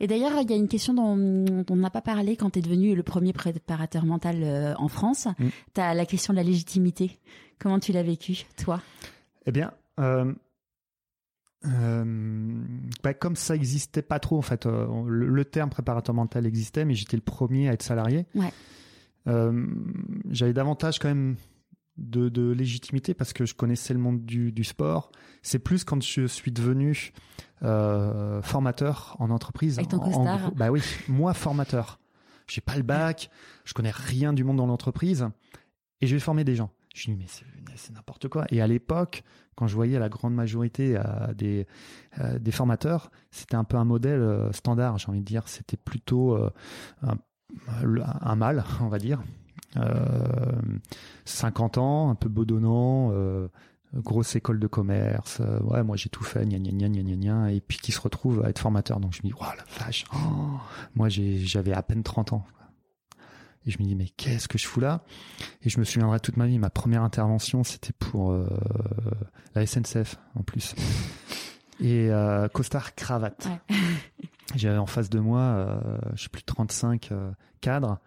[0.00, 2.62] Et d'ailleurs, il y a une question dont, on n'a pas parlé quand tu es
[2.62, 5.28] devenu le premier préparateur mental en France.
[5.38, 5.46] Mm.
[5.74, 7.20] Tu as la question de la légitimité.
[7.58, 8.82] Comment tu l'as vécu, toi?
[9.46, 10.32] Eh bien, euh,
[11.64, 12.64] euh,
[13.02, 16.94] bah, comme ça existait pas trop, en fait, euh, le, terme préparateur mental existait, mais
[16.94, 18.26] j'étais le premier à être salarié.
[18.34, 18.52] Ouais.
[20.30, 21.34] J'avais davantage quand même
[21.98, 25.10] de, de légitimité parce que je connaissais le monde du, du sport.
[25.42, 27.12] C'est plus quand je suis devenu
[27.62, 29.78] euh, formateur en entreprise.
[29.78, 31.98] Avec ton En- en bah oui, moi formateur.
[32.48, 33.30] J'ai pas le bac,
[33.64, 35.26] je connais rien du monde dans l'entreprise
[36.00, 36.70] et je vais former des gens.
[36.94, 37.26] Je me dis
[37.66, 38.46] mais c'est n'importe quoi.
[38.50, 39.22] Et à l'époque,
[39.54, 41.66] quand je voyais la grande majorité euh, des
[42.20, 45.48] euh, des formateurs, c'était un peu un modèle standard, j'ai envie de dire.
[45.48, 46.38] C'était plutôt
[47.02, 49.22] un, mâle, on va dire.
[49.78, 50.52] Euh,
[51.24, 53.48] 50 ans, un peu bedonnant, euh,
[53.94, 55.38] grosse école de commerce.
[55.40, 57.92] euh, ouais, moi j'ai tout fait, gna gna gna gna gna gna, et puis qui
[57.92, 59.00] se retrouve à être formateur.
[59.00, 60.58] Donc je me dis, oh la vache, oh.
[60.94, 62.44] moi j'avais à peine 30 ans.
[63.66, 65.02] Et je me dis, mais qu'est-ce que je fous là?
[65.62, 68.46] Et je me souviendrai toute ma vie, ma première intervention, c'était pour euh,
[69.56, 70.76] la SNCF en plus.
[71.80, 73.48] Et euh, costard cravate.
[73.70, 73.76] Ouais.
[74.54, 77.30] J'avais en face de moi, euh, je sais plus, 35 euh,
[77.60, 77.98] cadres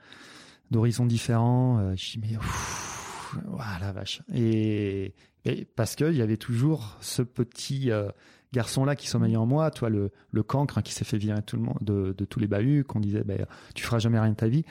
[0.71, 1.79] d'horizons différents.
[1.79, 4.21] Euh, je dis, mais ouf, ouah, la vache.
[4.33, 5.13] Et,
[5.45, 8.09] et parce qu'il y avait toujours ce petit euh,
[8.53, 11.55] garçon-là qui sommeillait en moi, toi, le, le cancre hein, qui s'est fait virer tout
[11.55, 14.35] le monde, de, de tous les bahuts, qu'on disait, ben, tu feras jamais rien de
[14.35, 14.65] ta vie.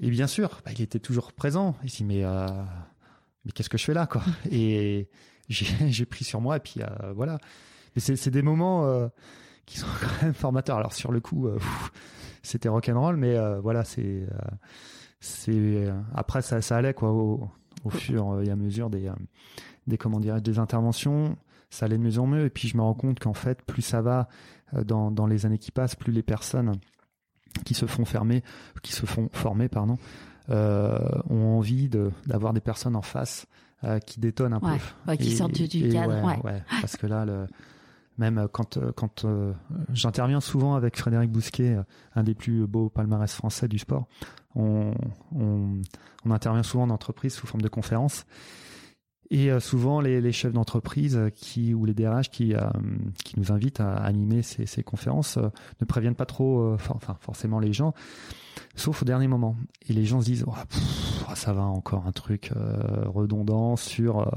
[0.00, 1.76] Et bien sûr, bah, il était toujours présent.
[1.84, 2.46] Il dit, mais, euh,
[3.44, 4.22] mais qu'est-ce que je fais là, quoi?
[4.50, 5.08] Et
[5.48, 7.38] j'ai pris sur moi, et puis euh, voilà.
[7.96, 9.10] Mais c'est des moments
[9.66, 10.76] qui sont quand même formateurs.
[10.76, 11.48] Alors sur le coup,
[12.42, 14.38] c'était rock'n'roll, mais euh, voilà, c'est euh,
[15.20, 17.48] c'est euh, après ça, ça allait quoi au,
[17.84, 19.12] au fur et à mesure des euh,
[19.86, 21.36] des comment dirais des interventions,
[21.70, 22.46] ça allait de mieux en mieux.
[22.46, 24.28] Et puis je me rends compte qu'en fait, plus ça va
[24.74, 26.72] euh, dans dans les années qui passent, plus les personnes
[27.64, 28.42] qui se font fermer,
[28.82, 29.98] qui se font former, pardon,
[30.50, 30.98] euh,
[31.28, 33.46] ont envie de d'avoir des personnes en face
[33.84, 35.10] euh, qui détonnent un Ouais, peu.
[35.10, 36.44] ouais, qui Et- sortent du, cadre.
[36.44, 37.46] ouais, parce que là, le,
[38.18, 39.52] même euh, quand euh, quand euh,
[39.92, 41.78] j'interviens souvent avec Frédéric Bousquet,
[42.14, 44.06] un des plus beaux palmarès français du sport,
[44.54, 44.92] on,
[45.34, 45.80] on,
[46.30, 48.26] intervient souvent en entreprise sous forme de conférence.
[49.32, 52.52] Et souvent, les, les chefs d'entreprise qui ou les DRH qui,
[53.24, 55.38] qui nous invitent à animer ces, ces conférences
[55.80, 57.94] ne préviennent pas trop, for- enfin forcément les gens,
[58.74, 59.56] sauf au dernier moment.
[59.88, 60.52] Et les gens se disent, oh,
[61.30, 62.50] oh, ça va encore un truc
[63.06, 64.28] redondant sur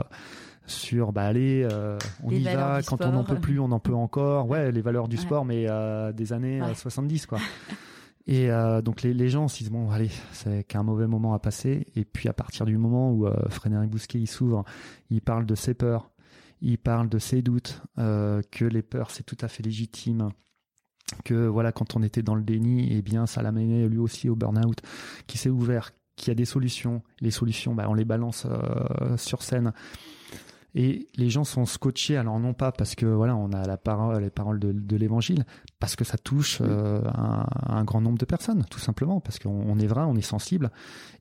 [0.65, 3.79] sur bah allez, euh, on Les y va quand on n'en peut plus, on en
[3.79, 4.47] peut encore.
[4.49, 5.21] Ouais, les valeurs du Ouais.
[5.21, 6.75] sport, mais euh, des années euh, Ouais.
[6.75, 7.39] 70 quoi.
[8.25, 11.39] Et euh, donc les, les gens se disent bon allez c'est qu'un mauvais moment à
[11.39, 14.63] passer et puis à partir du moment où euh, Frédéric Bousquet il s'ouvre,
[15.09, 16.09] il parle de ses peurs,
[16.61, 20.29] il parle de ses doutes, euh, que les peurs c'est tout à fait légitime,
[21.25, 24.37] que voilà quand on était dans le déni eh bien ça l'amenait lui aussi au
[24.37, 24.77] burn-out,
[25.27, 29.41] qui s'est ouvert, qui a des solutions, les solutions bah, on les balance euh, sur
[29.43, 29.73] scène.
[30.75, 34.21] Et les gens sont scotchés, alors non pas parce que voilà, on a la parole,
[34.23, 35.45] les paroles de, de l'évangile,
[35.79, 39.49] parce que ça touche euh, un, un grand nombre de personnes, tout simplement, parce qu'on
[39.51, 40.71] on est vrai, on est sensible,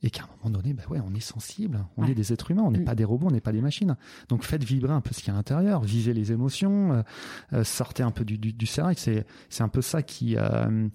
[0.02, 2.12] et qu'à un moment donné, bah ouais, on est sensible, on Ouais.
[2.12, 2.84] est des êtres humains, on n'est Mm.
[2.84, 3.96] pas des robots, on n'est pas des machines.
[4.30, 7.02] Donc faites vibrer un peu ce qu'il y a à l'intérieur, vivez les émotions, euh,
[7.52, 8.66] euh, sortez un peu du, du, du.
[8.66, 10.88] C'est c'est un peu ça qui euh,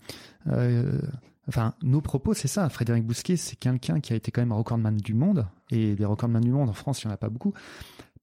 [0.47, 0.99] euh,
[1.49, 2.67] Enfin, nos propos, c'est ça.
[2.67, 6.41] Frédéric Bousquet, c'est quelqu'un qui a été quand même recordman du monde, et des recordman
[6.43, 7.53] du monde en France, il n'y en a pas beaucoup,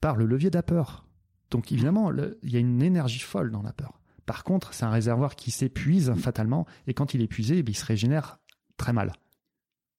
[0.00, 1.06] par le levier de la peur.
[1.50, 2.10] Donc évidemment,
[2.42, 4.00] il y a une énergie folle dans la peur.
[4.26, 7.76] Par contre, c'est un réservoir qui s'épuise fatalement, et quand il est épuisé, eh il
[7.76, 8.38] se régénère
[8.76, 9.12] très mal.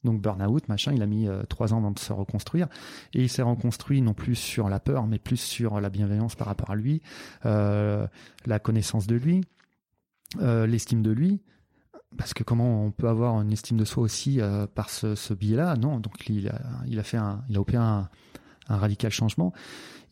[0.04, 2.68] Donc burn-out, machin, il a mis euh, trois ans avant de se reconstruire,
[3.14, 6.48] et il s'est reconstruit non plus sur la peur, mais plus sur la bienveillance par
[6.48, 7.02] rapport à lui,
[7.46, 8.08] euh,
[8.46, 9.42] la connaissance de lui,
[10.42, 11.42] euh, l'estime de lui,
[12.18, 15.34] parce que comment on peut avoir une estime de soi aussi euh, par ce, ce
[15.34, 15.76] biais-là?
[15.76, 18.10] Non, donc il a, il a fait un, il a opéré un,
[18.68, 19.54] un radical changement.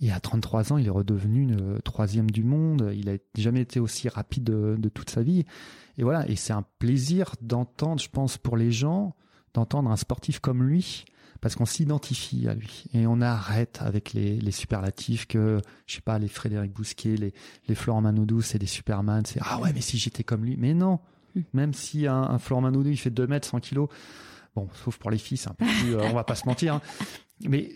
[0.01, 2.91] Et à 33 ans, il est redevenu le troisième du monde.
[2.95, 5.45] Il a jamais été aussi rapide de, de toute sa vie.
[5.97, 6.27] Et voilà.
[6.29, 9.15] Et c'est un plaisir d'entendre, je pense, pour les gens,
[9.53, 11.05] d'entendre un sportif comme lui,
[11.39, 12.85] parce qu'on s'identifie à lui.
[12.93, 17.33] Et on arrête avec les, les superlatifs que, je sais pas, les Frédéric Bousquet, les,
[17.67, 19.23] les Florent Manodou, c'est des Superman.
[19.25, 20.57] C'est, ah ouais, mais si j'étais comme lui.
[20.57, 20.99] Mais non.
[21.35, 21.41] Mm.
[21.53, 23.89] Même si un, un Florent Manodou, il fait 2 mètres, 100 kilos.
[24.55, 26.75] Bon, sauf pour les filles, c'est un peu plus, euh, on va pas se mentir.
[26.75, 26.81] hein.
[27.47, 27.69] Mais,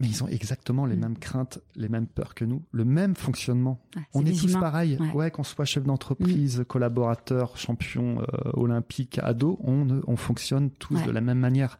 [0.00, 1.00] mais ils ont exactement les Mm.
[1.00, 3.80] mêmes craintes, les mêmes peurs que nous, le même fonctionnement.
[4.14, 4.60] On est tous humains.
[4.60, 4.96] pareils.
[5.00, 5.12] Ouais.
[5.12, 11.06] Ouais, qu'on soit chef d'entreprise, collaborateur, champion euh, olympique, ado, on, on fonctionne tous Ouais.
[11.06, 11.78] de la même manière.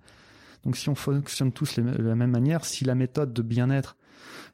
[0.64, 3.96] Donc si on fonctionne tous de la même manière, si la méthode de bien-être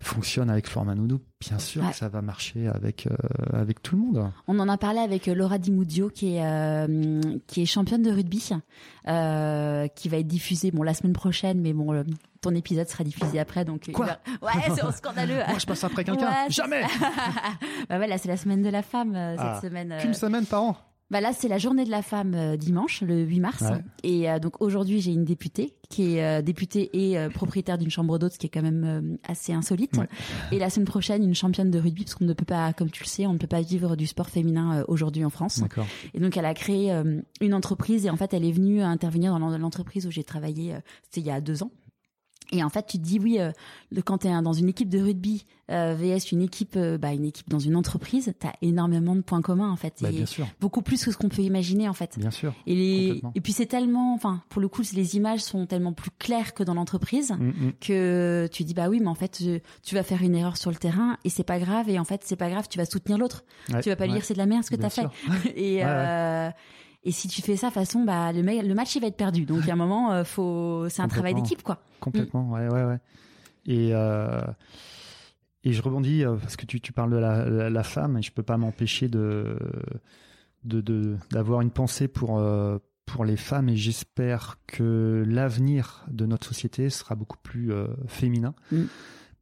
[0.04, 1.90] fonctionne avec Florent Manodou, bien sûr Ouais.
[1.90, 3.14] que ça va marcher avec euh,
[3.52, 4.30] avec tout le monde.
[4.46, 8.02] On en a parlé avec euh, Laura Di Muzio, qui est euh, qui est championne
[8.02, 8.50] de rugby,
[9.08, 12.04] euh, qui va être diffusée bon la semaine prochaine, mais bon le-
[12.40, 15.40] ton épisode sera diffusé après, donc Quoi va- ouais c'est scandaleux.
[15.48, 16.26] Moi, je passe après quelqu'un.
[16.44, 16.82] Ouais, Jamais.
[17.88, 19.94] bah ouais là c'est la semaine de la femme euh, Ah, cette semaine.
[20.00, 20.76] Qu'une semaine par an.
[21.10, 23.62] Bah là, c'est la journée de la femme euh, dimanche, le 8 mars.
[23.62, 23.82] Ouais.
[24.02, 28.18] Et euh, donc aujourd'hui, j'ai une députée qui est euh, députée et propriétaire d'une chambre
[28.18, 29.96] d'hôtes, ce qui est quand même assez insolite.
[29.96, 30.08] Ouais.
[30.50, 33.02] Et la semaine prochaine, une championne de rugby, parce qu'on ne peut pas, comme tu
[33.04, 35.62] le sais, on ne peut pas vivre du sport féminin aujourd'hui en France.
[36.14, 36.90] Et donc, elle a créé
[37.40, 40.74] une entreprise et en fait, elle est venue intervenir dans l'en- l'entreprise où j'ai travaillé,
[41.02, 41.70] c'était il y a deux ans.
[42.52, 43.50] Et en fait, tu te dis oui, euh,
[43.90, 47.12] le- quand tu es dans une équipe de rugby euh, vs une équipe, euh, bah,
[47.14, 49.94] une équipe dans une entreprise, tu as énormément de points communs en fait.
[50.02, 52.18] Bah, Et bien sûr, beaucoup plus que ce qu'on peut imaginer en fait.
[52.18, 52.52] bien sûr.
[52.66, 53.06] Et, les...
[53.08, 53.32] Complètement.
[53.34, 56.62] et puis c'est tellement, enfin, pour le coup, les images sont tellement plus claires que
[56.62, 57.72] dans l'entreprise Mm, mm.
[57.80, 59.42] que tu dis bah oui, mais en fait,
[59.82, 61.88] tu vas faire une erreur sur le terrain et c'est pas grave.
[61.88, 63.44] Et en fait, c'est pas grave, tu vas soutenir l'autre.
[63.72, 65.00] Ouais, Tu vas pas lui dire c'est de la merde ce que t'as fait.
[65.00, 65.12] sûr.
[65.56, 66.50] et Ouais, euh,
[67.04, 69.44] et si tu fais ça, façon, bah le, ma- le match il va être perdu.
[69.44, 71.78] Donc à un moment, euh, faut, c'est un travail d'équipe quoi.
[72.00, 72.98] Complètement, ouais, ouais, ouais.
[73.66, 74.40] Et, euh,
[75.64, 78.22] et je rebondis euh, parce que tu, tu parles de la, la, la femme et
[78.22, 79.56] je peux pas m'empêcher de
[80.64, 82.42] de- de- d'avoir une pensée pour
[83.06, 87.70] pour les femmes et j'espère que l'avenir de notre société sera beaucoup plus
[88.06, 88.84] féminin Mm.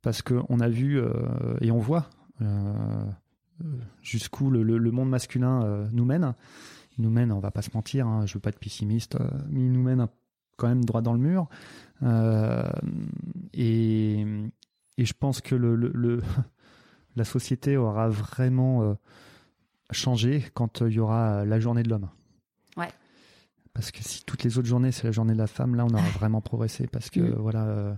[0.02, 1.00] parce que on a vu
[1.60, 2.10] et on voit
[4.02, 6.34] jusqu'où le, le, le monde masculin nous mène.
[6.98, 9.28] Il nous mène, on va pas se mentir, hein, je veux pas être pessimiste, euh,
[9.48, 10.06] mais il nous mène
[10.58, 11.48] quand même droit dans le mur.
[12.02, 12.68] Euh,
[13.54, 14.20] et,
[14.98, 16.22] et je pense que le, le, le-
[17.16, 18.94] la société aura vraiment euh,
[19.90, 22.08] changé quand euh, il y aura la journée de l'homme.
[22.76, 22.88] Ouais.
[23.74, 25.92] Parce que si toutes les autres journées c'est la journée de la femme, là on
[25.94, 26.86] aura vraiment progressé.
[26.86, 27.34] Parce que Mm.
[27.38, 27.94] voilà, euh,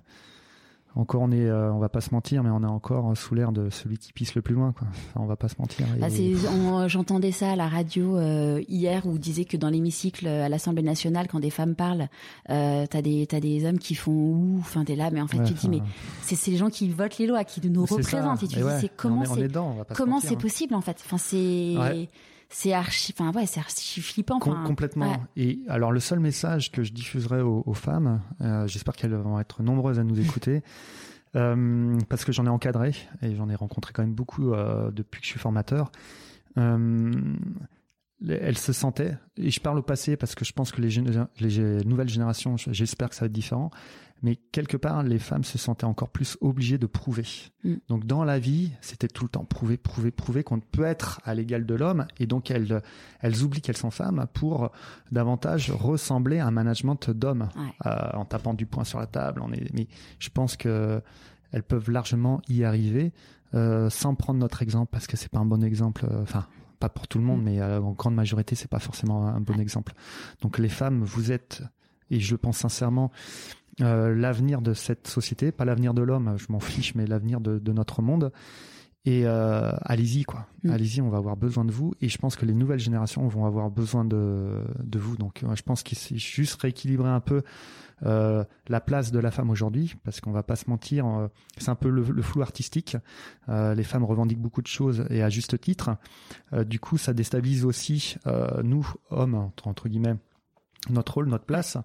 [0.96, 3.50] encore on est, euh, on va pas se mentir, mais on est encore sous l'air
[3.52, 4.72] de celui qui pisse le plus loin.
[4.72, 4.86] Quoi.
[4.90, 5.86] Enfin, on va pas se mentir.
[6.00, 9.68] Ah, Et- c'est- on- J'entendais ça à la radio euh, hier où disait que dans
[9.70, 12.08] l'hémicycle euh, à l'Assemblée nationale, quand des femmes parlent,
[12.50, 15.38] euh, t'as des t'as des hommes qui font ouh, enfin t'es là, mais en fait
[15.38, 15.80] Ouais, tu te dis mais
[16.22, 17.96] c'est c'est les gens qui votent les lois, qui nous ça.
[17.96, 20.20] représentent et tu Et dis ouais, c'est comment on est, on est c'est on comment
[20.20, 20.38] c'est hein.
[20.40, 20.96] possible en fait?
[21.04, 22.08] Enfin c'est Ouais.
[22.56, 24.38] C'est archi, enfin ouais c'est archi flippant.
[24.38, 25.10] Com- complètement.
[25.10, 25.18] ouais.
[25.36, 29.40] Et alors le seul message que je diffuserai aux, aux femmes, euh, j'espère qu'elles vont
[29.40, 30.62] être nombreuses à nous écouter,
[31.36, 35.20] euh, parce que j'en ai encadré et j'en ai rencontré quand même beaucoup euh, depuis
[35.20, 35.90] que je suis formateur.
[38.20, 41.84] Les- elles se sentaient, et je parle au passé parce que je pense que les,
[41.84, 43.70] nouvelles générations, j'espère que ça va être différent,
[44.24, 47.26] mais quelque part, les femmes se sentaient encore plus obligées de prouver.
[47.62, 47.74] Mm.
[47.88, 51.34] Donc dans la vie, c'était tout le temps prouver, prouver, prouver qu'on peut être à
[51.34, 52.82] l'égal de l'homme, et donc elles,
[53.20, 54.70] elles oublient qu'elles sont femmes pour
[55.12, 57.62] davantage ressembler à un management d'hommes, Ouais.
[57.86, 59.40] euh, en tapant du poing sur la table.
[59.44, 59.86] On est, mais
[60.18, 61.00] je pense que
[61.52, 63.12] elles peuvent largement y arriver
[63.54, 66.06] euh, sans prendre notre exemple parce que c'est pas un bon exemple.
[66.10, 66.46] euh, Enfin,
[66.80, 67.44] pas pour tout le monde, Mm.
[67.44, 69.92] mais euh, en grande majorité, c'est pas forcément un bon exemple.
[70.40, 71.62] Donc les femmes, vous êtes,
[72.10, 73.12] et je le pense sincèrement,
[73.80, 77.58] euh, l'avenir de cette société, pas l'avenir de l'homme, je m'en fiche, mais l'avenir de,
[77.58, 78.32] de notre monde.
[79.06, 80.46] Et euh, allez-y, quoi.
[80.62, 80.70] Mm.
[80.70, 81.92] Allez-y, on va avoir besoin de vous.
[82.00, 85.16] Et je pense que les nouvelles générations vont avoir besoin de, de vous.
[85.16, 87.42] Donc, je pense qu'il c'est juste rééquilibrer un peu
[88.04, 91.28] euh, la place de la femme aujourd'hui, parce qu'on va pas se mentir, euh,
[91.58, 92.96] c'est un peu le, le flou artistique.
[93.48, 95.96] Euh, les femmes revendiquent beaucoup de choses et à juste titre.
[96.52, 100.16] Euh, du coup, ça déstabilise aussi euh, nous, hommes, entre, entre guillemets,
[100.90, 101.76] notre rôle, notre place.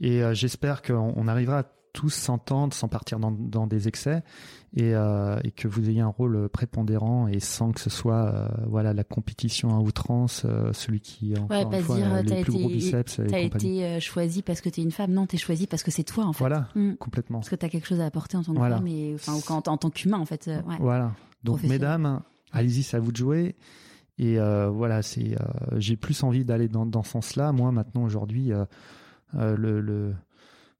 [0.00, 4.24] Et euh, j'espère qu'on on arrivera à tous s'entendre sans partir dans, dans des excès
[4.76, 8.48] et, euh, et que vous ayez un rôle prépondérant et sans que ce soit euh,
[8.66, 12.22] voilà la compétition à outrance, euh, celui qui encore Ouais, une pas fois, dire, a
[12.24, 15.36] t'as les plus gros biceps T'as été choisi parce que t'es une femme, non, t'es
[15.36, 16.40] choisi parce que c'est toi en fait.
[16.40, 16.94] Voilà, Mm.
[16.94, 17.38] complètement.
[17.38, 18.78] Parce que t'as quelque chose à apporter en tant que Voilà.
[18.78, 20.48] femme et enfin en, en tant qu'humain en fait.
[20.48, 20.76] ouais.
[20.80, 21.12] Voilà.
[21.44, 22.22] Donc mesdames,
[22.52, 23.54] allez-y, c'est à vous de jouer.
[24.18, 25.44] Et euh, voilà, c'est euh,
[25.78, 27.52] j'ai plus envie d'aller dans, dans ce sens-là.
[27.52, 28.64] Moi maintenant aujourd'hui, euh,
[29.34, 30.14] le, le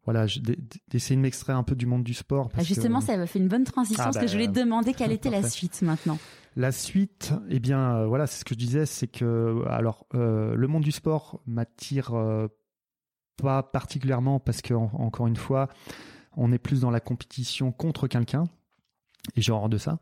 [0.04, 0.26] voilà,
[0.90, 2.50] d'essayer de m'extraire un peu du monde du sport.
[2.56, 4.48] Ah, justement, que, ça m'a fait une bonne transition Ah, parce bah, que je voulais
[4.48, 6.18] te demander quelle était la suite maintenant.
[6.56, 10.54] La suite, eh bien, euh, voilà, c'est ce que je disais, c'est que, alors, euh,
[10.54, 12.46] le monde du sport m'attire euh,
[13.42, 15.68] pas particulièrement parce que, en- encore une fois,
[16.36, 18.44] on est plus dans la compétition contre quelqu'un,
[19.36, 19.98] et j'ai horreur de ça.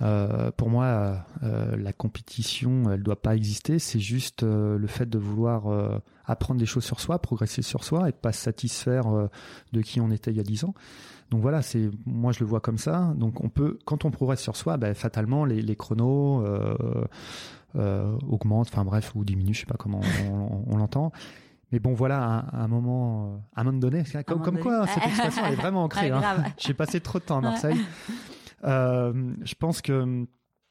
[0.00, 3.78] Euh, pour moi, euh, la compétition, elle doit pas exister.
[3.78, 7.82] C'est juste euh, le fait de vouloir euh, apprendre des choses sur soi, progresser sur
[7.82, 9.28] soi, et de pas se satisfaire euh,
[9.72, 10.74] de qui on était il y a dix ans.
[11.30, 13.12] Donc voilà, c'est moi je le vois comme ça.
[13.16, 16.76] Donc on peut, quand on progresse sur soi, ben, fatalement les, les chronos euh,
[17.76, 20.00] euh, augmentent, enfin bref, ou diminuent, je sais pas comment
[20.30, 21.12] on, on- on l'entend.
[21.70, 24.62] Mais bon, voilà, à, un moment, à un moment donné, comme, moment comme donné.
[24.62, 26.10] quoi cette expression elle est vraiment ancrée.
[26.10, 26.44] Ah, hein.
[26.56, 27.76] J'ai passé trop de temps à Marseille.
[28.62, 30.26] je pense que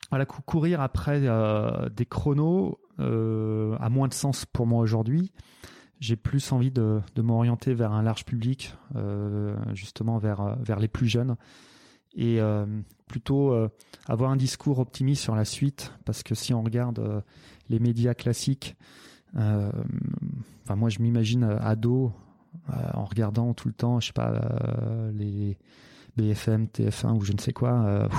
[0.10, 5.32] voilà, cou- courir après euh, des chronos euh, a moins de sens pour moi aujourd'hui.
[6.00, 11.08] J'ai plus envie de, m'orienter vers un large public, euh, justement vers, vers les plus
[11.08, 11.36] jeunes.
[12.16, 12.40] et
[13.08, 13.56] plutôt
[14.08, 17.24] avoir un discours optimiste sur la suite, parce que si on regarde
[17.70, 18.76] les médias classiques,
[19.36, 22.14] enfin moi je m'imagine ado
[22.68, 24.40] en regardant tout le temps, je sais pas
[25.14, 25.58] les
[26.18, 28.10] BFM, TF1 ou je ne sais quoi,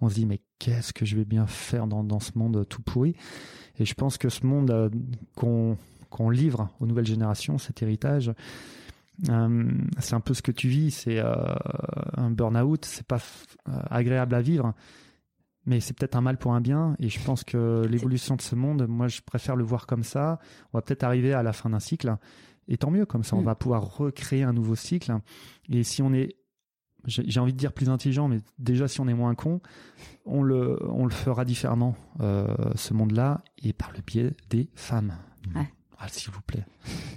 [0.00, 2.82] on se dit mais qu'est-ce que je vais bien faire dans, dans ce monde tout
[2.82, 3.16] pourri
[3.78, 4.92] Et je pense que ce monde
[5.36, 5.76] qu'on
[6.10, 8.32] qu'on livre aux nouvelles générations, cet héritage,
[9.28, 11.34] euh, c'est un peu ce que tu vis, c'est euh,
[12.16, 13.20] un burn-out, c'est pas
[13.68, 14.74] euh, agréable à vivre,
[15.66, 16.96] mais c'est peut-être un mal pour un bien.
[16.98, 20.38] Et je pense que l'évolution de ce monde, moi, je préfère le voir comme ça.
[20.72, 22.16] On va peut-être arriver à la fin d'un cycle,
[22.68, 23.46] et tant mieux, comme ça, on mm.
[23.46, 25.12] va pouvoir recréer un nouveau cycle.
[25.70, 26.36] Et si on est
[27.06, 29.60] j'ai envie de dire plus intelligent, mais déjà si on est moins con,
[30.26, 35.14] on le, on le fera différemment, ce monde-là, et par le biais des femmes.
[35.54, 35.68] Ouais.
[35.98, 36.64] Ah, s'il vous plaît.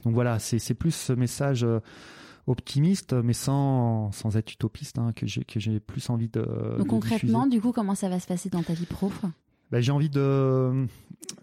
[0.04, 1.80] Donc voilà, c'est plus ce message euh,
[2.48, 6.42] optimiste, mais sans, sans être utopiste, hein, que j'ai plus envie de.
[6.78, 9.10] Donc concrètement, du coup, comment ça va se passer dans ta vie pro
[9.74, 10.86] ben, j'ai envie de,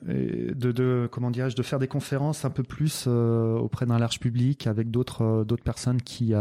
[0.06, 4.20] de, de comment dirais-je, de faire des conférences un peu plus euh, auprès d'un large
[4.20, 6.32] public avec d'autres euh, d'autres personnes qui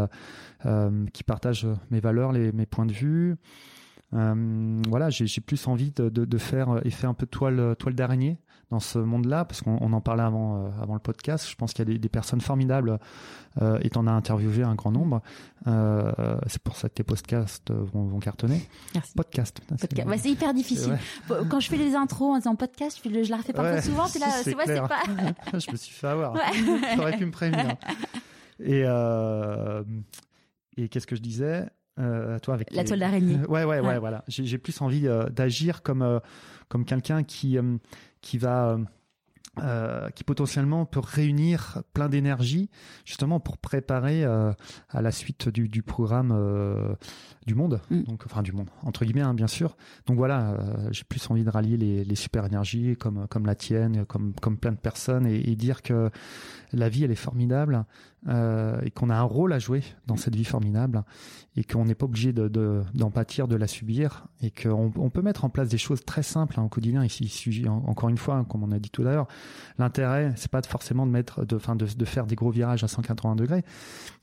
[1.12, 3.34] qui partagent mes valeurs, mes points de vue.
[4.12, 8.38] voilà, j'ai plus envie de, de, de faire un peu toile toile d'araignée
[8.70, 11.48] dans ce monde-là, parce qu'on en parlait avant, euh, avant le podcast.
[11.48, 12.98] Je pense qu'il y a des, personnes formidables
[13.60, 15.22] euh, et en as interviewé un grand nombre.
[15.66, 16.12] Euh,
[16.46, 18.68] c'est pour ça que tes podcasts vont, vont cartonner.
[18.94, 19.12] Merci.
[19.14, 19.60] Podcast.
[19.76, 20.98] C'est hyper difficile.
[21.48, 24.06] Quand je fais les intros en disant podcast, je, je la refais pas trop souvent.
[24.06, 25.02] C'est là, c'est pas.
[25.58, 26.34] je me suis fait avoir.
[26.94, 27.76] tu aurais pu me prévenir.
[28.62, 29.82] Et, euh,
[30.76, 31.64] et qu'est-ce que je disais
[31.98, 33.38] euh, toi avec la toile d'araignée.
[33.48, 34.22] ouais, ouais, ouais, voilà.
[34.28, 36.20] J'ai plus envie d'agir comme
[36.68, 37.56] comme quelqu'un qui
[38.20, 38.78] qui va
[39.58, 42.70] euh, qui potentiellement peut réunir plein d'énergie
[43.04, 44.52] justement pour préparer euh,
[44.88, 46.94] à la suite du, du programme euh,
[47.46, 48.04] du monde, mm.
[48.04, 49.76] donc enfin du monde entre guillemets hein, bien sûr.
[50.06, 53.56] Donc voilà, euh, j'ai plus envie de rallier les, les, super énergies comme comme la
[53.56, 56.10] tienne, comme comme plein de personnes et, et dire que
[56.72, 57.84] la vie elle est formidable
[58.28, 61.04] euh, et qu'on a un rôle à jouer dans cette vie formidable
[61.56, 65.10] et qu'on n'est pas obligé de, de, d'en pâtir, de la subir et qu'on on
[65.10, 67.04] peut mettre en place des choses très simples hein, au quotidien.
[67.04, 69.28] Ici, encore une fois, comme on a dit tout à l'heure,
[69.78, 72.88] l'intérêt c'est pas forcément de mettre, de, fin, de, de faire des gros virages à
[72.88, 73.64] 180 degrés,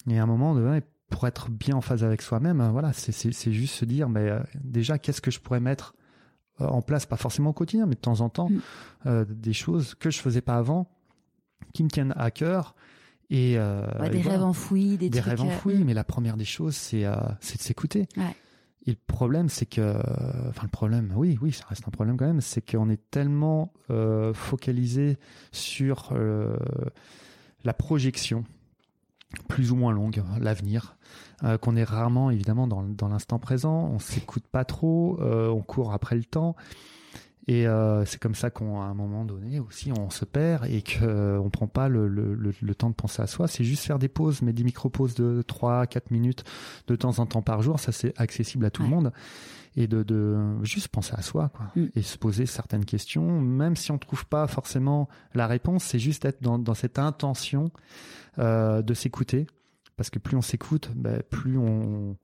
[0.06, 3.32] mais à un moment de pour être bien en phase avec soi-même, voilà, c'est, c'est,
[3.32, 5.96] c'est juste se dire, mais euh, déjà, qu'est-ce que je pourrais mettre
[6.60, 8.60] euh, en place, pas forcément au quotidien, mais de temps en temps, mm.
[9.06, 10.90] euh, des choses que je faisais pas avant,
[11.78, 12.76] qui me tiennent à cœur.
[13.30, 15.84] Et, euh, des rêves enfouis, des, des rêves enfouis.
[15.84, 18.08] Mais la première des choses, c'est euh, c'est de s'écouter.
[18.18, 18.36] Ouais.
[18.88, 19.96] Et le problème, c'est que,
[20.48, 23.74] enfin le problème, oui, oui, ça reste un problème quand même, c'est qu'on est tellement
[23.90, 25.18] euh, focalisé
[25.52, 26.56] sur euh,
[27.66, 28.46] la projection
[29.50, 30.96] plus ou moins longue, l'avenir,
[31.44, 35.62] euh, qu'on est rarement évidemment dans, dans l'instant présent, on s'écoute pas trop, euh, on
[35.62, 36.56] court après le temps.
[37.50, 41.06] Et euh, c'est comme ça qu'à un moment donné aussi on se perd et qu'on
[41.06, 43.48] euh, on prend pas le, le, le, temps de penser à soi.
[43.48, 46.44] C'est juste faire des pauses, mais des micro-pauses de 3 4 minutes
[46.88, 49.14] de temps en temps par jour, ça c'est accessible à tout le monde.
[49.78, 51.90] Et de, de juste penser à soi quoi, mm.
[51.96, 56.26] et se poser certaines questions, même si on trouve pas forcément la réponse, c'est juste
[56.26, 57.72] être dans, dans cette intention
[58.40, 59.46] euh, de s'écouter,
[59.96, 62.18] parce que plus on s'écoute, ben, plus on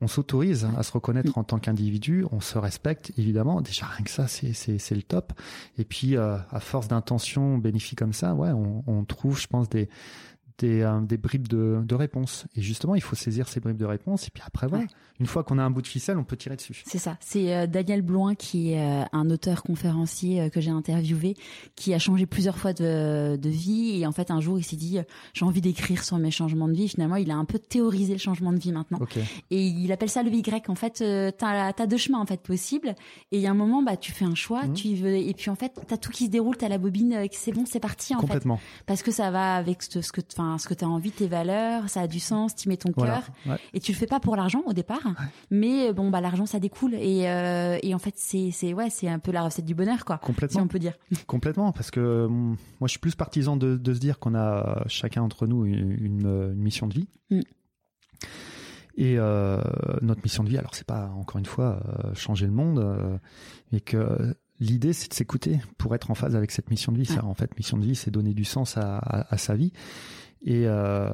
[0.00, 3.60] on s'autorise à se reconnaître en tant qu'individu, on se respecte évidemment.
[3.60, 5.32] Déjà rien que ça, c'est c'est le top.
[5.76, 9.68] Et puis euh, à force d'intentions bénéfiques comme ça, ouais, on, on trouve, je pense,
[9.68, 9.88] des
[10.58, 12.46] des, euh, des bribes de, de réponses.
[12.56, 14.26] Et justement, il faut saisir ces bribes de réponses.
[14.26, 14.84] Et puis après, voilà,
[15.20, 16.82] une fois qu'on a un bout de ficelle, on peut tirer dessus.
[16.86, 17.16] C'est ça.
[17.20, 21.36] C'est euh, Daniel Bloin, qui est euh, un auteur conférencier que j'ai interviewé,
[21.76, 24.00] qui a changé plusieurs fois de, de vie.
[24.00, 24.98] Et en fait, un jour, il s'est dit,
[25.32, 26.88] j'ai envie d'écrire sur mes changements de vie.
[26.88, 28.98] Finalement, il a un peu théorisé le changement de vie maintenant.
[29.50, 30.68] Et il appelle ça le Y.
[30.68, 32.94] En fait, tu as, deux chemins en fait possibles.
[33.32, 34.72] Et il y a un moment, bah, tu fais un choix, mmh.
[34.74, 36.78] tu veux, et puis en fait, tu as tout qui se déroule, tu as la
[36.78, 38.56] bobine, c'est bon, c'est parti en Complètement.
[38.56, 38.84] fait.
[38.86, 41.26] Parce que ça va avec ce, ce que, enfin, ce que tu as envie, tes
[41.26, 43.22] valeurs, ça a du sens, tu mets ton cœur.
[43.74, 45.14] Et tu le fais pas pour l'argent au départ,
[45.50, 49.08] mais bon bah l'argent ça découle et, euh, et en fait c'est c'est ouais c'est
[49.08, 50.18] un peu la recette du bonheur quoi.
[50.18, 50.60] Complètement.
[50.60, 50.94] Si on peut dire.
[51.26, 55.22] Complètement parce que moi je suis plus partisan de, de se dire qu'on a chacun
[55.22, 57.08] entre nous une, une, mission de vie.
[57.30, 57.40] Mm.
[58.98, 59.62] Et euh,
[60.02, 63.16] notre mission de vie, alors c'est pas encore une fois euh, changer le monde, euh,
[63.70, 67.06] mais que l'idée c'est de s'écouter pour être en phase avec cette mission de vie.
[67.06, 69.72] Ça, en fait, mission de vie, c'est donner du sens à, à, sa vie.
[70.44, 71.10] Et euh,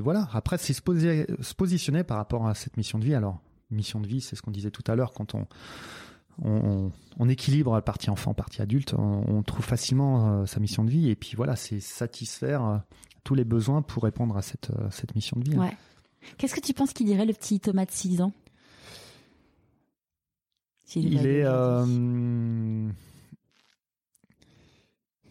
[0.00, 0.28] voilà.
[0.32, 3.14] Après, c'est se, poser, se positionner par rapport à cette mission de vie.
[3.14, 3.40] Alors,
[3.70, 5.46] mission de vie, c'est ce qu'on disait tout à l'heure quand on
[6.44, 10.90] on, on, équilibre la partie enfant, partie adulte, on, trouve facilement euh, sa mission de
[10.90, 11.08] vie.
[11.08, 12.76] Et puis voilà, c'est satisfaire euh,
[13.24, 15.56] tous les besoins pour répondre à cette, cette mission de vie.
[15.56, 15.74] Ouais.
[16.36, 18.32] Qu'est-ce que tu penses qu'il dirait le petit Thomas de 6 ans?
[20.94, 22.88] Il est, euh,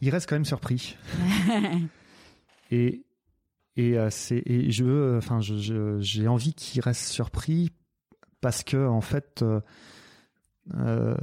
[0.02, 0.98] il reste quand même surpris.
[2.72, 3.04] et
[3.78, 7.72] et euh, c'est et je veux, enfin, je, j'ai envie qu'il reste surpris
[8.42, 9.44] parce que en fait,
[10.76, 11.16] euh,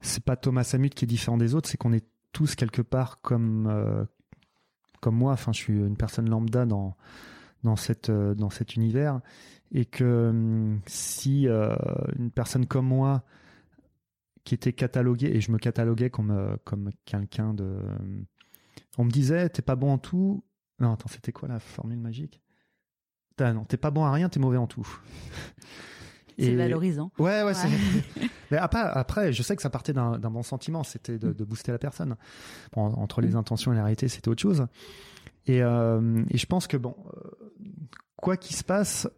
[0.00, 3.20] c'est pas Thomas Samut qui est différent des autres, c'est qu'on est tous quelque part
[3.20, 4.06] comme
[5.00, 5.32] comme moi.
[5.32, 6.96] Enfin, je suis une personne lambda dans
[7.64, 9.20] dans cette dans cet univers
[9.72, 13.24] et que hum, si une personne comme moi
[14.48, 17.80] qui était catalogué et je me cataloguais comme euh, comme quelqu'un de
[18.96, 20.42] on me disait t'es pas bon en tout
[20.80, 22.40] non attends c'était quoi la formule magique?
[23.40, 24.86] Non t'es pas bon à rien t'es mauvais en tout.
[26.38, 27.10] C'est valorisant.
[27.18, 27.52] Ouais ouais,
[28.52, 31.78] mais après après je sais que ça partait d'un bon sentiment c'était de, booster la
[31.78, 32.16] personne.
[32.72, 33.36] Bon, entre les mm.
[33.36, 34.66] intentions et la réalité c'était autre chose.
[35.46, 37.30] Et, euh, et je pense que bon euh,
[38.16, 39.08] quoi qu'il se passe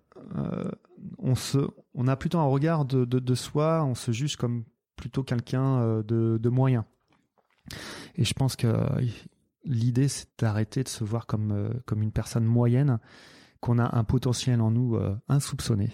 [1.18, 1.58] on se
[1.94, 4.64] on a plutôt un regard de, de, de soi on se juge comme
[5.00, 6.84] plutôt quelqu'un euh, de, de, moyen.
[8.14, 9.06] Et je pense que euh,
[9.64, 12.98] l'idée, c'est d'arrêter de se voir comme, euh, comme une personne moyenne,
[13.60, 15.90] qu'on a un potentiel en nous insoupçonné.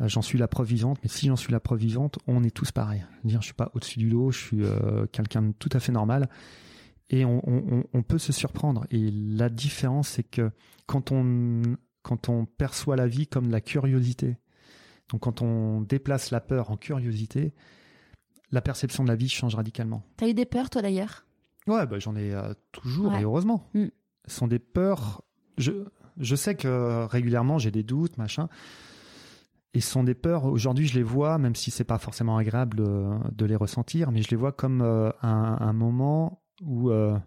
[0.00, 2.72] J'en suis la preuve vivante, mais si j'en suis la preuve vivante, on est tous
[2.72, 3.04] pareils.
[3.24, 4.62] Dire, je suis pas au-dessus du lot, je suis
[5.12, 6.30] quelqu'un de tout à fait normal,
[7.10, 8.86] et on, on, on, peut se surprendre.
[8.90, 10.50] Et la différence, c'est que
[10.86, 14.38] quand on quand on perçoit la vie comme de la curiosité,
[15.10, 17.52] donc quand on déplace la peur en curiosité,
[18.50, 20.02] la perception de la vie change radicalement.
[20.16, 21.26] T'as eu des peurs, toi, d'ailleurs?
[21.68, 23.68] Ouais, bah, j'en ai euh, toujours, et heureusement.
[23.74, 23.86] Mm.
[24.26, 25.22] Ce sont des peurs.
[25.56, 25.72] Je,
[26.18, 28.48] je sais que régulièrement, j'ai des doutes, machin.
[29.74, 32.78] Et ce sont des peurs, aujourd'hui, je les vois, même si c'est pas forcément agréable
[32.78, 37.18] de, les ressentir, mais je les vois comme euh, un, moment où, euh,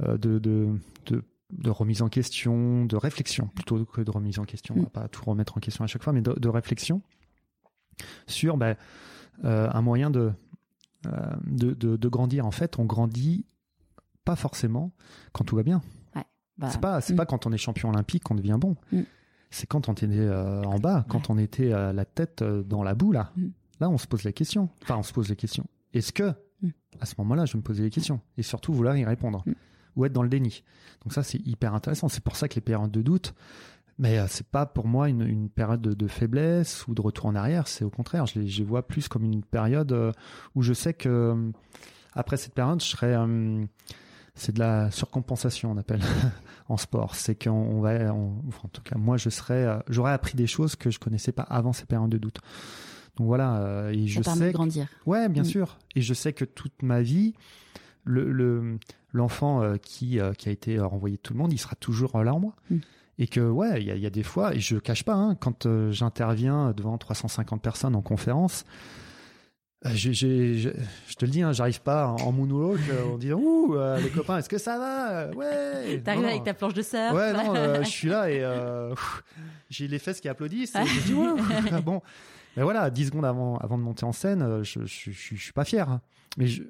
[0.00, 0.68] de, de,
[1.06, 4.74] de, remise en question, de réflexion, plutôt que de remise en question.
[4.76, 7.02] On va pas tout remettre en question à chaque fois, mais de, réflexion
[8.26, 8.58] sur.
[9.42, 10.30] Euh, un moyen euh,
[11.46, 12.46] de, de, grandir.
[12.46, 13.46] En fait, on grandit
[14.24, 14.92] pas forcément
[15.32, 15.82] quand tout va bien.
[16.56, 17.16] Bah, c'est pas c'est mm.
[17.16, 18.76] pas quand on est champion olympique qu'on devient bon.
[18.92, 19.00] Mm.
[19.50, 22.94] C'est quand on était euh, en bas, quand on était à la tête dans la
[22.94, 23.32] boue là.
[23.36, 23.46] Mm.
[23.80, 24.68] Là, on se pose la question.
[24.82, 25.66] Enfin, on se pose la question.
[25.92, 26.32] Est-ce que
[27.00, 29.44] à ce moment-là, je me posais les questions et surtout vouloir y répondre
[29.96, 30.62] ou être dans le déni?
[31.02, 32.08] Donc ça, c'est hyper intéressant.
[32.08, 33.34] C'est pour ça que les périodes de doute,
[33.98, 37.26] mais euh, c'est pas pour moi une, une période de, de, faiblesse ou de retour
[37.26, 37.68] en arrière.
[37.68, 40.12] C'est au contraire, je les, je vois plus comme une période euh,
[40.54, 41.50] où je sais que euh,
[42.14, 43.14] après cette période, je serai
[44.36, 46.00] c'est de la surcompensation on appelle
[46.68, 47.14] en sport.
[47.14, 50.98] C'est qu'on va en tout cas moi je serais j'aurais appris des choses que je
[50.98, 52.40] connaissais pas avant ces périodes de doute.
[53.16, 54.88] Donc voilà et je sais de grandir.
[55.06, 55.46] Ouais bien mm.
[55.46, 55.78] sûr.
[55.94, 57.34] Et je sais que toute ma vie
[58.04, 58.78] le
[59.12, 62.40] l'enfant qui qui a été renvoyé de tout le monde il sera toujours là en
[62.40, 62.56] moi.
[62.70, 62.78] Mm
[63.18, 65.36] et que ouais, il y a, y a, des fois, et je cache pas, hein,
[65.36, 68.64] quand euh, j'interviens devant 350 personnes en conférence,
[69.86, 70.68] euh, je
[71.16, 74.48] te le dis, hein, j'arrive pas en, monologue euh, en disant ouh les copains, est-ce
[74.48, 76.00] que ça va Ouais.
[76.02, 77.12] T'arrives avec ta planche de surf.
[77.12, 78.44] Ouais, non, je suis là et
[79.70, 80.74] j'ai les fesses qui applaudissent.
[80.74, 81.14] Et je dis
[81.72, 82.00] ouais, bon.
[82.56, 85.64] Mais voilà, 10 secondes avant avant de monter en scène, je je, je, suis pas
[85.64, 85.88] fier.
[85.90, 86.00] Hein.
[86.38, 86.62] Mais je,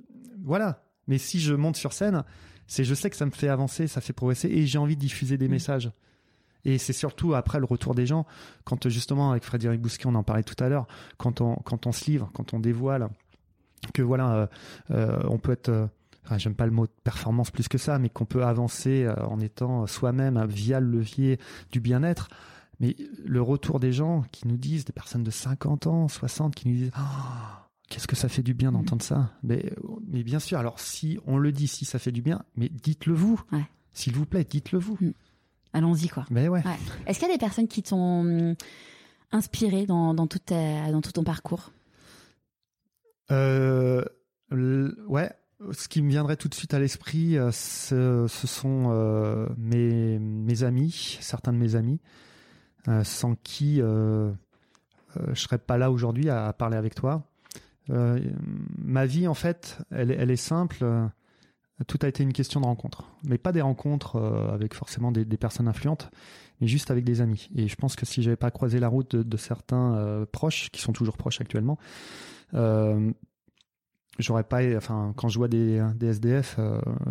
[0.42, 0.82] voilà.
[1.06, 2.24] Mais si je monte sur scène,
[2.66, 5.00] c'est je sais que ça me fait avancer, ça fait progresser et j'ai envie de
[5.00, 5.52] diffuser des mm.
[5.52, 5.90] messages.
[6.64, 8.26] Et c'est surtout après le retour des gens,
[8.64, 10.86] quand justement avec Frédéric Bousquet, on en parlait tout à l'heure,
[11.18, 13.08] quand on, quand on se livre, quand on dévoile,
[13.92, 14.46] que voilà, euh,
[14.90, 15.86] euh on peut être, euh,
[16.24, 19.86] enfin, j'aime pas le mot performance plus que ça, mais qu'on peut avancer en étant
[19.86, 21.38] soi-même via le levier
[21.70, 22.28] du bien-être.
[22.80, 26.68] Mais le retour des gens qui nous disent, des personnes de 50 ans, 60, qui
[26.68, 29.30] nous disent, ah, qu'est-ce que ça fait du bien d'entendre ça?
[29.42, 29.72] Mais,
[30.08, 33.14] mais bien sûr, alors si on le dit, si ça fait du bien, mais dites-le
[33.14, 33.40] vous.
[33.92, 34.98] S'il vous plaît, dites-le vous.
[35.00, 35.12] Mmh
[35.74, 36.24] allons-y quoi.
[36.30, 36.62] Mais ouais.
[37.06, 38.54] Est-ce qu'il y a des personnes qui t'ont hum,
[39.32, 41.72] inspiré dans, dans, tout dans tout ton parcours?
[43.30, 44.02] Euh,
[44.50, 45.30] Ouais.
[45.72, 50.62] Ce qui me viendrait tout de suite à l'esprit, euh, ce, sont euh, mes, mes
[50.62, 52.00] amis, certains de mes amis,
[53.02, 54.34] sans qui je
[55.34, 57.22] serais pas là aujourd'hui à, parler avec toi.
[57.88, 60.84] ma vie, en fait, elle, elle est simple
[61.86, 63.04] tout a été une question de rencontre.
[63.24, 66.10] Mais pas des rencontres euh, avec forcément des, personnes influentes,
[66.60, 67.48] mais juste avec des amis.
[67.56, 70.80] Et je pense que si j'avais pas croisé la route de, certains euh, proches, qui
[70.80, 71.78] sont toujours proches actuellement,
[72.54, 73.12] euh,
[74.20, 76.60] j'aurais pas, enfin, quand je vois des, des SDF,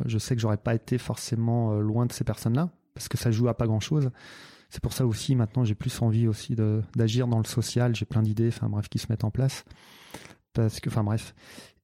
[0.05, 3.49] je sais que j'aurais pas été forcément loin de ces personnes-là, parce que ça joue
[3.49, 4.11] à pas grand-chose.
[4.69, 6.55] C'est pour ça aussi, maintenant, j'ai plus envie aussi
[6.95, 7.95] d'agir dans le social.
[7.95, 9.65] J'ai plein d'idées, enfin bref, qui se mettent en place.
[10.53, 11.35] Parce que, enfin bref.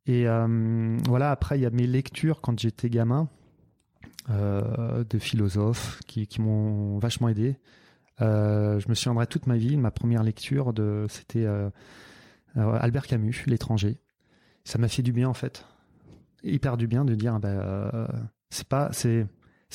[0.10, 3.30] Et euh, voilà, après, il y a mes lectures quand j'étais gamin
[4.32, 7.58] euh, de philosophes qui, m'ont vachement aidé.
[8.20, 10.74] Euh, je me souviendrai toute ma vie, ma première lecture,
[11.10, 11.46] c'était
[12.56, 14.00] Albert Camus, l'étranger.
[14.64, 15.64] Ça m'a fait du bien en fait,
[16.44, 18.90] hyper du bien de dire bah, c'est pas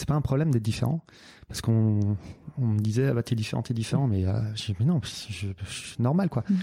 [0.08, 1.04] un problème d'être différent
[1.46, 2.16] parce qu'on
[2.58, 4.24] on me disait ah bah t'es différent t'es différent mais
[4.78, 5.48] mais non je,
[6.00, 6.54] normal quoi mm.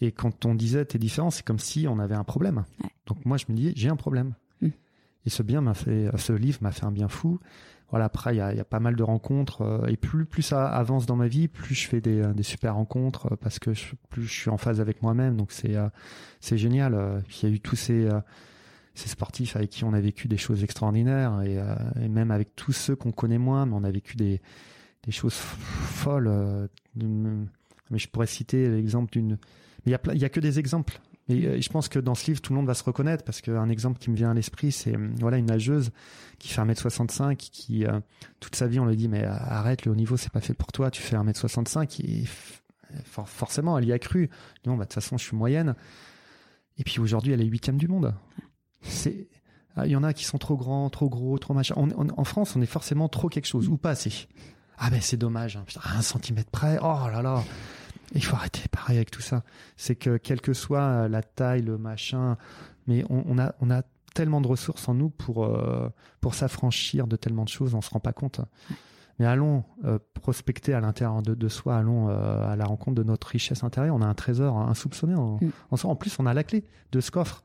[0.00, 2.64] Et quand on disait t'es différent c'est comme si on avait un problème.
[3.06, 4.34] Donc moi je me dis j'ai un problème.
[4.60, 4.68] Mm.
[5.26, 7.38] et ce bien m'a fait ce livre m'a fait un bien fou.
[7.90, 10.42] Voilà après il y a, y a, pas mal de rencontres euh, et plus plus
[10.42, 13.72] ça avance dans ma vie plus je fais des, des super rencontres euh, parce que
[13.72, 15.36] je, plus je suis en phase avec moi-même.
[15.36, 15.88] Donc c'est euh,
[16.40, 18.08] c'est génial il y a eu tous ces
[18.94, 21.58] ces sportifs avec qui on a vécu des choses extraordinaires et,
[22.02, 24.40] et même avec tous ceux qu'on connaît moins mais on a vécu des
[25.04, 29.38] des choses folles mais je pourrais citer l'exemple d'une
[29.86, 32.14] il y a il y a que des exemples et euh, je pense que dans
[32.14, 34.34] ce livre, tout le monde va se reconnaître parce qu'un exemple qui me vient à
[34.34, 35.90] l'esprit, c'est euh, voilà une nageuse
[36.38, 38.00] qui fait 1m65, qui euh,
[38.40, 40.72] toute sa vie on lui dit mais arrête le haut niveau, c'est pas fait pour
[40.72, 42.24] toi, tu fais 1m65 et
[43.04, 44.30] forcément elle y a cru.
[44.66, 45.74] Non, bah de toute façon je suis moyenne.
[46.78, 48.14] Et puis aujourd'hui elle est huitième du monde.
[48.82, 49.28] C'est
[49.76, 51.74] ah, il y en a qui sont trop grands, trop gros, trop machin.
[51.76, 54.26] en France, on est forcément trop quelque chose ou pas assez.
[54.78, 55.64] Ah ben c'est dommage, hein.
[55.84, 56.78] un centimètre près.
[56.80, 57.44] Oh là là.
[58.14, 59.42] Il faut arrêter pareil avec tout ça.
[59.76, 62.36] C'est que quelle que soit la taille, le machin,
[62.86, 63.82] mais on, a on a
[64.14, 65.88] tellement de ressources en nous pour euh,
[66.20, 68.40] pour s'affranchir de tellement de choses, on se rend pas compte.
[69.18, 73.26] Mais allons euh, prospecter à l'intérieur de, soi, allons euh, à la rencontre de notre
[73.26, 73.96] richesse intérieure.
[73.96, 75.14] On a un trésor insoupçonné.
[75.16, 75.50] En, mm.
[75.70, 77.42] en, plus, on a la clé de ce coffre.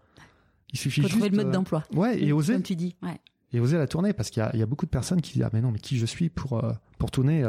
[0.71, 1.83] Il suffit Faut juste trouver le mode d'emploi.
[1.95, 2.53] Ouais, et oser.
[2.53, 2.95] Comme tu dis.
[3.01, 3.19] Ouais.
[3.53, 5.49] Et oser la tourner parce qu'il y, y a, beaucoup de personnes qui disent ah
[5.53, 6.59] mais non mais qui je suis pour
[6.97, 7.43] pour tourner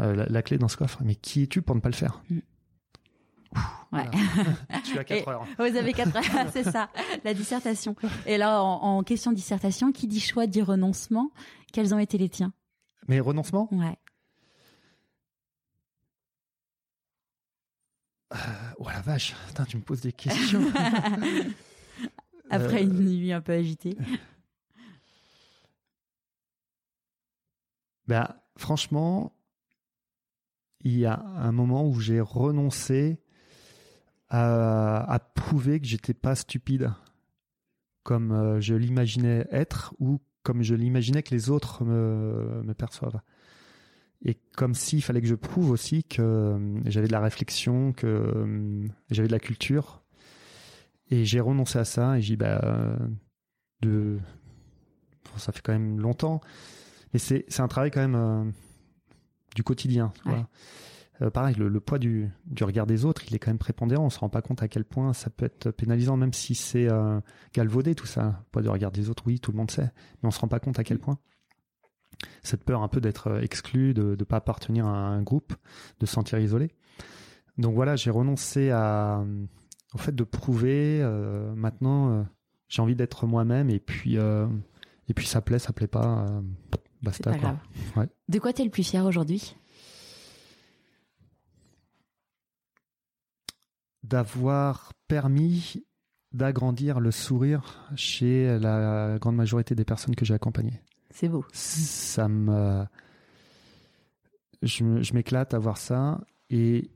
[0.00, 1.00] euh, la, clé dans ce coffre.
[1.04, 2.38] Mais qui es-tu pour ne pas le faire mm.
[3.92, 4.04] Ouais.
[4.84, 5.46] tu as 4 heures.
[5.58, 6.90] Vous avez 4 heures, c'est ça,
[7.24, 7.96] la dissertation.
[8.26, 11.30] Et là, en, question de dissertation, qui dit choix dit renoncement
[11.72, 12.52] Quels ont été les tiens
[13.08, 13.96] Mes renoncements Ouais.
[18.34, 18.36] Euh,
[18.76, 19.34] oh la vache,
[19.68, 20.70] tu me poses des questions.
[22.50, 23.96] Après une nuit un peu agitée.
[28.06, 29.32] Ben, franchement,
[30.80, 33.20] il y a un moment où j'ai renoncé
[34.30, 36.92] à, prouver que j'étais pas stupide
[38.02, 43.20] comme euh, je l'imaginais être ou comme je l'imaginais que les autres me, perçoivent.
[44.24, 48.06] Et comme s'il fallait que je prouve aussi que euh, j'avais de la réflexion, que
[48.06, 50.02] euh, j'avais de la culture.
[51.10, 52.98] Et j'ai renoncé à ça et j'ai dit, bah,
[53.82, 54.18] de,
[55.36, 56.40] ça fait quand même longtemps.
[57.12, 58.52] Mais c'est, c'est un travail quand même
[59.54, 60.12] du quotidien.
[61.20, 64.06] Euh, pareil, le, poids du, du, regard des autres, il est quand même prépondérant.
[64.06, 66.90] On se rend pas compte à quel point ça peut être pénalisant, même si c'est
[66.90, 67.20] euh,
[67.54, 68.24] galvaudé tout ça.
[68.24, 69.90] Le poids du regard des autres, oui, tout le monde sait,
[70.22, 71.18] mais on se rend pas compte à quel point.
[72.42, 75.54] Cette peur un peu d'être euh, exclu, de ne pas appartenir à un groupe,
[75.98, 76.70] de se sentir isolé.
[77.56, 79.24] Donc voilà, j'ai renoncé à,
[79.94, 81.00] au fait de prouver.
[81.02, 82.24] Euh, maintenant,
[82.68, 86.26] j'ai envie d'être moi-même et puis et puis ça plaît, ça plaît pas
[87.02, 88.06] Basta, quoi.
[88.28, 89.56] De quoi t'es le plus fier aujourd'hui?
[94.02, 95.84] D'avoir permis
[96.32, 100.82] d'agrandir le sourire chez la grande majorité des personnes que j'ai accompagnées.
[101.10, 101.44] C'est beau.
[101.52, 102.84] Ça me,
[104.62, 106.20] je, m'éclate à voir ça
[106.50, 106.90] et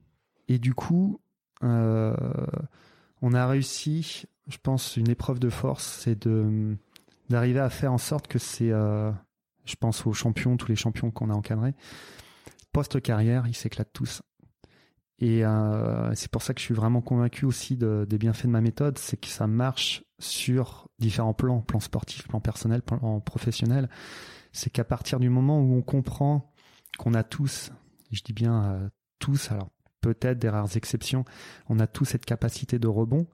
[0.48, 1.20] et du coup,
[1.62, 2.14] euh,
[3.22, 6.76] on a réussi, je pense, une épreuve de force, c'est de
[7.30, 9.10] d'arriver à faire en sorte que c'est euh,
[9.64, 11.74] je pense aux champions, tous les champions qu'on a encadrés.
[12.72, 14.22] Post-carrière, ils s'éclatent tous.
[15.18, 18.50] Et euh, c'est pour ça que je suis vraiment convaincu aussi de, des bienfaits de
[18.50, 23.88] ma méthode, c'est que ça marche sur différents plans, plan sportif, plan personnel, plan professionnel.
[24.52, 26.52] C'est qu'à partir du moment où on comprend
[26.98, 27.70] qu'on a tous,
[28.10, 29.70] je dis bien euh, tous, alors
[30.00, 31.24] peut-être des rares exceptions,
[31.68, 33.28] on a tous cette capacité de rebond,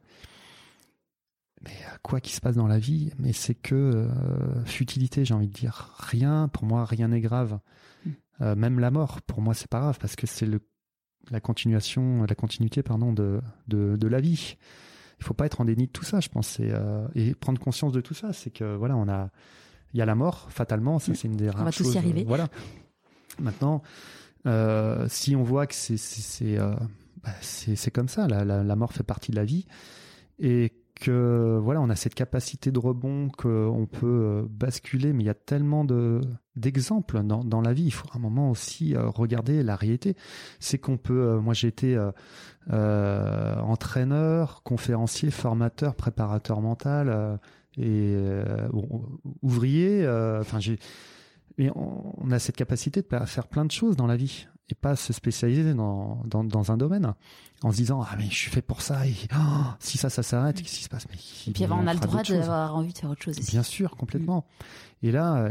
[1.62, 5.34] mais euh, quoi qu'il se passe dans la vie, mais c'est que euh, futilité, j'ai
[5.34, 5.94] envie de dire.
[5.98, 7.58] Rien, pour moi, rien n'est grave.
[8.04, 8.10] Mm.
[8.40, 10.60] Euh, même la mort, pour moi, c'est pas grave parce que c'est le
[11.30, 14.56] la continuation, la continuité, pardon, de de, de la vie.
[15.20, 16.72] Il faut pas être en déni de tout ça, je pense, et,
[17.16, 19.30] et prendre conscience de tout ça, c'est que voilà, on a,
[19.92, 21.14] il y a la mort, fatalement, ça mm.
[21.16, 21.88] c'est une des rares on va choses.
[21.88, 22.24] Tous y arriver.
[22.24, 22.48] voilà.
[23.40, 23.82] Maintenant,
[25.08, 29.02] si on voit que c'est c'est bah, c'est comme ça, la, la, la mort fait
[29.02, 29.66] partie de la vie
[30.38, 35.26] et que voilà, on a cette capacité de rebond qu'on peut euh, basculer, mais il
[35.26, 36.20] y a tellement de
[36.56, 37.84] d'exemples dans, dans la vie.
[37.84, 40.16] Il faut un moment aussi euh, regarder la réalité.
[40.60, 41.20] C'est qu'on peut.
[41.20, 41.98] Euh, moi, j'ai été
[42.70, 47.38] entraîneur, conférencier, formateur, préparateur mental
[47.76, 48.16] et
[49.42, 50.06] ouvrier.
[50.40, 50.58] Enfin,
[51.74, 54.48] on, a cette capacité de faire plein de choses dans la vie.
[54.70, 57.14] Et pas se spécialiser dans, dans, dans, un domaine
[57.62, 60.22] en se disant ah mais je suis fait pour ça et oh, si ça ça
[60.22, 61.06] s'arrête qu'est-ce qui se passe?
[61.10, 61.16] Mais
[61.46, 63.50] et puis on, on a le droit d'avoir envie de faire autre chose aussi.
[63.50, 64.44] bien sûr complètement
[65.02, 65.50] et là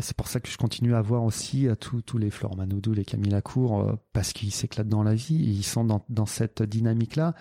[0.00, 2.92] c'est pour ça que je continue à voir aussi à tous tous les Florent Manodou,
[2.92, 5.48] les Camille Lacour, euh, parce qu'ils s'éclatent dans la vie.
[5.48, 7.34] Et ils sont dans, dans cette dynamique-là,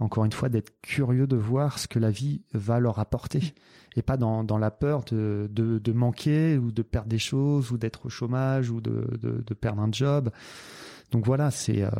[0.00, 3.54] encore une fois, d'être curieux de voir ce que la vie va leur apporter.
[3.96, 7.70] Et pas dans, dans la peur de, de, de manquer ou de perdre des choses
[7.72, 10.30] ou d'être au chômage ou de, de, de perdre un job.
[11.10, 11.82] Donc voilà, c'est...
[11.82, 11.90] Euh,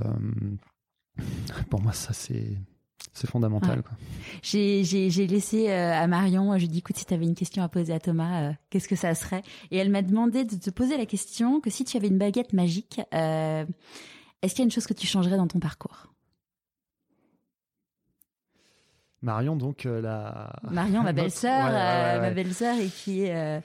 [1.70, 2.56] pour moi, ça, c'est
[3.12, 3.82] c'est fondamental.
[4.42, 7.62] J'ai laissé euh, à Marion, je lui ai dit, écoute, si tu avais une question
[7.62, 9.42] à poser à Thomas, euh, qu'est-ce que ça serait?
[9.70, 12.52] Et elle m'a demandé de te poser la question que si tu avais une baguette
[12.52, 13.66] magique, euh,
[14.40, 16.12] est-ce qu'il y a une chose que tu changerais dans ton parcours?
[19.22, 20.52] Marion, donc la...
[20.70, 21.70] Marion, ma belle-sœur,
[22.20, 23.62] ma belle-sœur, et qui est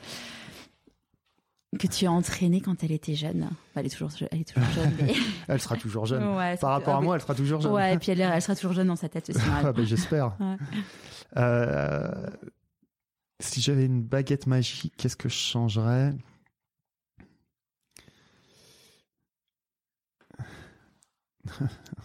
[1.77, 3.49] que tu as entraîné quand elle était jeune.
[3.75, 4.93] Elle est toujours, elle est toujours jeune.
[5.47, 6.23] elle sera toujours jeune.
[6.59, 7.71] Par rapport à moi, elle sera toujours jeune.
[7.71, 9.39] Ouais, et puis elle, elle sera toujours jeune dans sa tête aussi.
[9.51, 10.35] ah, ben, J'espère.
[11.35, 12.09] Euh,
[13.39, 16.13] si j'avais une baguette magique, qu'est-ce que je changerais?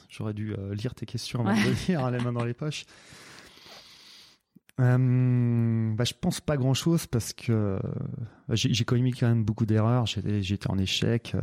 [0.08, 2.84] J'aurais dû euh, lire tes questions avant de lire, hein, les mains dans les poches.
[4.80, 7.78] Euh, bah, je pense pas grand chose parce que euh,
[8.50, 10.06] j'ai commis quand même beaucoup d'erreurs.
[10.06, 11.34] J'étais en échec.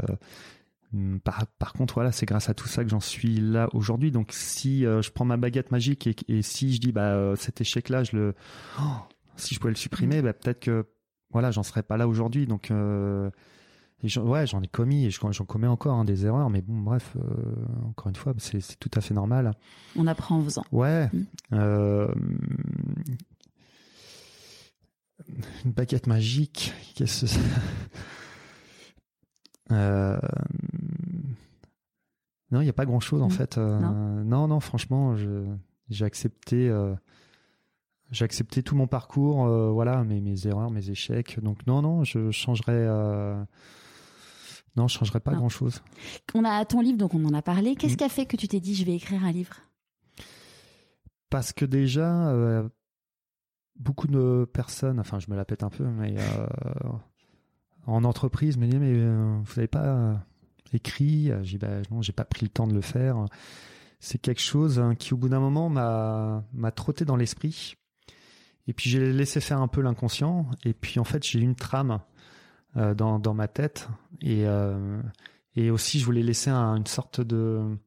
[0.94, 4.12] Euh, par, par, contre, voilà, c'est grâce à tout ça que j'en suis là aujourd'hui.
[4.12, 7.62] Donc, si euh, je prends ma baguette magique et, et si je dis, bah, cet
[7.62, 8.36] échec-là, je le,
[8.80, 8.84] oh,
[9.36, 10.88] si je pouvais le supprimer, bah, peut-être que,
[11.32, 12.48] voilà, j'en serais pas là aujourd'hui.
[12.48, 12.72] Donc,
[14.04, 17.16] ouais, j'en ai commis et j'en commets encore hein, des erreurs, mais bon, bref,
[17.86, 19.54] encore une fois, c'est tout à fait normal.
[19.96, 20.66] On apprend en faisant.
[20.72, 21.10] Ouais.
[21.12, 21.26] Mmh.
[21.54, 22.14] Euh,
[25.66, 26.74] une baguette magique.
[26.96, 27.40] Qu'est-ce que c'est?
[29.72, 30.18] Euh...
[32.52, 33.32] Non, il n'y a pas grand-chose en mm.
[33.32, 33.58] fait.
[33.58, 34.48] Euh, non.
[34.48, 34.60] non.
[34.60, 35.16] franchement,
[35.90, 36.96] j'ai accepté, euh,
[38.12, 41.40] j'ai accepté tout mon parcours, euh, voilà, mes, mes erreurs, mes échecs.
[41.42, 42.88] Donc non, non, je changerais.
[44.80, 45.84] Non, je changerais pas grand-chose.
[46.34, 47.76] On a ton livre, donc on en a parlé.
[47.76, 47.98] Qu'est-ce mm.
[47.98, 49.58] qui a fait que tu t'es dit, je vais écrire un livre?
[51.30, 52.34] Parce que déjà,
[53.76, 56.48] beaucoup de personnes, enfin je me la pète un peu, mais euh,
[57.88, 60.26] en entreprise me disent mais euh, vous n'avez pas
[60.74, 61.32] écrit?
[61.42, 63.26] J'ai bah, non, j'ai pas pris le temps de le faire.
[64.00, 67.76] C'est quelque chose hein, qui au bout d'un moment m'a m'a trotté dans l'esprit.
[68.68, 70.46] Et puis j'ai laissé faire un peu l'inconscient.
[70.64, 72.00] Et puis en fait j'ai une trame
[72.78, 73.90] euh, dans dans ma tête
[74.22, 74.46] et
[75.56, 77.78] et aussi je voulais laisser une sorte de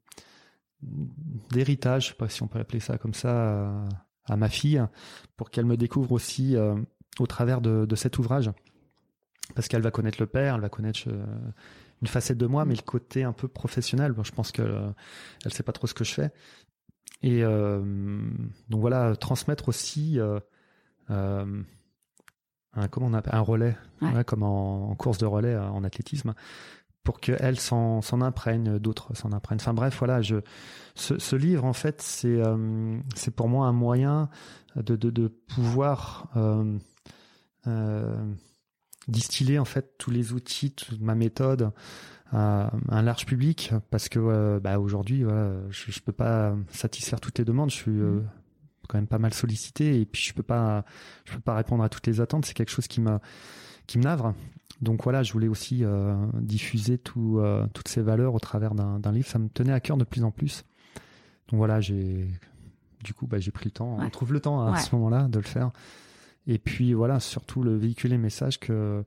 [0.82, 3.86] d'héritage, je sais pas si on peut appeler ça comme ça
[4.26, 4.82] à ma fille
[5.36, 6.74] pour qu'elle me découvre aussi euh,
[7.18, 8.50] au travers de, de, cet ouvrage.
[9.54, 11.24] Parce qu'elle va connaître le père, elle va connaître euh,
[12.00, 14.90] une facette de moi, mais le côté un peu professionnel, je pense qu'elle euh,
[15.44, 16.30] elle sait pas trop ce que je fais.
[17.24, 20.18] Et donc voilà, transmettre aussi
[22.74, 23.76] un, comment on appelle, un relais,
[24.26, 26.34] comme en, en, course de relais en athlétisme,
[27.04, 29.60] pour qu'elle s'en, s'en imprègne, d'autres s'en imprègnent.
[29.60, 30.36] Enfin bref, voilà, je,
[30.94, 34.28] ce, ce livre en fait, c'est, euh, c'est pour moi un moyen
[34.76, 36.78] de, de, de pouvoir euh,
[37.66, 38.34] euh,
[39.08, 41.72] distiller en fait tous les outils, toute ma méthode
[42.34, 47.38] à un large public, parce que bah, aujourd'hui, voilà, je, je peux pas satisfaire toutes
[47.38, 47.68] les demandes.
[47.68, 48.24] Je suis mmh.
[48.92, 50.84] Quand même pas mal sollicité et puis je peux pas,
[51.24, 52.44] je peux pas répondre à toutes les attentes.
[52.44, 53.20] C'est quelque chose qui m'a
[53.86, 54.34] qui me navre
[54.82, 59.12] donc voilà, je voulais aussi euh, diffuser tout, euh, toutes ces valeurs au travers d'un
[59.12, 59.28] livre.
[59.28, 60.64] Ça me tenait à cœur de plus en plus.
[61.48, 62.26] Donc voilà, j'ai
[63.04, 63.96] du coup bah, j'ai pris le temps.
[64.00, 65.70] On trouve le temps à ce moment-là de le faire.
[66.48, 69.04] Et puis voilà, surtout le véhiculer le message que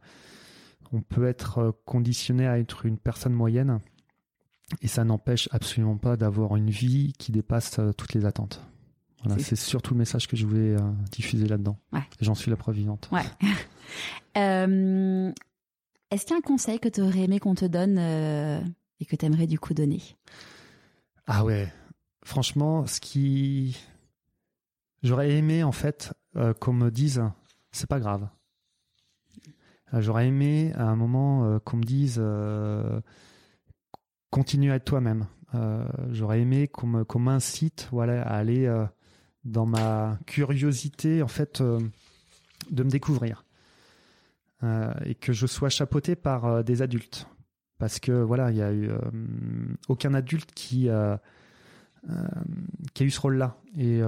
[0.94, 3.82] on peut être conditionné à être une personne moyenne
[4.82, 8.62] et ça n'empêche absolument pas d'avoir une vie qui dépasse euh, toutes les attentes.
[9.26, 10.76] Voilà, c'est surtout le message que je voulais
[11.12, 11.78] diffuser là-dedans.
[11.92, 12.04] Ouais.
[12.22, 13.10] J'en suis la preuve vivante.
[13.12, 13.24] Ouais.
[16.12, 18.62] Est-ce qu'il y a un conseil que tu aurais aimé qu'on te donne euh,
[19.00, 20.02] et que tu aimerais du coup donner?
[21.28, 21.72] Ah ouais,
[22.24, 23.78] franchement, ce qui.
[25.04, 27.22] J'aurais aimé en fait euh, qu'on me dise
[27.72, 28.30] c'est pas grave.
[29.94, 32.22] Euh, j'aurais aimé à un moment qu'on me dise
[34.30, 35.28] continue à être toi-même.
[36.12, 38.68] J'aurais aimé qu'on m'incite voilà, à aller
[39.46, 43.46] dans ma curiosité en fait de me découvrir.
[44.64, 47.28] Euh, et que je sois chapeauté par euh, des adultes.
[47.78, 48.98] Parce que voilà, il y a eu euh,
[49.90, 50.88] aucun adulte qui,
[52.94, 53.58] qui a eu ce rôle-là.
[53.78, 54.00] Et,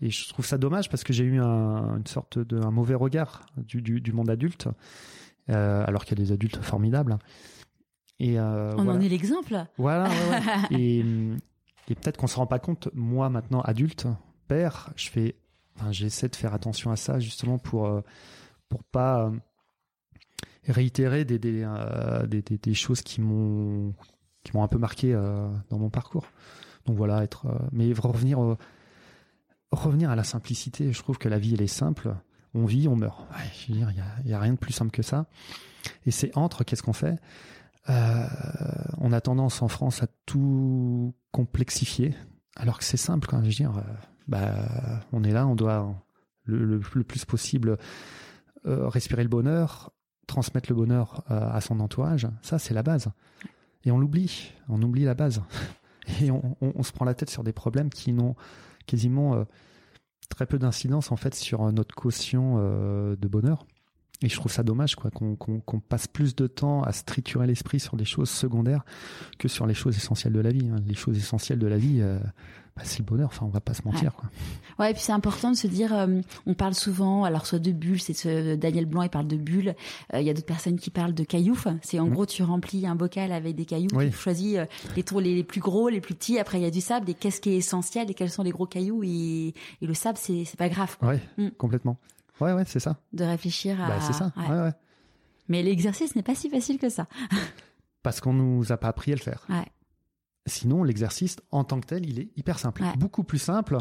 [0.00, 2.94] et je trouve ça dommage parce que j'ai eu un, une sorte de un mauvais
[2.94, 4.68] regard du, du, du monde adulte,
[5.48, 7.18] alors qu'il y a des adultes formidables.
[8.20, 8.98] Et euh, On voilà.
[8.98, 9.64] en est l'exemple.
[9.78, 10.78] Voilà, ouais, ouais.
[10.78, 11.04] et,
[11.90, 12.88] et peut-être qu'on se rend pas compte.
[12.94, 14.06] Moi, maintenant, adulte,
[14.48, 15.36] père, je fais,
[15.90, 18.00] j'essaie de faire attention à ça justement pour euh,
[18.70, 19.30] pour pas euh,
[20.66, 23.92] réitérer euh, des, des, choses qui m'ont
[24.42, 26.24] qui m'ont un peu marqué euh, dans mon parcours.
[26.86, 28.56] Donc voilà, être, mais revenir
[29.70, 30.92] revenir à la simplicité.
[30.92, 32.14] Je trouve que la vie elle est simple.
[32.54, 33.26] On vit, on meurt.
[33.68, 33.78] Il
[34.26, 35.26] y a, rien de plus simple que ça.
[36.06, 37.20] Et c'est entre, qu'est-ce qu'on fait?
[37.86, 42.14] On a tendance en France à tout complexifier,
[42.56, 43.28] alors que c'est simple.
[43.28, 43.82] Quand je veux dire, euh,
[44.28, 44.54] bah,
[45.12, 45.94] on est là, on doit
[46.44, 47.78] le, plus possible
[48.66, 49.92] euh, respirer le bonheur,
[50.26, 52.28] transmettre le bonheur euh, à son entourage.
[52.42, 53.08] Ça, c'est la base.
[53.84, 54.52] Et on l'oublie.
[54.68, 55.42] On oublie la base.
[56.20, 58.34] Et on, se prend la tête sur des problèmes qui n'ont
[58.86, 59.46] quasiment
[60.28, 63.64] très peu d'incidence en fait sur notre quotient de bonheur.
[64.22, 67.80] Et je trouve ça dommage quoi qu'on passe plus de temps à se triturer l'esprit
[67.80, 68.84] sur des choses secondaires
[69.38, 70.68] que sur les choses essentielles de la vie.
[70.70, 70.76] hein.
[70.86, 72.18] Les choses essentielles de la vie, euh,
[72.76, 73.28] bah, c'est le bonheur.
[73.32, 74.12] Enfin, on va pas se mentir.
[74.14, 74.28] Quoi.
[74.78, 77.72] Ouais, et puis c'est important de se dire, euh, on parle souvent, alors soit de
[77.72, 79.74] bulles, c'est ce, Daniel Blanc, il parle de bulles.
[80.12, 81.56] Euh, Il y a d'autres personnes qui parlent de cailloux.
[81.80, 82.12] C'est en Mhm.
[82.12, 84.10] gros, tu remplis un bocal avec des cailloux, Oui.
[84.10, 84.58] tu choisis
[84.96, 86.38] les tours les, les plus gros, les plus petits.
[86.38, 87.08] Après, il y a du sable.
[87.08, 90.18] Et qu'est-ce qui est essentiel et quels sont les gros cailloux et, et le sable,
[90.20, 91.48] c'est pas grave quoi, Ouais, Mm.
[91.56, 91.96] complètement.
[92.40, 92.96] Ouais, ouais, c'est ça.
[93.12, 93.88] de réfléchir à.
[93.88, 94.32] Bah, c'est ça.
[94.36, 94.48] ouais.
[94.48, 94.72] Ouais, ouais.
[95.48, 97.06] Mais l'exercice n'est pas si facile que ça.
[98.02, 99.44] Parce qu'on nous a pas appris à le faire.
[99.48, 99.66] Ouais.
[100.46, 102.82] Sinon, l'exercice en tant que tel, il est hyper simple.
[102.96, 103.78] Beaucoup plus simple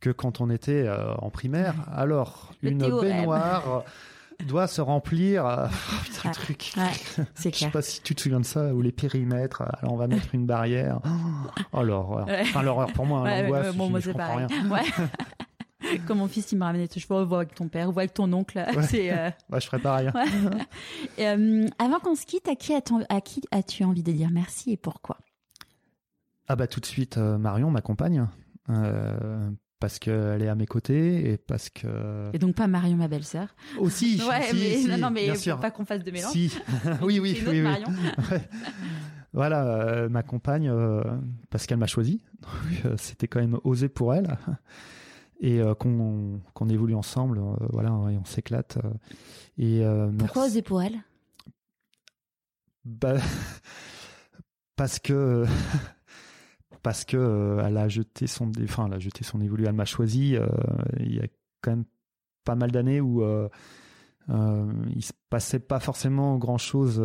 [0.00, 1.74] que quand on était euh, en primaire.
[1.92, 3.18] Alors, Le une théorème.
[3.18, 3.80] baignoire euh,
[4.46, 5.46] doit se remplir.
[5.46, 6.72] euh, oh, putain, le truc.
[6.74, 7.70] C'est Je sais clair.
[7.70, 9.62] pas si tu te souviens de ça, ou les périmètres.
[9.80, 10.98] Alors, on va mettre une barrière.
[11.72, 12.26] Oh, l'horreur.
[12.40, 13.76] Enfin, l'horreur pour moi, hein, l'angoisse.
[13.76, 14.46] bon, je- moi je comprends pareil.
[14.48, 15.08] rien.
[16.06, 18.32] Comme mon fils, il m'a ramené des cheveux, vois avec ton père, vois avec ton
[18.32, 18.58] oncle.
[18.76, 18.82] Ouais.
[18.88, 19.12] C'est.
[19.12, 20.08] euh, Ouais, je ferais pareil.
[20.08, 20.12] hein.
[20.14, 20.62] Ouais.
[21.18, 24.72] Euh, avant qu'on se quitte, à qui as-tu à qui as-tu envie de dire merci
[24.72, 25.18] et pourquoi?
[26.48, 28.26] Ah bah tout de suite, euh, Marion, ma compagne.
[28.70, 33.08] euh, parce qu'elle est à mes côtés et parce que Et donc pas Marion, ma
[33.08, 33.48] belle-sœur.
[33.78, 36.30] aussi ouais, si, mais si, non, non, mais faut pas qu'on fasse de mélange.
[36.32, 36.56] si
[37.02, 37.62] oui oui C'est une autre oui, oui.
[37.62, 38.40] Marion.
[39.32, 41.00] Voilà, euh, ma compagne, euh,
[41.50, 42.22] parce qu'elle m'a choisi.
[42.84, 44.36] Euh, C'était quand même osé pour elle.
[45.44, 48.78] Et euh, qu'on évolue ensemble, euh, voilà, et on s'éclate.
[48.84, 48.92] euh,
[49.58, 49.82] et
[50.18, 50.62] Pourquoi merci.
[50.62, 50.98] pour elle
[52.84, 53.16] Bah,
[54.76, 55.44] parce que
[56.84, 60.36] parce que elle a jeté son, enfin, elle a jeté son évolué, elle m'a choisi.
[61.00, 61.26] il y a
[61.60, 61.84] quand même
[62.44, 63.48] pas mal d'années où euh,
[64.28, 66.98] il se passait pas forcément grand chose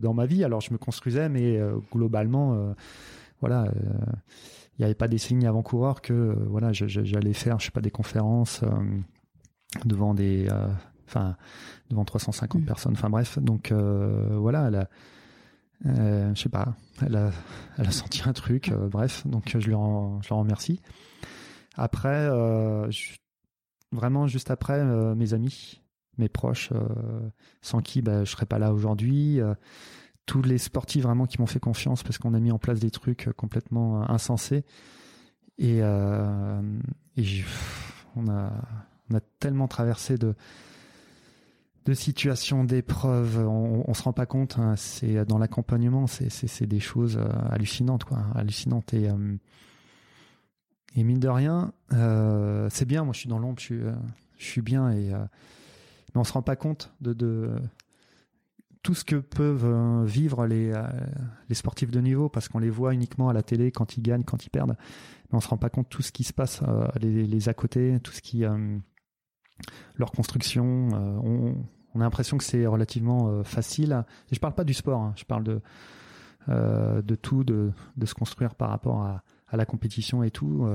[0.00, 0.42] dans ma vie.
[0.44, 2.74] Alors je me construisais, mais euh, globalement,
[3.40, 3.70] voilà,
[4.78, 7.80] il n'y avait pas des signes avant-coureurs que euh, voilà, j'allais faire, je sais pas,
[7.80, 8.68] des conférences euh,
[9.84, 10.68] devant des, euh,
[11.06, 11.36] enfin,
[11.90, 12.64] devant 350 Mm.
[12.64, 12.92] personnes.
[12.92, 14.88] Enfin bref, donc voilà, elle a,
[16.34, 16.74] je sais pas,
[17.04, 17.30] elle a,
[17.76, 18.70] elle a senti un truc.
[18.90, 20.80] bref, donc je lui en, je la remercie.
[21.76, 22.26] Après,
[22.90, 23.16] je-
[23.92, 24.84] vraiment juste après,
[25.14, 25.80] mes amis,
[26.18, 26.70] mes proches,
[27.62, 29.40] sans qui bah, je serais pas là aujourd'hui.
[30.28, 32.80] Euh, tous les sportifs vraiment qui m'ont fait confiance parce qu'on a mis en place
[32.80, 34.64] des trucs complètement euh, insensés.
[35.58, 36.60] Et, euh,
[38.16, 38.52] on a,
[39.10, 40.34] on a tellement traversé de,
[41.84, 44.58] de situations, d'épreuves, on, on se rend pas compte.
[44.58, 48.94] hein, c'est dans l'accompagnement, c'est, c'est, c'est des choses euh, hallucinantes, quoi, hallucinantes.
[48.94, 49.36] Et, euh,
[50.94, 53.04] et mine de rien, euh, c'est bien.
[53.04, 53.92] Moi, je suis dans l'ombre, je suis, euh,
[54.36, 54.90] je suis bien.
[54.90, 55.24] Et euh,
[56.14, 57.14] mais on se rend pas compte de
[58.82, 60.82] tout ce que peuvent euh, vivre les, euh,
[61.48, 64.24] les sportifs de niveau parce qu'on les voit uniquement à la télé quand ils gagnent,
[64.24, 64.76] quand ils perdent.
[65.30, 67.54] Mais on se rend pas compte de tout ce qui se passe, euh, les, à
[67.54, 68.44] côté, tout ce qui
[69.96, 70.88] leur construction.
[71.24, 74.04] on, a l'impression que c'est relativement facile.
[74.30, 75.60] Et je parle pas du sport, hein, je parle de
[76.48, 80.66] de tout, de, de se construire par rapport à, à la compétition et tout.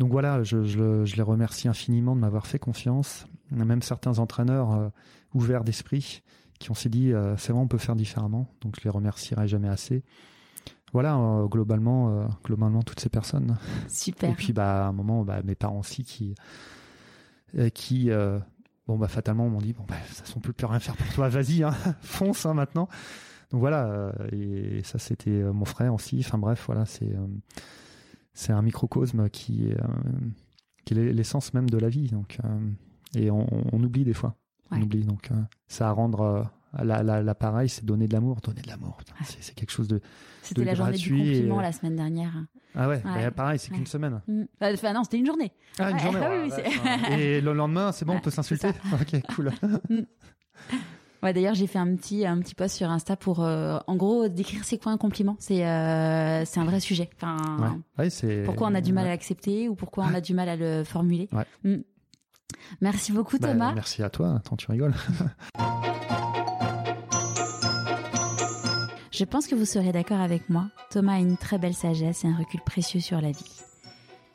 [0.00, 3.26] Donc voilà, je, je, les remercie infiniment de m'avoir fait confiance.
[3.52, 4.90] Même certains entraîneurs
[5.34, 6.22] ouverts d'esprit
[6.62, 8.48] qui ont s'est dit euh, c'est vrai on peut faire différemment.
[8.60, 10.04] Donc je les remercierai jamais assez.
[10.92, 13.58] Voilà euh, globalement euh, globalement toutes ces personnes.
[13.88, 14.30] Super.
[14.30, 16.34] Et puis bah à un moment bah, mes parents aussi qui
[17.74, 18.10] qui
[18.86, 21.28] bon bah fatalement m'ont dit bon bah ça on peut plus rien faire pour toi
[21.28, 22.88] vas-y hein, fonce hein, maintenant.
[23.50, 26.20] Donc voilà et ça c'était mon frère aussi.
[26.20, 27.12] Enfin bref voilà c'est
[28.32, 29.76] c'est un microcosme qui est
[30.84, 32.38] qui est l'essence même de la vie donc
[33.14, 34.36] et on, on oublie des fois
[34.78, 35.34] on oublie donc euh,
[35.68, 36.42] ça à rendre euh,
[36.84, 40.00] la- la- l'appareil c'est donner de l'amour donner de l'amour c'est quelque chose de
[40.42, 42.32] C'était la journée du compliment la semaine dernière.
[42.74, 44.42] ah ouais, bah, pareil c'est qu'une semaine Mm.
[44.62, 45.52] Enfin non, c'était une journée.
[45.78, 46.20] ah, une journée,
[46.84, 47.10] ah.
[47.18, 49.52] Et le lendemain, c'est bon, on peut s'insulter Ok, cool.
[51.22, 54.26] Ouais, d'ailleurs, j'ai fait un petit, un petit post sur Insta pour, euh, en gros,
[54.26, 55.36] décrire c'est quoi un compliment.
[55.38, 57.08] C'est, euh, c'est un vrai sujet.
[57.16, 57.36] Enfin,
[57.96, 58.42] ouais.
[58.44, 60.82] pourquoi on a du mal à l'accepter ou pourquoi on a du mal à le
[60.82, 61.28] formuler.
[61.62, 61.74] Mm.
[62.80, 63.72] Merci beaucoup, bah, Thomas.
[63.74, 64.34] merci à toi.
[64.36, 64.94] Attends, tu rigoles.
[69.10, 70.68] Je pense que vous serez d'accord avec moi.
[70.90, 73.60] Thomas a une très belle sagesse et un recul précieux sur la vie.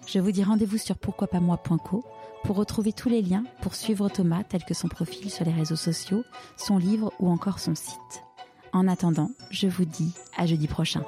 [0.05, 2.05] Je vous dis rendez-vous sur pourquoipasmoi.co
[2.43, 5.75] pour retrouver tous les liens pour suivre Thomas tels que son profil sur les réseaux
[5.75, 6.23] sociaux,
[6.55, 8.23] son livre ou encore son site.
[8.71, 11.03] En attendant, je vous dis à jeudi prochain.